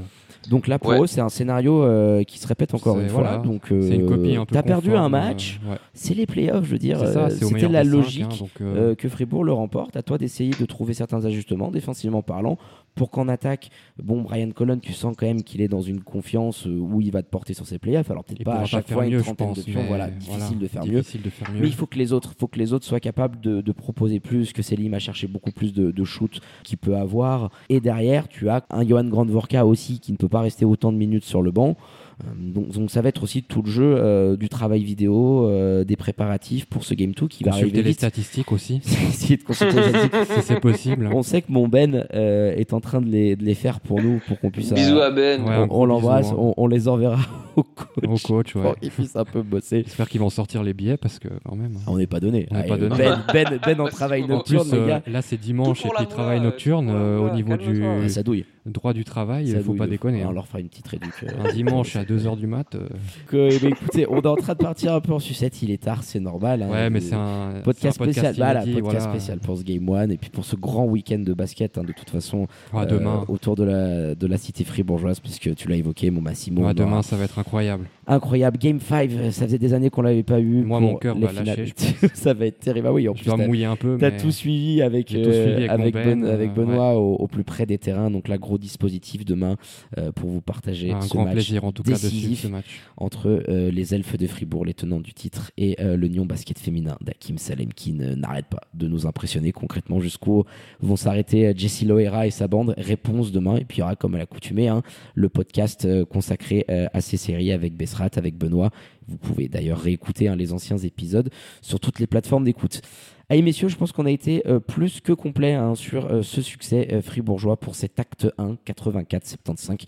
Donc 0.50 0.68
là, 0.68 0.78
pour 0.80 0.92
Ouais. 0.92 1.00
eux, 1.02 1.08
c'est 1.08 1.22
un 1.22 1.30
scénario 1.30 1.84
euh, 1.84 2.24
qui 2.24 2.40
se 2.40 2.48
répète 2.48 2.74
encore 2.74 3.00
une 3.00 3.08
voilà. 3.08 3.34
fois. 3.34 3.38
Donc, 3.40 3.72
euh, 3.72 3.82
c'est 3.82 3.96
une 3.96 4.06
copie 4.08 4.36
un 4.36 4.46
peu 4.46 4.54
T'as 4.54 4.64
perdu 4.64 4.96
un 4.96 5.10
match, 5.10 5.60
euh, 5.68 5.72
ouais. 5.72 5.78
c'est 5.94 6.14
les 6.14 6.26
playoffs, 6.26 6.66
je 6.66 6.72
veux 6.72 6.78
dire. 6.78 7.02
Euh, 7.02 7.30
C'était 7.30 7.68
la 7.68 7.84
logique. 7.84 8.24
hein, 8.26 8.36
donc, 8.40 8.50
euh, 8.62 8.92
euh, 8.92 8.96
que 8.96 9.10
Fribourg 9.10 9.44
le 9.44 9.54
remporte. 9.54 9.96
À 9.96 10.04
toi 10.04 10.18
d'essayer 10.18 10.52
de 10.60 10.66
trouver 10.66 10.94
certains 10.94 11.26
ajustements, 11.26 11.72
défensivement 11.72 12.22
parlant, 12.22 12.58
pour 12.96 13.12
qu'en 13.12 13.28
attaque, 13.28 13.70
bon, 14.02 14.22
Brian 14.22 14.50
Colon, 14.52 14.80
tu 14.80 14.94
sens 14.94 15.16
quand 15.18 15.26
même 15.26 15.44
qu'il 15.44 15.62
est 15.62 15.68
dans 15.68 15.82
une 15.82 16.02
confiance 16.02 16.66
euh, 16.66 16.78
où 16.78 17.02
il 17.02 17.12
va 17.12 17.22
te 17.22 17.30
porter 17.30 17.54
sur 17.54 17.68
ses 17.68 17.78
playoffs. 17.78 18.10
Alors 18.10 18.24
peut-être 18.24 18.44
pas 18.44 18.60
à 18.60 18.66
chaque 18.66 18.90
fois 18.90 19.06
mieux, 19.06 19.18
une 19.18 19.24
trentaine 19.24 19.48
pense, 19.48 19.58
de 19.58 19.64
pions, 19.64 19.84
voilà, 19.88 20.10
difficile 20.10 20.40
voilà, 20.40 20.60
de 20.62 20.68
faire 20.68 20.86
mieux. 20.86 21.00
difficile 21.00 21.22
de 21.22 21.30
faire 21.30 21.52
mieux. 21.52 21.62
Mais 21.62 21.68
il 21.68 21.74
faut 21.74 21.86
que 21.86 21.98
les 21.98 22.14
autres, 22.14 22.34
faut 22.40 22.48
que 22.48 22.58
les 22.58 22.74
autres 22.74 22.86
soient 22.86 23.00
capables 23.00 23.40
de, 23.42 23.62
de 23.62 23.72
proposer 23.72 24.20
plus, 24.20 24.54
que 24.54 24.62
Selim 24.62 24.94
a 24.94 25.00
cherché 25.00 25.28
beaucoup 25.28 25.52
plus 25.52 25.74
de, 25.74 25.92
de 25.92 26.04
shoots 26.04 26.40
qu'il 26.64 26.78
peut 26.78 26.96
avoir. 26.96 27.52
Et 27.70 27.82
derrière, 27.82 28.28
tu 28.28 28.50
as 28.50 28.66
un 28.70 28.88
Johan 28.88 29.06
Grandvorka 29.06 29.66
aussi 29.66 30.00
qui 30.00 30.12
ne 30.12 30.18
peut 30.18 30.30
pas 30.30 30.42
rester 30.42 30.66
autant 30.66 30.92
de 30.92 30.98
minutes 30.98 31.26
sur 31.26 31.42
le 31.42 31.52
banc. 31.52 31.76
Euh, 32.24 32.28
Donc, 32.38 32.70
donc 32.72 32.92
ça 32.92 33.02
va 33.02 33.10
être 33.10 33.24
aussi 33.24 33.44
tout 33.44 33.62
le 33.62 33.70
jeu 33.70 33.84
euh, 33.98 34.38
du 34.38 34.48
travail 34.48 34.84
vidéo, 34.84 35.48
euh, 35.50 35.84
des 35.84 35.98
préparatifs 35.98 36.66
pour 36.66 36.86
ce 36.86 36.94
Game 36.94 37.12
2 37.12 37.28
qui 37.28 37.44
va 37.44 37.52
Consulter 37.52 37.66
arriver 37.72 37.84
les 37.84 37.90
vite. 37.90 37.98
statistiques 38.00 38.52
aussi, 38.54 38.76
Essayer 39.10 39.36
de 39.36 39.44
consulter 39.44 39.76
les 39.76 39.90
statistiques. 39.90 40.26
si 40.36 40.42
c'est 40.44 40.60
possible. 40.62 41.08
hein. 41.08 41.12
On 41.14 41.24
sait 41.24 41.42
que 41.42 41.52
mon 41.52 41.68
Ben 41.68 42.06
euh, 42.14 42.56
est 42.56 42.72
en 42.72 42.80
train 42.80 43.02
de 43.02 43.08
les, 43.10 43.36
de 43.36 43.44
les 43.44 43.54
faire 43.54 43.82
pour 43.82 44.02
nous, 44.02 44.22
pour 44.28 44.40
qu'on 44.40 44.50
puisse. 44.50 44.72
Bisous 44.72 44.96
euh, 44.98 45.08
à 45.08 45.12
Ben. 45.12 45.44
Ouais, 45.44 45.68
on 45.70 45.86
l'embrasse, 45.86 46.32
hein. 46.32 46.36
on, 46.38 46.54
on 46.56 46.68
les 46.68 46.88
enverra 46.88 47.20
au 47.58 47.64
coach, 47.64 48.04
Au 48.08 48.28
coach, 48.28 48.56
ouais. 48.56 48.62
pour 48.62 48.76
qu'il 48.78 48.92
puisse 48.92 49.16
un 49.18 49.26
peu 49.26 49.42
bosser. 49.42 49.84
J'espère 49.86 50.08
qu'ils 50.08 50.22
vont 50.22 50.30
sortir 50.30 50.64
les 50.64 50.74
billets 50.74 50.98
parce 50.98 51.20
que 51.20 51.28
quand 51.44 51.56
même. 51.58 51.74
Ah, 51.86 51.92
On 51.92 51.98
n'est 51.98 52.08
pas 52.08 52.22
donné. 52.22 52.48
On 52.52 52.56
n'est 52.56 52.66
pas 52.66 52.76
et 52.76 52.80
donné. 52.80 52.96
Ben, 52.98 53.20
ben, 53.34 53.60
ben 53.66 53.80
en 53.82 53.88
travail 53.88 54.26
nocturne, 54.26 54.70
les 54.72 54.88
gars. 54.88 55.02
là 55.06 55.22
c'est 55.22 55.38
dimanche 55.38 55.86
et 55.86 55.90
puis 55.90 56.08
travail 56.08 56.40
nocturne 56.40 56.90
au 56.90 57.30
niveau 57.36 57.58
du. 57.58 57.84
Ah, 57.86 58.08
ça 58.08 58.24
douille. 58.24 58.46
Droit 58.72 58.94
du 58.94 59.04
travail, 59.04 59.46
il 59.48 59.56
faut 59.58 59.64
douille 59.70 59.78
pas 59.78 59.88
déconner. 59.88 60.20
fou. 60.22 60.26
hein. 60.26 60.30
On 60.32 60.34
leur 60.34 60.48
fera 60.48 60.60
une 60.60 60.68
petite 60.70 60.88
réduc. 60.88 61.14
euh, 61.24 61.28
Un 61.50 61.54
dimanche 61.54 61.96
à 61.96 62.04
2h 62.04 62.36
du 62.38 62.48
mat. 62.48 62.76
euh, 62.76 62.88
que- 63.28 63.50
eh 63.52 63.60
ben, 63.60 63.70
écoutez, 63.72 64.06
on 64.10 64.22
est 64.22 64.28
en 64.28 64.36
train 64.36 64.54
de 64.54 64.58
partir 64.60 64.94
un 64.94 65.02
peu 65.02 65.14
en 65.14 65.20
sucette. 65.20 65.62
Il 65.62 65.72
est 65.72 65.82
tard, 65.84 66.04
c'est 66.04 66.20
normal. 66.20 66.64
hein. 66.64 66.70
Ouais, 66.72 66.90
mais 66.90 67.00
Euh, 67.00 67.02
c'est 67.08 67.16
un 67.16 67.62
Podcast 67.64 68.00
un 68.02 68.06
spécial, 68.06 68.34
voilà, 68.38 68.62
podcast 68.62 68.82
voilà. 68.84 69.00
spécial 69.02 69.40
pour 69.40 69.58
ce 69.58 69.64
Game 69.64 69.88
One 69.88 70.12
et 70.12 70.18
puis 70.18 70.30
pour 70.30 70.46
ce 70.46 70.56
grand 70.56 70.86
week-end 70.86 71.20
de 71.20 71.34
basket, 71.34 71.78
hein, 71.78 71.84
de 71.84 71.94
toute 71.94 72.10
façon, 72.10 72.48
Ouais, 72.74 72.82
euh, 72.82 72.86
demain, 72.86 73.24
autour 73.28 73.56
de 73.56 73.64
la, 73.64 74.16
de 74.16 74.28
la 74.28 74.38
cité 74.38 74.64
fribourgeoise, 74.64 75.20
puisque 75.20 75.54
tu 75.56 75.68
l'as 75.70 75.76
évoqué, 75.78 76.10
mon 76.12 76.22
Massimo. 76.22 76.62
Ouais, 76.62 76.68
on 76.68 76.70
aura- 76.70 76.74
demain 76.74 77.02
ça 77.02 77.16
va 77.16 77.26
être 77.26 77.40
incroyable. 77.40 77.86
Incroyable. 78.08 78.58
Game 78.60 78.80
5, 78.80 79.10
ça 79.32 79.46
faisait 79.46 79.58
des 79.58 79.74
années 79.74 79.90
qu'on 79.90 80.02
l'avait 80.04 80.22
pas 80.24 80.40
eu. 80.40 80.64
Moi, 80.64 80.80
mon 80.80 80.96
cœur 80.96 81.18
va 81.18 81.32
lâcher, 81.32 81.74
ça 82.14 82.34
va 82.34 82.46
être 82.48 82.60
terrible. 82.60 82.88
Ah 82.88 82.94
oui, 82.94 83.08
en 83.10 83.16
Je 83.16 83.22
plus, 83.24 83.28
dois 83.36 83.38
mouiller 83.46 83.66
un 83.66 83.76
peu. 83.76 83.98
T'as 84.00 84.12
mais 84.12 84.18
tout 84.18 84.32
suivi 84.32 84.82
avec, 84.82 85.10
J'ai 85.10 85.22
tout 85.24 85.30
euh, 85.30 85.46
suivi 85.56 85.68
avec 85.70 85.96
mon 85.96 86.02
Ben, 86.02 86.24
avec 86.26 86.52
euh, 86.52 86.54
Benoît 86.54 86.94
au, 86.96 87.16
au 87.16 87.28
plus 87.28 87.44
près 87.44 87.66
des 87.66 87.78
terrains. 87.78 88.12
Donc 88.12 88.28
là, 88.28 88.38
gros 88.56 88.58
dispositif 88.58 89.26
demain 89.26 89.58
euh, 89.98 90.12
pour 90.12 90.30
vous 90.30 90.42
partager 90.42 90.92
un 90.92 91.02
ce 91.02 91.10
grand 91.10 91.26
match 91.26 91.34
plaisir 91.34 91.66
en 91.66 91.72
tout 91.72 91.84
cas 91.84 91.92
de 91.92 91.98
suivre 91.98 92.14
décisif 92.14 92.42
ce 92.44 92.48
match. 92.48 92.82
entre 92.98 93.44
euh, 93.50 93.72
les 93.72 93.94
elfes 93.94 94.18
de 94.18 94.28
Fribourg, 94.28 94.66
les 94.66 94.74
tenants 94.74 95.00
du 95.00 95.14
titre, 95.14 95.52
et 95.58 95.76
euh, 95.80 95.98
le 95.98 96.08
Nyon 96.08 96.26
basket 96.26 96.60
féminin 96.60 96.98
d'Hakim 97.02 97.38
Salem 97.38 97.74
qui 97.74 97.92
n'arrête 97.94 98.48
pas 98.48 98.62
de 98.74 98.88
nous 98.88 99.06
impressionner 99.06 99.52
concrètement 99.52 100.00
jusqu'où 100.00 100.44
vont 100.80 100.96
s'arrêter 100.96 101.54
Jessie 101.56 101.86
Loera 101.86 102.28
et 102.28 102.32
sa 102.32 102.48
bande. 102.48 102.74
Réponse 102.78 103.32
demain. 103.32 103.58
Et 103.58 103.66
puis 103.66 103.78
il 103.78 103.80
y 103.82 103.84
aura, 103.84 103.96
comme 103.96 104.16
à 104.16 104.18
l'accoutumée, 104.18 104.68
hein, 104.68 104.82
le 105.14 105.30
podcast 105.30 105.88
consacré 106.06 106.66
à 106.68 107.02
ces 107.02 107.18
séries 107.18 107.52
avec 107.52 107.76
Bessrat, 107.76 108.10
avec 108.16 108.38
Benoît. 108.38 108.72
Vous 109.08 109.18
pouvez 109.18 109.48
d'ailleurs 109.48 109.80
réécouter 109.80 110.28
hein, 110.28 110.36
les 110.36 110.54
anciens 110.54 110.78
épisodes 110.78 111.30
sur 111.62 111.80
toutes 111.80 112.00
les 112.00 112.08
plateformes 112.08 112.44
d'écoute. 112.44 112.82
Allez 113.30 113.42
messieurs, 113.42 113.68
je 113.70 113.76
pense 113.76 113.92
qu'on 113.92 114.06
a 114.06 114.12
été 114.12 114.44
euh, 114.48 114.60
plus 114.60 115.02
que 115.02 115.12
complet 115.12 115.54
hein, 115.54 115.74
sur 115.76 116.06
euh, 116.06 116.22
ce 116.22 116.42
succès 116.42 116.88
euh, 116.92 117.02
fribourgeois 117.02 117.58
pour 117.58 117.76
cet 117.76 118.00
acte 118.00 118.28
1, 118.38 118.58
84-75. 118.68 119.86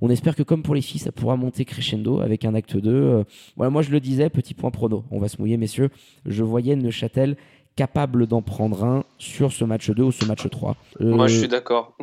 On 0.00 0.10
espère 0.10 0.34
que 0.34 0.42
comme 0.42 0.62
pour 0.62 0.74
les 0.74 0.82
filles, 0.82 1.00
ça 1.00 1.12
pourra 1.12 1.36
monter 1.36 1.64
crescendo 1.64 2.20
avec 2.20 2.44
un 2.44 2.54
acte 2.54 2.76
2. 2.76 2.90
Euh, 2.92 3.24
voilà, 3.56 3.70
moi 3.70 3.82
je 3.82 3.90
le 3.90 4.00
disais, 4.00 4.28
petit 4.28 4.54
point 4.54 4.70
prono. 4.72 5.04
On 5.12 5.18
va 5.20 5.28
se 5.28 5.36
mouiller 5.40 5.56
messieurs. 5.56 5.88
Je 6.26 6.42
voyais 6.42 6.74
Neuchâtel 6.74 7.36
capable 7.76 8.26
d'en 8.26 8.42
prendre 8.42 8.84
un 8.84 9.04
sur 9.18 9.52
ce 9.52 9.64
match 9.64 9.90
2 9.90 10.02
ou 10.02 10.12
ce 10.12 10.24
match 10.26 10.48
3. 10.48 10.76
Euh, 11.00 11.14
Moi, 11.14 11.26
je 11.26 11.38
suis 11.38 11.48
d'accord. 11.48 11.96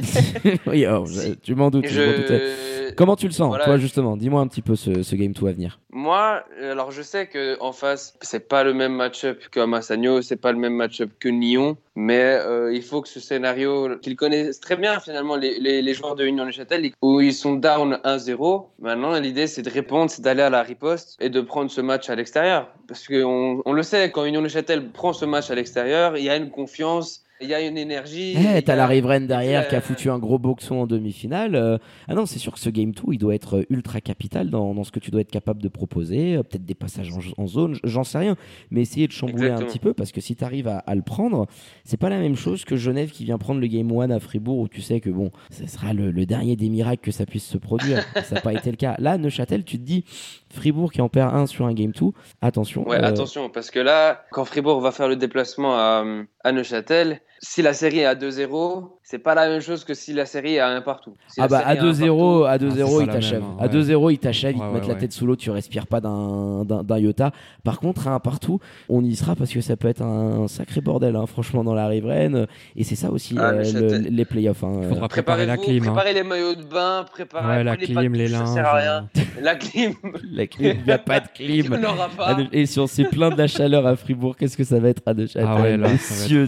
oui, 0.66 0.84
alors, 0.84 1.06
je- 1.06 1.32
tu 1.34 1.54
m'en 1.54 1.70
doutes. 1.70 1.86
je 1.88 2.00
m'en 2.02 2.16
doutais. 2.18 2.38
Je... 2.40 2.77
Comment 2.96 3.16
tu 3.16 3.26
le 3.26 3.32
sens, 3.32 3.48
Voilà. 3.48 3.64
toi 3.64 3.76
justement 3.78 4.16
Dis-moi 4.16 4.40
un 4.40 4.46
petit 4.46 4.62
peu 4.62 4.76
ce, 4.76 5.02
ce 5.02 5.14
Game 5.16 5.32
2 5.32 5.46
à 5.48 5.52
venir. 5.52 5.78
Moi, 5.90 6.44
alors 6.62 6.90
je 6.90 7.02
sais 7.02 7.26
que 7.26 7.56
en 7.60 7.72
face, 7.72 8.14
c'est 8.20 8.48
pas 8.48 8.62
le 8.64 8.74
même 8.74 8.92
match-up 8.94 9.40
que 9.50 9.60
Massagno, 9.64 10.22
c'est 10.22 10.36
pas 10.36 10.52
le 10.52 10.58
même 10.58 10.74
match-up 10.74 11.10
que 11.18 11.28
Nyon, 11.28 11.76
mais 11.96 12.20
euh, 12.22 12.72
il 12.72 12.82
faut 12.82 13.02
que 13.02 13.08
ce 13.08 13.20
scénario 13.20 13.96
qu'ils 13.98 14.16
connaissent 14.16 14.60
très 14.60 14.76
bien 14.76 15.00
finalement 15.00 15.36
les, 15.36 15.58
les, 15.58 15.82
les 15.82 15.94
joueurs 15.94 16.14
de 16.14 16.24
Union 16.24 16.44
Neuchâtel 16.44 16.90
où 17.02 17.20
ils 17.20 17.34
sont 17.34 17.54
down 17.54 17.98
1-0. 18.04 18.66
Maintenant, 18.80 19.18
l'idée 19.18 19.46
c'est 19.46 19.62
de 19.62 19.70
répondre, 19.70 20.10
c'est 20.10 20.22
d'aller 20.22 20.42
à 20.42 20.50
la 20.50 20.62
riposte 20.62 21.16
et 21.20 21.30
de 21.30 21.40
prendre 21.40 21.70
ce 21.70 21.80
match 21.80 22.08
à 22.10 22.14
l'extérieur 22.14 22.68
parce 22.86 23.06
qu'on 23.06 23.62
on 23.64 23.72
le 23.72 23.82
sait 23.82 24.10
quand 24.10 24.24
Union 24.24 24.40
Neuchâtel 24.42 24.90
prend 24.90 25.12
ce 25.12 25.24
match 25.24 25.50
à 25.50 25.54
l'extérieur, 25.54 26.16
il 26.16 26.24
y 26.24 26.30
a 26.30 26.36
une 26.36 26.50
confiance, 26.50 27.24
il 27.40 27.48
y 27.48 27.54
a 27.54 27.60
une 27.60 27.78
énergie. 27.78 28.34
Eh, 28.36 28.40
il 28.40 28.56
y 28.58 28.62
t'as 28.62 28.72
a- 28.72 28.76
la 28.76 28.86
riveraine 28.86 29.26
derrière 29.26 29.68
qui 29.68 29.74
a 29.74 29.78
euh, 29.78 29.80
foutu 29.80 30.10
un 30.10 30.18
gros 30.18 30.38
boxon 30.38 30.76
en 30.82 30.86
demi-finale. 30.86 31.54
Euh, 31.54 31.78
ah 32.08 32.14
non, 32.14 32.26
c'est 32.26 32.38
sûr 32.38 32.52
que 32.52 32.58
ce 32.58 32.70
Game 32.70 32.92
2, 32.92 33.02
il 33.12 33.18
doit 33.18 33.34
être 33.34 33.58
euh, 33.58 33.66
ultra 33.70 34.00
capital 34.00 34.50
dans, 34.50 34.74
dans 34.74 34.84
ce 34.84 34.90
que 34.92 34.98
tu 35.00 35.10
dois 35.10 35.20
être 35.20 35.30
capable 35.30 35.62
de 35.62 35.68
proposer. 35.68 36.36
Euh, 36.36 36.42
Peut-être 36.42 36.64
des 36.64 36.74
passages 36.74 37.10
en, 37.12 37.42
en 37.42 37.46
zone, 37.46 37.78
j'en 37.84 38.04
sais 38.04 38.18
rien. 38.18 38.36
Mais 38.70 38.82
essayer 38.82 39.06
de 39.06 39.12
chambouler 39.12 39.50
un 39.50 39.58
petit 39.62 39.78
peu 39.78 39.94
parce 39.94 40.12
que 40.12 40.20
si 40.20 40.36
t'arrives 40.36 40.68
à, 40.68 40.78
à 40.78 40.94
le 40.94 41.02
prendre, 41.02 41.46
c'est 41.84 41.96
pas 41.96 42.08
la 42.08 42.18
même 42.18 42.36
chose 42.36 42.64
que 42.64 42.76
Genève 42.76 43.10
qui 43.10 43.24
vient 43.24 43.38
prendre 43.38 43.60
le 43.60 43.66
Game 43.66 43.90
1 43.90 44.10
à 44.10 44.20
Fribourg 44.20 44.58
où 44.58 44.68
tu 44.68 44.80
sais 44.82 45.00
que 45.00 45.10
bon, 45.10 45.30
ce 45.50 45.66
sera 45.66 45.92
le, 45.92 46.10
le 46.10 46.26
dernier 46.26 46.56
des 46.56 46.68
miracles 46.68 47.02
que 47.02 47.12
ça 47.12 47.26
puisse 47.26 47.44
se 47.46 47.58
produire. 47.58 48.04
ça 48.24 48.36
n'a 48.36 48.40
pas 48.40 48.52
été 48.52 48.70
le 48.70 48.76
cas. 48.76 48.94
Là, 48.98 49.18
Neuchâtel, 49.18 49.64
tu 49.64 49.78
te 49.78 49.82
dis, 49.84 50.04
Fribourg 50.50 50.92
qui 50.92 51.00
en 51.00 51.08
perd 51.08 51.34
un 51.34 51.46
sur 51.46 51.66
un 51.66 51.74
Game 51.74 51.92
2, 51.92 52.06
attention. 52.42 52.86
Ouais, 52.88 52.96
attention, 52.96 53.48
parce 53.50 53.70
que 53.70 53.78
là, 53.78 54.24
quand 54.30 54.44
Fribourg 54.44 54.80
va 54.80 54.90
faire 54.92 55.08
le 55.08 55.16
déplacement 55.16 55.74
à, 55.74 56.04
à 56.44 56.52
Neuchâtel, 56.52 57.20
si 57.40 57.62
la 57.62 57.72
série 57.72 58.00
est 58.00 58.04
à 58.04 58.14
2-0, 58.14 58.88
c'est 59.02 59.18
pas 59.18 59.34
la 59.34 59.48
même 59.48 59.60
chose 59.60 59.84
que 59.84 59.94
si 59.94 60.12
la 60.12 60.26
série 60.26 60.54
est 60.56 60.58
à 60.58 60.68
1 60.68 60.80
partout. 60.82 61.14
Si 61.28 61.40
ah 61.40 61.48
bah 61.48 61.62
à 61.64 61.74
est 61.74 61.78
un 61.78 61.84
2-0, 61.90 62.46
à 62.46 62.58
2-0 62.58 62.66
Ah, 62.68 62.86
c'est 62.98 63.04
il 63.04 63.08
t'achève. 63.08 63.42
À 63.58 63.66
ouais. 63.66 63.68
2-0 63.72 64.12
il 64.12 64.18
t'achève, 64.18 64.54
il 64.56 64.58
te 64.60 64.64
met 64.86 64.86
la 64.88 64.94
tête 64.96 65.12
sous 65.12 65.26
l'eau, 65.26 65.36
tu 65.36 65.50
respires 65.50 65.86
pas 65.86 66.00
d'un 66.00 66.64
iota. 66.98 67.30
Par 67.64 67.80
contre, 67.80 68.08
à 68.08 68.12
un 68.14 68.20
partout, 68.20 68.58
on 68.88 69.02
y 69.04 69.14
sera 69.16 69.34
parce 69.36 69.52
que 69.52 69.60
ça 69.60 69.76
peut 69.76 69.88
être 69.88 70.02
un 70.02 70.48
sacré 70.48 70.80
bordel, 70.80 71.16
hein, 71.16 71.26
franchement, 71.26 71.64
dans 71.64 71.74
la 71.74 71.86
riveraine. 71.86 72.46
Et 72.76 72.84
c'est 72.84 72.96
ça 72.96 73.10
aussi 73.10 73.36
Ah, 73.38 73.50
euh, 73.50 73.62
le- 73.72 73.98
les 74.10 74.24
playoffs. 74.24 74.64
hein. 74.64 74.80
Il 74.82 74.88
faudra 74.88 75.08
préparer 75.08 75.46
la 75.46 75.54
hein. 75.54 75.56
préparez 75.58 76.14
les 76.14 76.22
maillots 76.24 76.54
de 76.54 76.64
bain, 76.64 77.04
préparez 77.10 77.46
Ouais, 77.58 77.64
la 77.64 77.76
clim, 77.76 78.12
de 78.12 78.18
les 78.18 78.28
douche, 78.28 78.36
ça 78.36 78.44
linges. 78.44 78.54
sert 78.54 78.66
à 78.66 78.74
rien. 78.74 79.08
La 79.40 79.54
clim, 79.54 79.94
La 80.32 80.46
clim, 80.48 80.76
il 80.80 80.84
n'y 80.84 80.90
a 80.90 80.98
pas 80.98 81.20
de 81.20 81.26
il 81.38 81.62
clim. 81.62 81.76
n'y 81.78 81.86
en 81.86 81.90
aura 81.94 82.08
pas. 82.08 82.36
Et 82.52 82.66
si 82.66 82.80
on 82.80 82.88
s'est 82.88 83.04
plaint 83.04 83.32
de 83.32 83.38
la 83.38 83.46
chaleur 83.46 83.86
à 83.86 83.94
Fribourg, 83.94 84.36
qu'est-ce 84.36 84.56
que 84.56 84.64
ça 84.64 84.80
va 84.80 84.88
être 84.88 85.02
à 85.06 85.14
Neuchâtel? 85.14 85.46
Ah 85.46 85.60
ouais, 85.62 85.96
c'est 85.98 86.32
euh, 86.34 86.46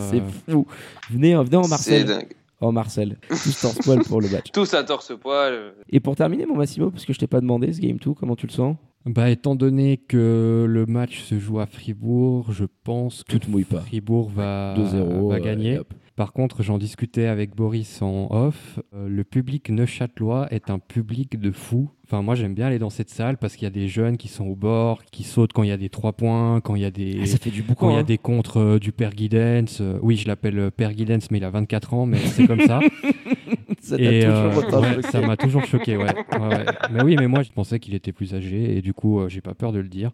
fou. 0.49 0.67
Venez, 1.11 1.35
venez 1.35 1.57
en 1.57 1.65
C'est 1.65 2.05
dingue. 2.05 2.33
En 2.61 2.73
Marcel. 2.73 3.17
Tous 3.29 3.61
torse 3.61 3.79
poil 3.79 4.01
pour 4.05 4.21
le 4.21 4.29
match. 4.33 4.51
Tous 4.53 4.75
à 4.75 4.85
torse 4.85 5.13
poil. 5.19 5.73
Et 5.89 5.99
pour 6.01 6.15
terminer, 6.15 6.45
mon 6.45 6.57
Massimo, 6.57 6.91
parce 6.91 7.07
que 7.07 7.13
je 7.15 7.19
t'ai 7.19 7.27
pas 7.27 7.41
demandé 7.41 7.73
ce 7.73 7.81
game 7.81 7.97
2, 7.97 8.13
comment 8.13 8.37
tu 8.37 8.47
le 8.47 8.53
sens? 8.53 8.77
Bah, 9.07 9.31
étant 9.31 9.55
donné 9.55 9.97
que 9.97 10.67
le 10.69 10.85
match 10.85 11.23
se 11.23 11.39
joue 11.39 11.59
à 11.59 11.65
Fribourg, 11.67 12.53
je 12.53 12.67
pense 12.85 13.25
que 13.25 13.39
Tout 13.39 13.51
mouille 13.51 13.65
pas. 13.65 13.81
Fribourg 13.81 14.29
va, 14.29 14.75
2-0. 14.77 15.29
va 15.31 15.37
euh, 15.37 15.41
gagner. 15.41 15.81
Par 16.21 16.35
contre, 16.35 16.63
j'en 16.63 16.77
discutais 16.77 17.25
avec 17.25 17.57
Boris 17.57 18.03
en 18.03 18.29
off. 18.31 18.79
euh, 18.95 19.09
le 19.09 19.25
public 19.25 19.71
neuchâtelois 19.71 20.49
est 20.53 20.69
un 20.69 20.79
public 20.79 21.41
de 21.41 21.51
fous. 21.51 21.89
Enfin, 22.05 22.21
moi, 22.21 22.35
j'aime 22.35 22.53
bien 22.53 22.67
aller 22.67 22.79
dans 22.79 22.91
cette 22.91 23.09
salle 23.09 23.39
parce 23.39 23.55
qu'il 23.57 23.65
y 23.65 23.67
a 23.67 23.71
des 23.71 23.89
jeunes 23.89 24.19
qui 24.19 24.29
sont 24.29 24.45
au 24.45 24.55
bord, 24.55 25.03
qui 25.07 25.23
sautent 25.25 25.55
quand 25.55 25.63
il 25.63 25.71
y 25.71 25.73
a 25.73 25.79
des 25.79 25.89
trois 25.89 26.13
points, 26.13 26.61
quand 26.61 26.75
il 26.75 26.83
y 26.83 26.85
a 26.85 26.91
des, 26.91 27.21
Ah, 27.23 27.27
ça 27.27 27.39
fait 27.39 27.49
du 27.49 27.63
boucan. 27.63 27.87
quand 27.87 27.91
il 27.93 27.97
y 27.97 27.99
a 27.99 28.03
des 28.03 28.19
contres 28.19 28.59
euh, 28.59 28.79
du 28.79 28.93
père 28.93 29.15
Guidance. 29.15 29.79
Euh, 29.81 29.99
oui, 30.03 30.17
je 30.17 30.29
l'appelle 30.29 30.59
euh, 30.59 30.71
père 30.71 30.93
Guidance, 30.93 31.31
mais 31.31 31.39
il 31.39 31.45
a 31.45 31.49
24 31.49 31.95
ans, 31.95 32.05
mais 32.05 32.19
c'est 32.19 32.47
comme 32.47 32.61
ça. 32.61 32.81
Ça 33.81 33.97
t'a 33.97 34.03
Et 34.03 34.21
toujours 34.25 34.37
euh, 34.37 34.55
autant 34.57 34.83
ouais, 34.83 34.95
choqué. 34.97 35.09
ça 35.11 35.21
m'a 35.23 35.37
toujours 35.39 35.65
choqué, 35.65 35.97
ouais. 35.97 36.05
Ouais, 36.05 36.39
ouais. 36.49 36.65
Mais 36.93 37.03
oui, 37.03 37.17
mais 37.19 37.29
moi 37.29 37.43
je 37.43 37.51
pensais 37.51 37.79
qu'il 37.81 37.95
était 37.95 38.13
plus 38.13 38.35
âgé 38.35 38.77
et 38.77 38.83
du 38.83 38.93
coup 38.93 39.27
j'ai 39.29 39.41
pas 39.41 39.55
peur 39.55 39.73
de 39.73 39.79
le 39.79 39.89
dire. 39.89 40.11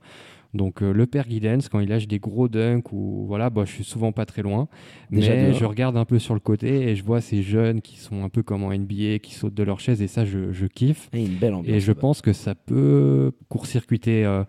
Donc 0.57 0.83
euh, 0.83 0.93
le 0.93 1.07
père 1.07 1.27
Guidance, 1.29 1.69
quand 1.69 1.79
il 1.81 1.89
lâche 1.89 2.09
des 2.09 2.19
gros 2.19 2.49
dunks 2.49 2.93
ou 2.93 3.25
voilà, 3.29 3.51
bah, 3.51 3.63
je 3.67 3.71
suis 3.73 3.85
souvent 3.85 4.11
pas 4.13 4.25
très 4.27 4.43
loin, 4.43 4.69
Déjà 5.11 5.35
mais 5.35 5.49
dehors. 5.49 5.59
je 5.59 5.65
regarde 5.65 5.97
un 5.97 6.05
peu 6.05 6.19
sur 6.19 6.35
le 6.35 6.41
côté 6.41 6.89
et 6.89 6.97
je 6.97 7.05
vois 7.05 7.21
ces 7.21 7.43
jeunes 7.43 7.81
qui 7.81 7.99
sont 7.99 8.25
un 8.25 8.29
peu 8.29 8.43
comme 8.43 8.65
en 8.65 8.73
NBA, 8.73 9.19
qui 9.23 9.35
sautent 9.35 9.55
de 9.55 9.63
leur 9.63 9.79
chaise 9.81 10.03
et 10.03 10.09
ça 10.09 10.25
je, 10.25 10.53
je 10.53 10.67
kiffe. 10.67 11.09
Ah, 11.13 11.19
une 11.19 11.37
belle 11.37 11.55
ambiance. 11.55 11.77
Et 11.77 11.81
je 11.81 11.93
pense 11.93 12.23
que 12.23 12.33
ça 12.33 12.55
peut 12.55 13.33
court-circuiter. 13.49 14.25
euh, 14.25 14.45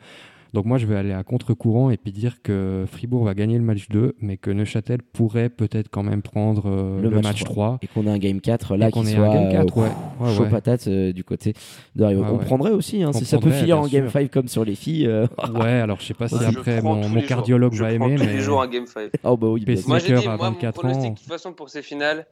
donc 0.57 0.65
moi, 0.65 0.79
je 0.79 0.87
vais 0.87 0.95
aller 0.95 1.13
à 1.13 1.21
contre-courant 1.23 1.91
et 1.91 1.97
puis 1.97 2.11
dire 2.11 2.41
que 2.41 2.85
Fribourg 2.91 3.23
va 3.23 3.35
gagner 3.35 3.59
le 3.59 3.63
match 3.63 3.89
2, 3.89 4.15
mais 4.21 4.37
que 4.37 4.49
Neuchâtel 4.49 5.03
pourrait 5.03 5.49
peut-être 5.49 5.87
quand 5.87 6.01
même 6.01 6.23
prendre 6.23 6.63
euh, 6.65 6.99
Le 6.99 7.09
le, 7.09 7.15
match 7.17 7.25
match 7.25 7.43
3. 7.43 7.77
Et 7.83 7.87
qu'on 7.87 8.07
a 8.07 8.11
un 8.11 8.17
game 8.17 8.41
4 8.41 8.75
là 8.75 8.87
Et 8.87 8.91
qu'on 8.91 9.03
qui 9.03 9.09
ait 9.11 9.15
soit 9.17 9.27
un 9.27 9.49
game 9.51 9.65
4, 9.67 9.77
euh, 9.77 9.81
ouais. 9.81 9.89
Ouais, 10.19 10.33
chaud 10.33 10.43
ouais. 10.45 10.49
patate 10.49 10.87
euh, 10.87 11.13
du 11.13 11.23
côté 11.23 11.53
de 11.95 12.03
Rio. 12.03 12.23
On 12.23 12.37
ouais. 12.39 12.45
prendrait 12.45 12.71
aussi, 12.71 13.03
hein, 13.03 13.11
On 13.13 13.19
si 13.19 13.25
ça 13.25 13.37
peut 13.37 13.51
filer 13.51 13.73
en 13.73 13.85
game 13.85 14.05
sûr. 14.05 14.13
5 14.13 14.31
comme 14.31 14.47
sur 14.47 14.65
les 14.65 14.73
filles. 14.73 15.05
euh, 15.05 15.27
Ouais, 15.53 15.69
alors 15.79 15.99
je 15.99 16.05
sais 16.07 16.15
pas 16.15 16.27
si 16.27 16.43
après 16.43 16.81
mon, 16.81 17.07
mon 17.07 17.21
cardiologue 17.21 17.73
Je 17.73 17.83
va 17.83 17.91
aimer, 17.93 18.15
tous 18.15 18.23
mais 18.23 18.33
les 18.33 18.39
jours 18.39 18.59
un 18.59 18.67
Game 18.67 18.87
5. 18.87 19.11
Oh 19.25 19.37
bah 19.37 19.49
oui. 19.49 19.63
Moi, 19.85 19.99
j'ai 19.99 20.15
dit, 20.15 20.25
à 20.25 20.37
moi, 20.37 20.49
mon 20.49 20.55
24 20.55 20.73
pronostic, 20.73 21.05
ans. 21.05 21.13
de 21.13 21.19
toute 21.19 21.27
façon, 21.27 21.53
pour 21.53 21.69
ces 21.69 21.83
finales, 21.83 22.25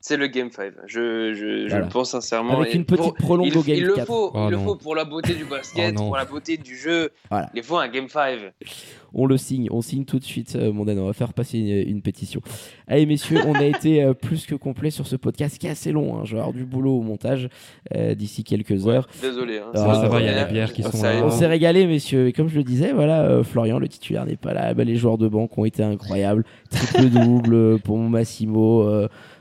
c'est 0.00 0.16
le 0.16 0.26
Game 0.28 0.50
5. 0.50 0.72
Je, 0.86 1.34
je, 1.34 1.76
le 1.76 1.88
pense 1.88 2.10
sincèrement. 2.10 2.58
Avec 2.60 2.74
une 2.74 2.84
petite 2.84 3.02
pour- 3.04 3.14
prolongue 3.14 3.46
il, 3.48 3.58
au 3.58 3.62
Game 3.62 3.76
il 3.76 3.84
le 3.86 3.94
4. 3.94 4.06
faut, 4.06 4.30
Oh 4.34 4.46
il 4.48 4.50
le 4.52 4.58
faut 4.58 4.74
pour 4.76 4.94
la 4.96 5.04
beauté 5.04 5.34
du 5.34 5.44
basket, 5.44 5.94
Oh 5.98 6.04
pour 6.04 6.16
la 6.16 6.24
beauté 6.24 6.56
du 6.56 6.76
jeu. 6.76 7.10
Voilà. 7.30 7.50
Il 7.54 7.62
faut 7.62 7.76
un 7.76 7.88
Game 7.88 8.08
5. 8.08 8.38
On 9.12 9.26
le 9.26 9.36
signe, 9.36 9.66
on 9.72 9.82
signe 9.82 10.04
tout 10.04 10.18
de 10.20 10.24
suite, 10.24 10.54
euh, 10.54 10.72
mon 10.72 10.84
Dan. 10.84 10.98
On 11.00 11.06
va 11.06 11.12
faire 11.12 11.32
passer 11.34 11.58
une, 11.58 11.88
une 11.96 12.00
pétition. 12.02 12.40
Allez, 12.86 13.06
messieurs, 13.06 13.38
on 13.46 13.54
a 13.54 13.64
été 13.64 14.02
euh, 14.04 14.14
plus 14.14 14.46
que 14.46 14.54
complet 14.54 14.90
sur 14.90 15.06
ce 15.06 15.16
podcast 15.16 15.58
qui 15.58 15.66
est 15.66 15.70
assez 15.70 15.90
long. 15.92 16.16
hein. 16.18 16.22
Je 16.24 16.34
vais 16.34 16.38
avoir 16.40 16.54
du 16.54 16.64
boulot 16.64 16.96
au 16.98 17.02
montage 17.02 17.48
euh, 17.96 18.14
d'ici 18.14 18.44
quelques 18.44 18.86
heures. 18.86 19.08
Désolé. 19.20 19.58
Hein, 19.58 19.72
Ah, 19.74 19.78
Ça, 20.00 20.08
va, 20.08 20.20
il 20.20 20.26
y 20.26 20.28
a 20.28 20.44
les 20.46 20.52
bières 20.52 20.72
qui 20.72 20.82
Ah, 20.84 20.90
sont 20.92 21.02
là. 21.02 21.24
On 21.24 21.30
s'est 21.30 21.46
régalé, 21.48 21.86
messieurs. 21.86 22.28
Et 22.28 22.32
comme 22.32 22.48
je 22.48 22.56
le 22.56 22.62
disais, 22.64 22.92
voilà, 22.92 23.22
euh, 23.24 23.42
Florian, 23.42 23.78
le 23.80 23.88
titulaire, 23.88 24.24
n'est 24.26 24.36
pas 24.36 24.54
là. 24.54 24.72
Bah, 24.74 24.84
les 24.84 24.94
joueurs 24.96 25.18
de 25.18 25.26
banque 25.28 25.58
ont 25.58 25.64
été 25.64 25.82
incroyables. 25.82 26.44
Triple-double 26.70 27.80
pour 27.80 27.98
mon 27.98 28.08
Massimo. 28.08 28.88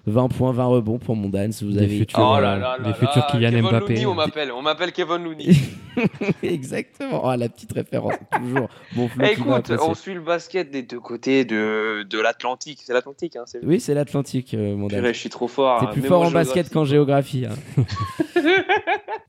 Euh, 0.10 0.14
20 0.14 0.28
points, 0.30 0.52
20 0.52 0.66
rebonds 0.66 0.98
pour 1.00 1.16
mon 1.16 1.30
Dan. 1.30 1.52
Vous 1.62 1.72
Des 1.72 1.78
avez 1.80 1.98
futurs, 2.00 2.20
Oh 2.20 2.36
euh, 2.38 2.42
là 2.42 2.58
là 2.58 2.78
là, 2.80 2.94
futurs 2.94 3.28
Kylian 3.28 3.50
Kevin 3.52 3.70
Mbappé. 3.70 3.94
Looney, 3.94 4.06
on 4.06 4.14
m'appelle, 4.16 4.52
on 4.52 4.62
m'appelle 4.62 4.92
Kevin 4.92 5.24
Looney. 5.24 5.56
Exactement. 6.44 7.28
Ah, 7.28 7.38
la 7.38 7.50
petite 7.50 7.72
référence, 7.74 8.14
toujours. 8.38 8.70
Bon, 8.96 9.10
Eh, 9.22 9.34
écoute, 9.34 9.72
on 9.82 9.94
suit 9.94 10.14
le 10.14 10.22
basket 10.22 10.72
des 10.72 10.84
deux 10.84 11.00
côtés 11.00 11.46
de, 11.46 12.04
de 12.04 12.20
l'Atlantique. 12.20 12.80
C'est 12.84 12.94
l'Atlantique, 12.94 13.36
hein. 13.36 13.46
Oui, 13.64 13.80
c'est 13.80 13.94
l'Atlantique, 13.94 14.54
euh, 14.54 14.76
mon 14.76 14.88
Dan. 14.88 15.00
Purée, 15.00 15.14
je 15.14 15.20
suis 15.20 15.30
trop 15.30 15.48
fort. 15.48 15.80
T'es 15.80 15.86
hein. 15.88 15.90
plus 15.92 16.02
Même 16.02 16.10
fort 16.10 16.24
en 16.24 16.32
basket 16.32 16.70
qu'en 16.70 16.86
géographie. 16.86 17.46
hein. 17.46 17.84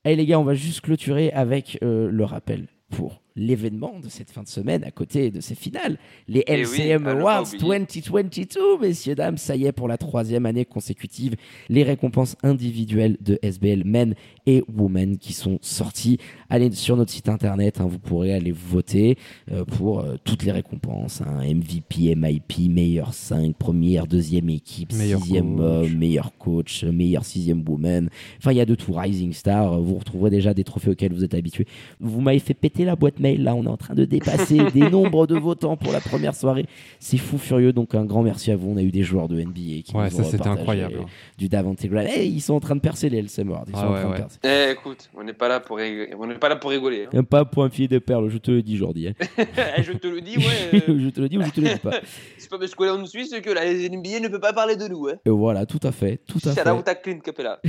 Allez 0.05 0.17
les 0.17 0.27
gars, 0.27 0.39
on 0.39 0.45
va 0.45 0.55
juste 0.55 0.81
clôturer 0.83 1.31
avec 1.33 1.79
euh, 1.83 2.09
le 2.11 2.25
rappel 2.25 2.67
pour 2.91 3.21
l'événement 3.41 3.99
de 3.99 4.09
cette 4.09 4.31
fin 4.31 4.43
de 4.43 4.49
semaine 4.49 4.85
à 4.85 4.91
côté 4.91 5.31
de 5.31 5.41
ces 5.41 5.55
finales. 5.55 5.99
Les 6.29 6.45
Eh 6.47 6.67
oui, 6.67 6.81
LCM 6.83 7.07
Awards 7.07 7.47
oublier. 7.55 7.87
2022, 7.87 8.79
messieurs, 8.79 9.15
dames, 9.15 9.39
ça 9.39 9.57
y 9.57 9.67
est 9.67 9.73
pour 9.73 9.89
la 9.89 9.99
troisième 9.99 10.47
année 10.47 10.65
consécutive, 10.65 11.37
les 11.69 11.83
récompenses 11.83 12.37
individuelles 12.43 13.17
de 13.21 13.39
SBL 13.43 13.83
Men 13.85 14.15
et 14.57 14.65
Women 14.77 15.19
qui 15.19 15.33
sont 15.33 15.59
sorties. 15.63 16.19
Allez 16.49 16.71
sur 16.73 16.97
notre 16.97 17.11
site 17.13 17.29
internet, 17.29 17.81
hein, 17.81 17.87
vous 17.89 17.99
pourrez 17.99 18.33
aller 18.35 18.53
voter 18.53 19.17
euh, 19.53 19.65
pour 19.65 20.01
euh, 20.01 20.17
toutes 20.25 20.45
les 20.45 20.53
récompenses. 20.53 21.21
hein, 21.23 21.43
MVP, 21.45 22.15
MIP, 22.17 22.69
meilleur 22.71 23.15
5, 23.15 23.55
première, 23.57 24.07
deuxième 24.07 24.49
équipe, 24.51 24.93
Meilleur 24.95 25.21
sixième 25.21 25.57
coach. 25.57 25.65
homme, 25.65 25.95
meilleur 25.99 26.33
coach, 26.39 26.85
meilleur 26.85 27.25
sixième 27.25 27.63
woman. 27.69 28.09
Enfin, 28.39 28.53
il 28.53 28.57
y 28.57 28.61
a 28.61 28.67
de 28.67 28.75
tout. 28.75 28.93
Rising 28.93 29.33
Star, 29.33 29.81
vous 29.81 29.97
retrouverez 29.97 30.31
déjà 30.31 30.53
des 30.55 30.65
trophées 30.65 30.91
auxquels 30.91 31.13
vous 31.13 31.25
êtes 31.25 31.35
habitués. 31.35 31.67
Vous 32.01 32.21
m'avez 32.21 32.39
fait 32.41 32.55
péter 32.55 32.85
la 32.85 32.97
boîte 32.97 33.21
mail. 33.21 33.43
Là, 33.43 33.55
on 33.55 33.65
est 33.65 33.69
en 33.69 33.77
train 33.77 33.95
de 33.95 34.05
dépasser 34.05 34.59
des 34.75 34.91
nombres 34.91 35.27
de 35.27 35.37
votants 35.37 35.77
pour 35.77 35.93
la 35.93 36.01
première 36.01 36.35
soirée. 36.35 36.67
C'est 36.99 37.19
fou 37.19 37.39
furieux. 37.39 37.73
Donc, 37.73 37.95
un 37.95 38.05
grand 38.05 38.23
merci 38.23 38.51
à 38.51 38.57
vous. 38.57 38.71
On 38.71 38.77
a 38.77 38.83
eu 38.83 38.91
des 38.91 39.03
joueurs 39.03 39.29
de 39.29 39.41
NBA 39.41 39.83
qui 39.85 39.93
Ouais, 39.95 40.05
nous 40.11 40.11
ça 40.11 40.23
ont 40.23 40.47
incroyable. 40.47 40.97
hein. 41.03 41.07
Du 41.39 41.49
Davante 41.49 41.85
Graham. 41.87 42.07
Hey, 42.07 42.31
ils 42.31 42.41
sont 42.41 42.55
en 42.55 42.61
train 42.61 42.75
de 42.75 42.81
percer 42.81 43.09
les 43.09 43.19
LCM. 43.19 43.51
Ils 43.69 43.73
Ah 43.75 43.81
sont 43.81 43.87
en 43.87 43.93
ouais, 43.93 44.01
train 44.01 44.11
de 44.11 44.17
percer. 44.17 44.39
Eh, 44.43 44.71
écoute, 44.73 45.11
on 45.15 45.23
n'est 45.23 45.35
pas 45.35 45.49
là 45.49 45.61
pour 45.61 45.77
rigoler. 45.77 46.15
On 46.19 46.27
n'est 46.27 46.39
pas 46.39 46.49
là 46.49 46.57
pour 46.57 46.71
rigoler. 46.71 47.07
hein. 47.13 47.23
Pas 47.25 47.45
pour 47.45 47.63
un 47.63 47.69
filet 47.69 47.89
de 47.89 47.99
perles, 47.99 48.31
je 48.31 48.39
te 48.39 48.51
le 48.51 48.63
dis, 48.63 48.79
Jordi. 48.79 49.09
hein. 49.09 49.13
Eh, 49.77 49.83
je 49.83 49.93
te 49.93 50.07
le 50.07 50.23
dis, 50.23 50.39
ouais. 50.39 50.45
euh, 50.89 50.99
je 50.99 51.09
te 51.11 51.21
le 51.21 51.29
dis 51.29 51.37
ou 51.37 51.43
je 51.43 51.51
te 51.51 51.61
le 51.61 51.69
dis 51.69 51.79
pas. 51.79 51.91
c'est 52.39 52.49
pas 52.49 52.59
parce 52.59 52.75
qu'on 52.75 52.85
est 52.85 52.91
en 52.91 53.05
Suisse 53.05 53.35
que 53.43 53.51
la 53.51 53.67
NBA 53.67 54.21
ne 54.21 54.29
peut 54.29 54.41
pas 54.41 54.55
parler 54.55 54.77
de 54.77 54.89
nous. 54.89 55.09
Hein. 55.09 55.17
Et 55.27 55.31
voilà, 55.31 55.67
tout 55.67 55.81
à 55.83 55.93
fait, 55.93 56.23
tout 56.27 56.39
à 56.47 56.55
fait. 56.55 56.71
out 56.71 56.89
à 56.89 56.95
Clint 56.95 57.19
Capella. 57.21 57.61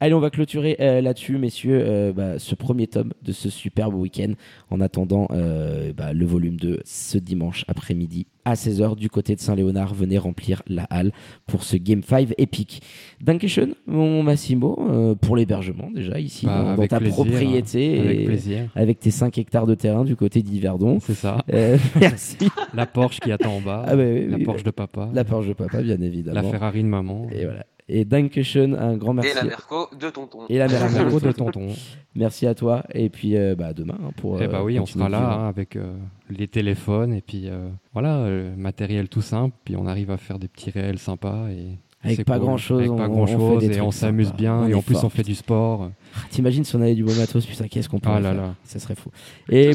Allez, 0.00 0.14
on 0.14 0.20
va 0.20 0.30
clôturer 0.30 0.76
euh, 0.80 1.00
là-dessus, 1.00 1.38
messieurs, 1.38 1.80
euh, 1.84 2.12
bah, 2.12 2.40
ce 2.40 2.56
premier 2.56 2.88
tome 2.88 3.12
de 3.22 3.30
ce 3.30 3.48
superbe 3.48 3.94
week-end. 3.94 4.32
En 4.70 4.80
attendant 4.80 5.28
bah, 5.30 6.12
le 6.12 6.26
volume 6.26 6.56
2 6.56 6.80
ce 6.84 7.18
dimanche 7.18 7.64
après-midi 7.68 8.26
à 8.44 8.54
16h 8.54 8.96
du 8.96 9.08
côté 9.10 9.34
de 9.34 9.40
Saint-Léonard. 9.40 9.94
Venez 9.94 10.18
remplir 10.18 10.62
la 10.66 10.84
halle 10.84 11.12
pour 11.46 11.64
ce 11.64 11.76
Game 11.76 12.02
5 12.02 12.34
épique. 12.38 12.82
Dankeschön, 13.20 13.74
mon 13.86 14.22
Massimo, 14.22 14.78
euh, 14.90 15.14
pour 15.14 15.36
l'hébergement 15.36 15.90
déjà 15.90 16.18
ici 16.20 16.46
Bah, 16.46 16.58
dans, 16.58 16.64
dans 16.64 16.72
avec 16.72 16.90
ta 16.90 16.98
plaisir, 16.98 17.14
propriété 17.14 18.00
Avec 18.00 18.20
et 18.20 18.24
plaisir. 18.24 18.68
avec 18.74 18.98
tes 19.00 19.10
5 19.10 19.36
hectares 19.38 19.66
de 19.66 19.74
terrain 19.74 20.04
du 20.04 20.16
côté 20.16 20.42
d'Yverdon. 20.42 20.98
C'est 21.00 21.14
ça. 21.14 21.38
Euh, 21.52 21.78
merci. 22.00 22.36
La 22.74 22.86
Porsche 22.86 23.20
qui 23.20 23.32
attend 23.32 23.56
en 23.56 23.60
bas. 23.60 23.84
Ah 23.86 23.96
bah 23.96 24.02
oui, 24.06 24.28
la 24.28 24.36
oui, 24.36 24.44
Porsche 24.44 24.64
de 24.64 24.70
papa. 24.70 25.10
La 25.12 25.24
Porsche 25.24 25.48
de 25.48 25.52
papa, 25.54 25.82
bien 25.82 26.00
évidemment. 26.00 26.42
La 26.42 26.48
Ferrari 26.50 26.82
de 26.82 26.88
maman. 26.88 27.26
Et 27.32 27.44
voilà. 27.44 27.64
Et 27.88 28.04
Dankeschön, 28.06 28.74
un 28.74 28.96
grand 28.96 29.12
merci. 29.12 29.30
Et 29.30 29.34
la 29.34 29.44
Merco 29.44 29.88
de 29.98 30.08
tonton. 30.08 30.38
Et 30.48 30.56
la 30.58 30.68
Merco. 30.68 31.20
De 31.24 31.32
tonton. 31.32 31.68
Merci 32.14 32.46
à 32.46 32.54
toi. 32.54 32.82
Et 32.94 33.10
puis 33.10 33.36
euh, 33.36 33.54
bah, 33.54 33.74
demain 33.74 33.98
hein, 34.02 34.10
pour. 34.16 34.40
Eh 34.40 34.44
euh, 34.44 34.48
bah 34.48 34.62
oui, 34.64 34.78
on 34.80 34.86
sera 34.86 35.08
là 35.10 35.32
hein, 35.40 35.48
avec 35.48 35.76
euh, 35.76 35.92
les 36.30 36.48
téléphones 36.48 37.12
et 37.12 37.20
puis 37.20 37.48
euh, 37.48 37.68
voilà, 37.92 38.18
euh, 38.20 38.54
matériel 38.56 39.08
tout 39.08 39.20
simple. 39.20 39.54
Puis 39.64 39.76
on 39.76 39.86
arrive 39.86 40.10
à 40.10 40.16
faire 40.16 40.38
des 40.38 40.48
petits 40.48 40.70
réels 40.70 40.98
sympas 40.98 41.48
et 41.50 41.78
Avec 42.02 42.24
pas 42.24 42.38
cool. 42.38 42.46
grand-chose, 42.46 42.78
Avec 42.80 42.90
on- 42.92 42.96
pas 42.96 43.08
on 43.08 43.12
grand 43.12 43.26
fait 43.26 43.32
chose 43.36 43.60
des 43.60 43.66
et 43.66 43.70
trucs 43.72 43.82
on 43.84 43.90
s'amuse 43.90 44.32
bien 44.32 44.60
On 44.60 44.68
et 44.68 44.74
en 44.74 44.80
plus 44.80 44.94
fort, 44.94 45.04
on 45.04 45.08
fait 45.10 45.22
du 45.22 45.34
sport. 45.34 45.90
Ah, 46.16 46.20
T'imagines 46.30 46.64
si 46.64 46.74
on 46.76 46.80
avait 46.80 46.94
du 46.94 47.04
beau 47.04 47.12
matos, 47.14 47.44
putain, 47.44 47.68
qu'est-ce 47.68 47.90
qu'on 47.90 47.98
pourrait 48.00 48.16
Ah 48.16 48.20
là 48.20 48.32
faire 48.32 48.42
là. 48.42 48.54
Ça 48.64 48.78
serait 48.78 48.94
fou. 48.94 49.10
Et 49.50 49.72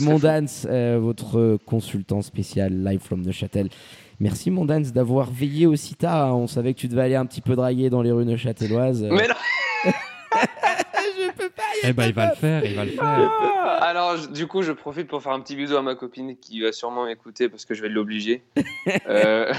euh, 0.65 0.97
votre 0.99 1.57
consultant 1.65 2.23
spécial 2.23 2.83
live 2.83 3.01
from 3.01 3.21
Neuchâtel. 3.21 3.69
Merci 4.19 4.51
Mondans 4.51 4.81
d'avoir 4.93 5.31
veillé 5.31 5.65
aussi 5.65 5.95
tard. 5.95 6.37
On 6.37 6.47
savait 6.47 6.73
que 6.73 6.79
tu 6.79 6.87
devais 6.87 7.03
aller 7.03 7.15
un 7.15 7.25
petit 7.25 7.41
peu 7.41 7.55
draguer 7.55 7.89
dans 7.89 8.01
les 8.01 8.11
rues 8.11 8.25
neuchâteloises. 8.25 9.03
Non. 9.03 9.17
Eh 11.83 11.93
bah 11.93 12.07
il 12.07 12.13
va 12.13 12.29
le 12.29 12.35
faire, 12.35 12.65
il 12.65 12.75
va 12.75 12.85
le 12.85 12.91
faire. 12.91 13.31
Alors, 13.81 14.17
je- 14.17 14.27
du 14.27 14.45
coup, 14.47 14.61
je 14.61 14.71
profite 14.71 15.07
pour 15.07 15.21
faire 15.21 15.31
un 15.31 15.39
petit 15.39 15.55
bisou 15.55 15.77
à 15.77 15.81
ma 15.81 15.95
copine 15.95 16.35
qui 16.37 16.61
va 16.61 16.71
sûrement 16.71 17.05
m'écouter 17.05 17.47
parce 17.49 17.65
que 17.65 17.73
je 17.73 17.81
vais 17.81 17.89
l'obliger. 17.89 18.43
Euh, 19.07 19.51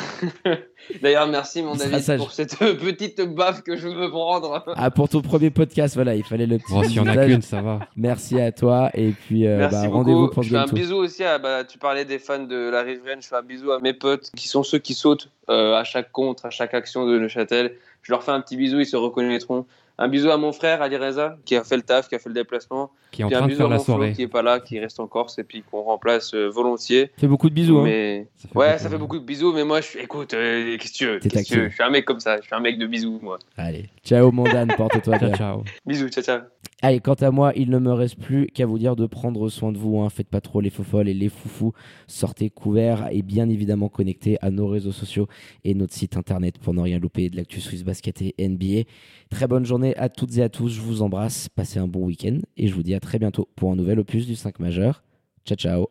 D'ailleurs, 1.02 1.26
merci 1.28 1.62
mon 1.62 1.74
David 1.74 2.00
sage. 2.00 2.18
pour 2.18 2.32
cette 2.32 2.56
petite 2.58 3.20
baffe 3.20 3.62
que 3.62 3.76
je 3.76 3.88
veux 3.88 4.10
prendre. 4.10 4.64
Ah, 4.76 4.90
pour 4.90 5.08
ton 5.08 5.22
premier 5.22 5.50
podcast, 5.50 5.94
voilà, 5.94 6.14
il 6.14 6.24
fallait 6.24 6.46
le 6.46 6.58
petit. 6.58 6.72
Bon, 6.72 6.82
s'il 6.82 6.94
y 6.94 7.00
en 7.00 7.06
a 7.06 7.26
qu'une, 7.26 7.42
ça 7.42 7.60
va. 7.62 7.80
Merci 7.96 8.40
à 8.40 8.50
toi. 8.52 8.90
Et 8.94 9.10
puis, 9.10 9.46
euh, 9.46 9.58
Merci 9.58 9.86
bah, 9.86 9.92
rendez-vous 9.92 10.28
pour 10.28 10.42
je 10.42 10.50
fais 10.50 10.56
un 10.56 10.66
bisou 10.66 10.96
aussi 10.96 11.22
à. 11.24 11.38
Bah, 11.38 11.64
tu 11.64 11.78
parlais 11.78 12.04
des 12.04 12.18
fans 12.18 12.42
de 12.44 12.70
la 12.70 12.82
riveraine. 12.82 13.22
Je 13.22 13.28
fais 13.28 13.36
un 13.36 13.42
bisou 13.42 13.70
à 13.72 13.80
mes 13.80 13.92
potes 13.94 14.30
qui 14.36 14.48
sont 14.48 14.62
ceux 14.62 14.78
qui 14.78 14.94
sautent 14.94 15.30
euh, 15.48 15.74
à 15.74 15.84
chaque 15.84 16.10
contre, 16.12 16.46
à 16.46 16.50
chaque 16.50 16.74
action 16.74 17.06
de 17.06 17.18
Neuchâtel. 17.18 17.76
Je 18.02 18.12
leur 18.12 18.22
fais 18.22 18.32
un 18.32 18.40
petit 18.40 18.56
bisou, 18.56 18.80
ils 18.80 18.86
se 18.86 18.96
reconnaîtront. 18.96 19.66
Un 20.02 20.08
bisou 20.08 20.30
à 20.30 20.38
mon 20.38 20.50
frère 20.50 20.80
Ali 20.80 20.96
Reza 20.96 21.36
qui 21.44 21.56
a 21.56 21.62
fait 21.62 21.76
le 21.76 21.82
taf, 21.82 22.08
qui 22.08 22.14
a 22.14 22.18
fait 22.18 22.30
le 22.30 22.34
déplacement. 22.34 22.90
Qui 23.10 23.22
est 23.22 23.24
en 23.24 23.30
train 23.30 23.46
de 23.48 23.54
faire 23.54 23.66
à 23.66 23.70
la 23.70 23.78
soirée. 23.78 24.12
qui 24.12 24.22
est 24.22 24.28
pas 24.28 24.42
là, 24.42 24.60
qui 24.60 24.78
reste 24.78 25.00
en 25.00 25.06
Corse 25.06 25.38
et 25.38 25.44
puis 25.44 25.62
qu'on 25.68 25.82
remplace 25.82 26.34
euh, 26.34 26.48
volontiers. 26.48 27.10
Fais 27.16 27.26
beaucoup 27.26 27.48
de 27.48 27.54
bisous. 27.54 27.78
hein. 27.78 27.84
mais 27.84 28.28
Ça 28.36 28.48
fait 28.48 28.56
ouais, 28.58 28.66
beaucoup. 28.70 28.82
ça 28.82 28.90
fait 28.90 28.98
beaucoup 28.98 29.18
de 29.18 29.24
bisous, 29.24 29.52
mais 29.52 29.64
moi, 29.64 29.80
je 29.80 29.86
suis, 29.86 29.98
écoute, 30.00 30.34
euh, 30.34 30.76
qu'est-ce 30.78 30.92
que 30.92 30.96
tu 30.98 31.06
veux, 31.06 31.18
que 31.18 31.28
tu. 31.28 31.68
Je 31.68 31.74
suis 31.74 31.82
un 31.82 31.90
mec 31.90 32.04
comme 32.04 32.20
ça, 32.20 32.36
je 32.40 32.42
suis 32.46 32.54
un 32.54 32.60
mec 32.60 32.78
de 32.78 32.86
bisous, 32.86 33.18
moi. 33.22 33.38
Allez, 33.56 33.86
ciao 34.04 34.30
mon 34.32 34.44
Dan, 34.44 34.72
porte-toi 34.76 35.18
Ciao, 35.18 35.28
bien. 35.28 35.36
ciao. 35.36 35.64
Bisous, 35.86 36.08
ciao, 36.08 36.22
ciao. 36.24 36.40
Allez, 36.82 37.00
quant 37.00 37.12
à 37.14 37.30
moi, 37.30 37.52
il 37.56 37.68
ne 37.68 37.78
me 37.78 37.92
reste 37.92 38.16
plus 38.18 38.46
qu'à 38.46 38.64
vous 38.64 38.78
dire 38.78 38.96
de 38.96 39.04
prendre 39.04 39.50
soin 39.50 39.70
de 39.70 39.76
vous. 39.76 39.98
Hein. 40.00 40.08
Faites 40.08 40.28
pas 40.28 40.40
trop 40.40 40.62
les 40.62 40.70
faux 40.70 40.82
folles 40.82 41.10
et 41.10 41.14
les 41.14 41.28
foufous. 41.28 41.74
Sortez 42.06 42.48
couverts 42.48 43.08
et 43.12 43.20
bien 43.20 43.50
évidemment 43.50 43.90
connectés 43.90 44.38
à 44.40 44.50
nos 44.50 44.66
réseaux 44.66 44.90
sociaux 44.92 45.28
et 45.64 45.74
notre 45.74 45.92
site 45.92 46.16
internet 46.16 46.56
pour 46.58 46.72
ne 46.72 46.80
rien 46.80 46.98
louper 46.98 47.28
de 47.28 47.36
l'actu 47.36 47.60
Swiss 47.60 47.84
Basket 47.84 48.22
et 48.22 48.34
NBA. 48.48 48.88
Très 49.28 49.46
bonne 49.46 49.66
journée 49.66 49.94
à 49.98 50.08
toutes 50.08 50.38
et 50.38 50.42
à 50.42 50.48
tous. 50.48 50.70
Je 50.70 50.80
vous 50.80 51.02
embrasse. 51.02 51.50
Passez 51.50 51.78
un 51.78 51.86
bon 51.86 52.06
week-end 52.06 52.38
et 52.56 52.66
je 52.68 52.74
vous 52.74 52.82
dis 52.82 52.94
très 53.00 53.18
bientôt 53.18 53.48
pour 53.56 53.72
un 53.72 53.76
nouvel 53.76 53.98
opus 53.98 54.26
du 54.26 54.36
5 54.36 54.58
majeur. 54.60 55.02
Ciao, 55.44 55.56
ciao. 55.56 55.86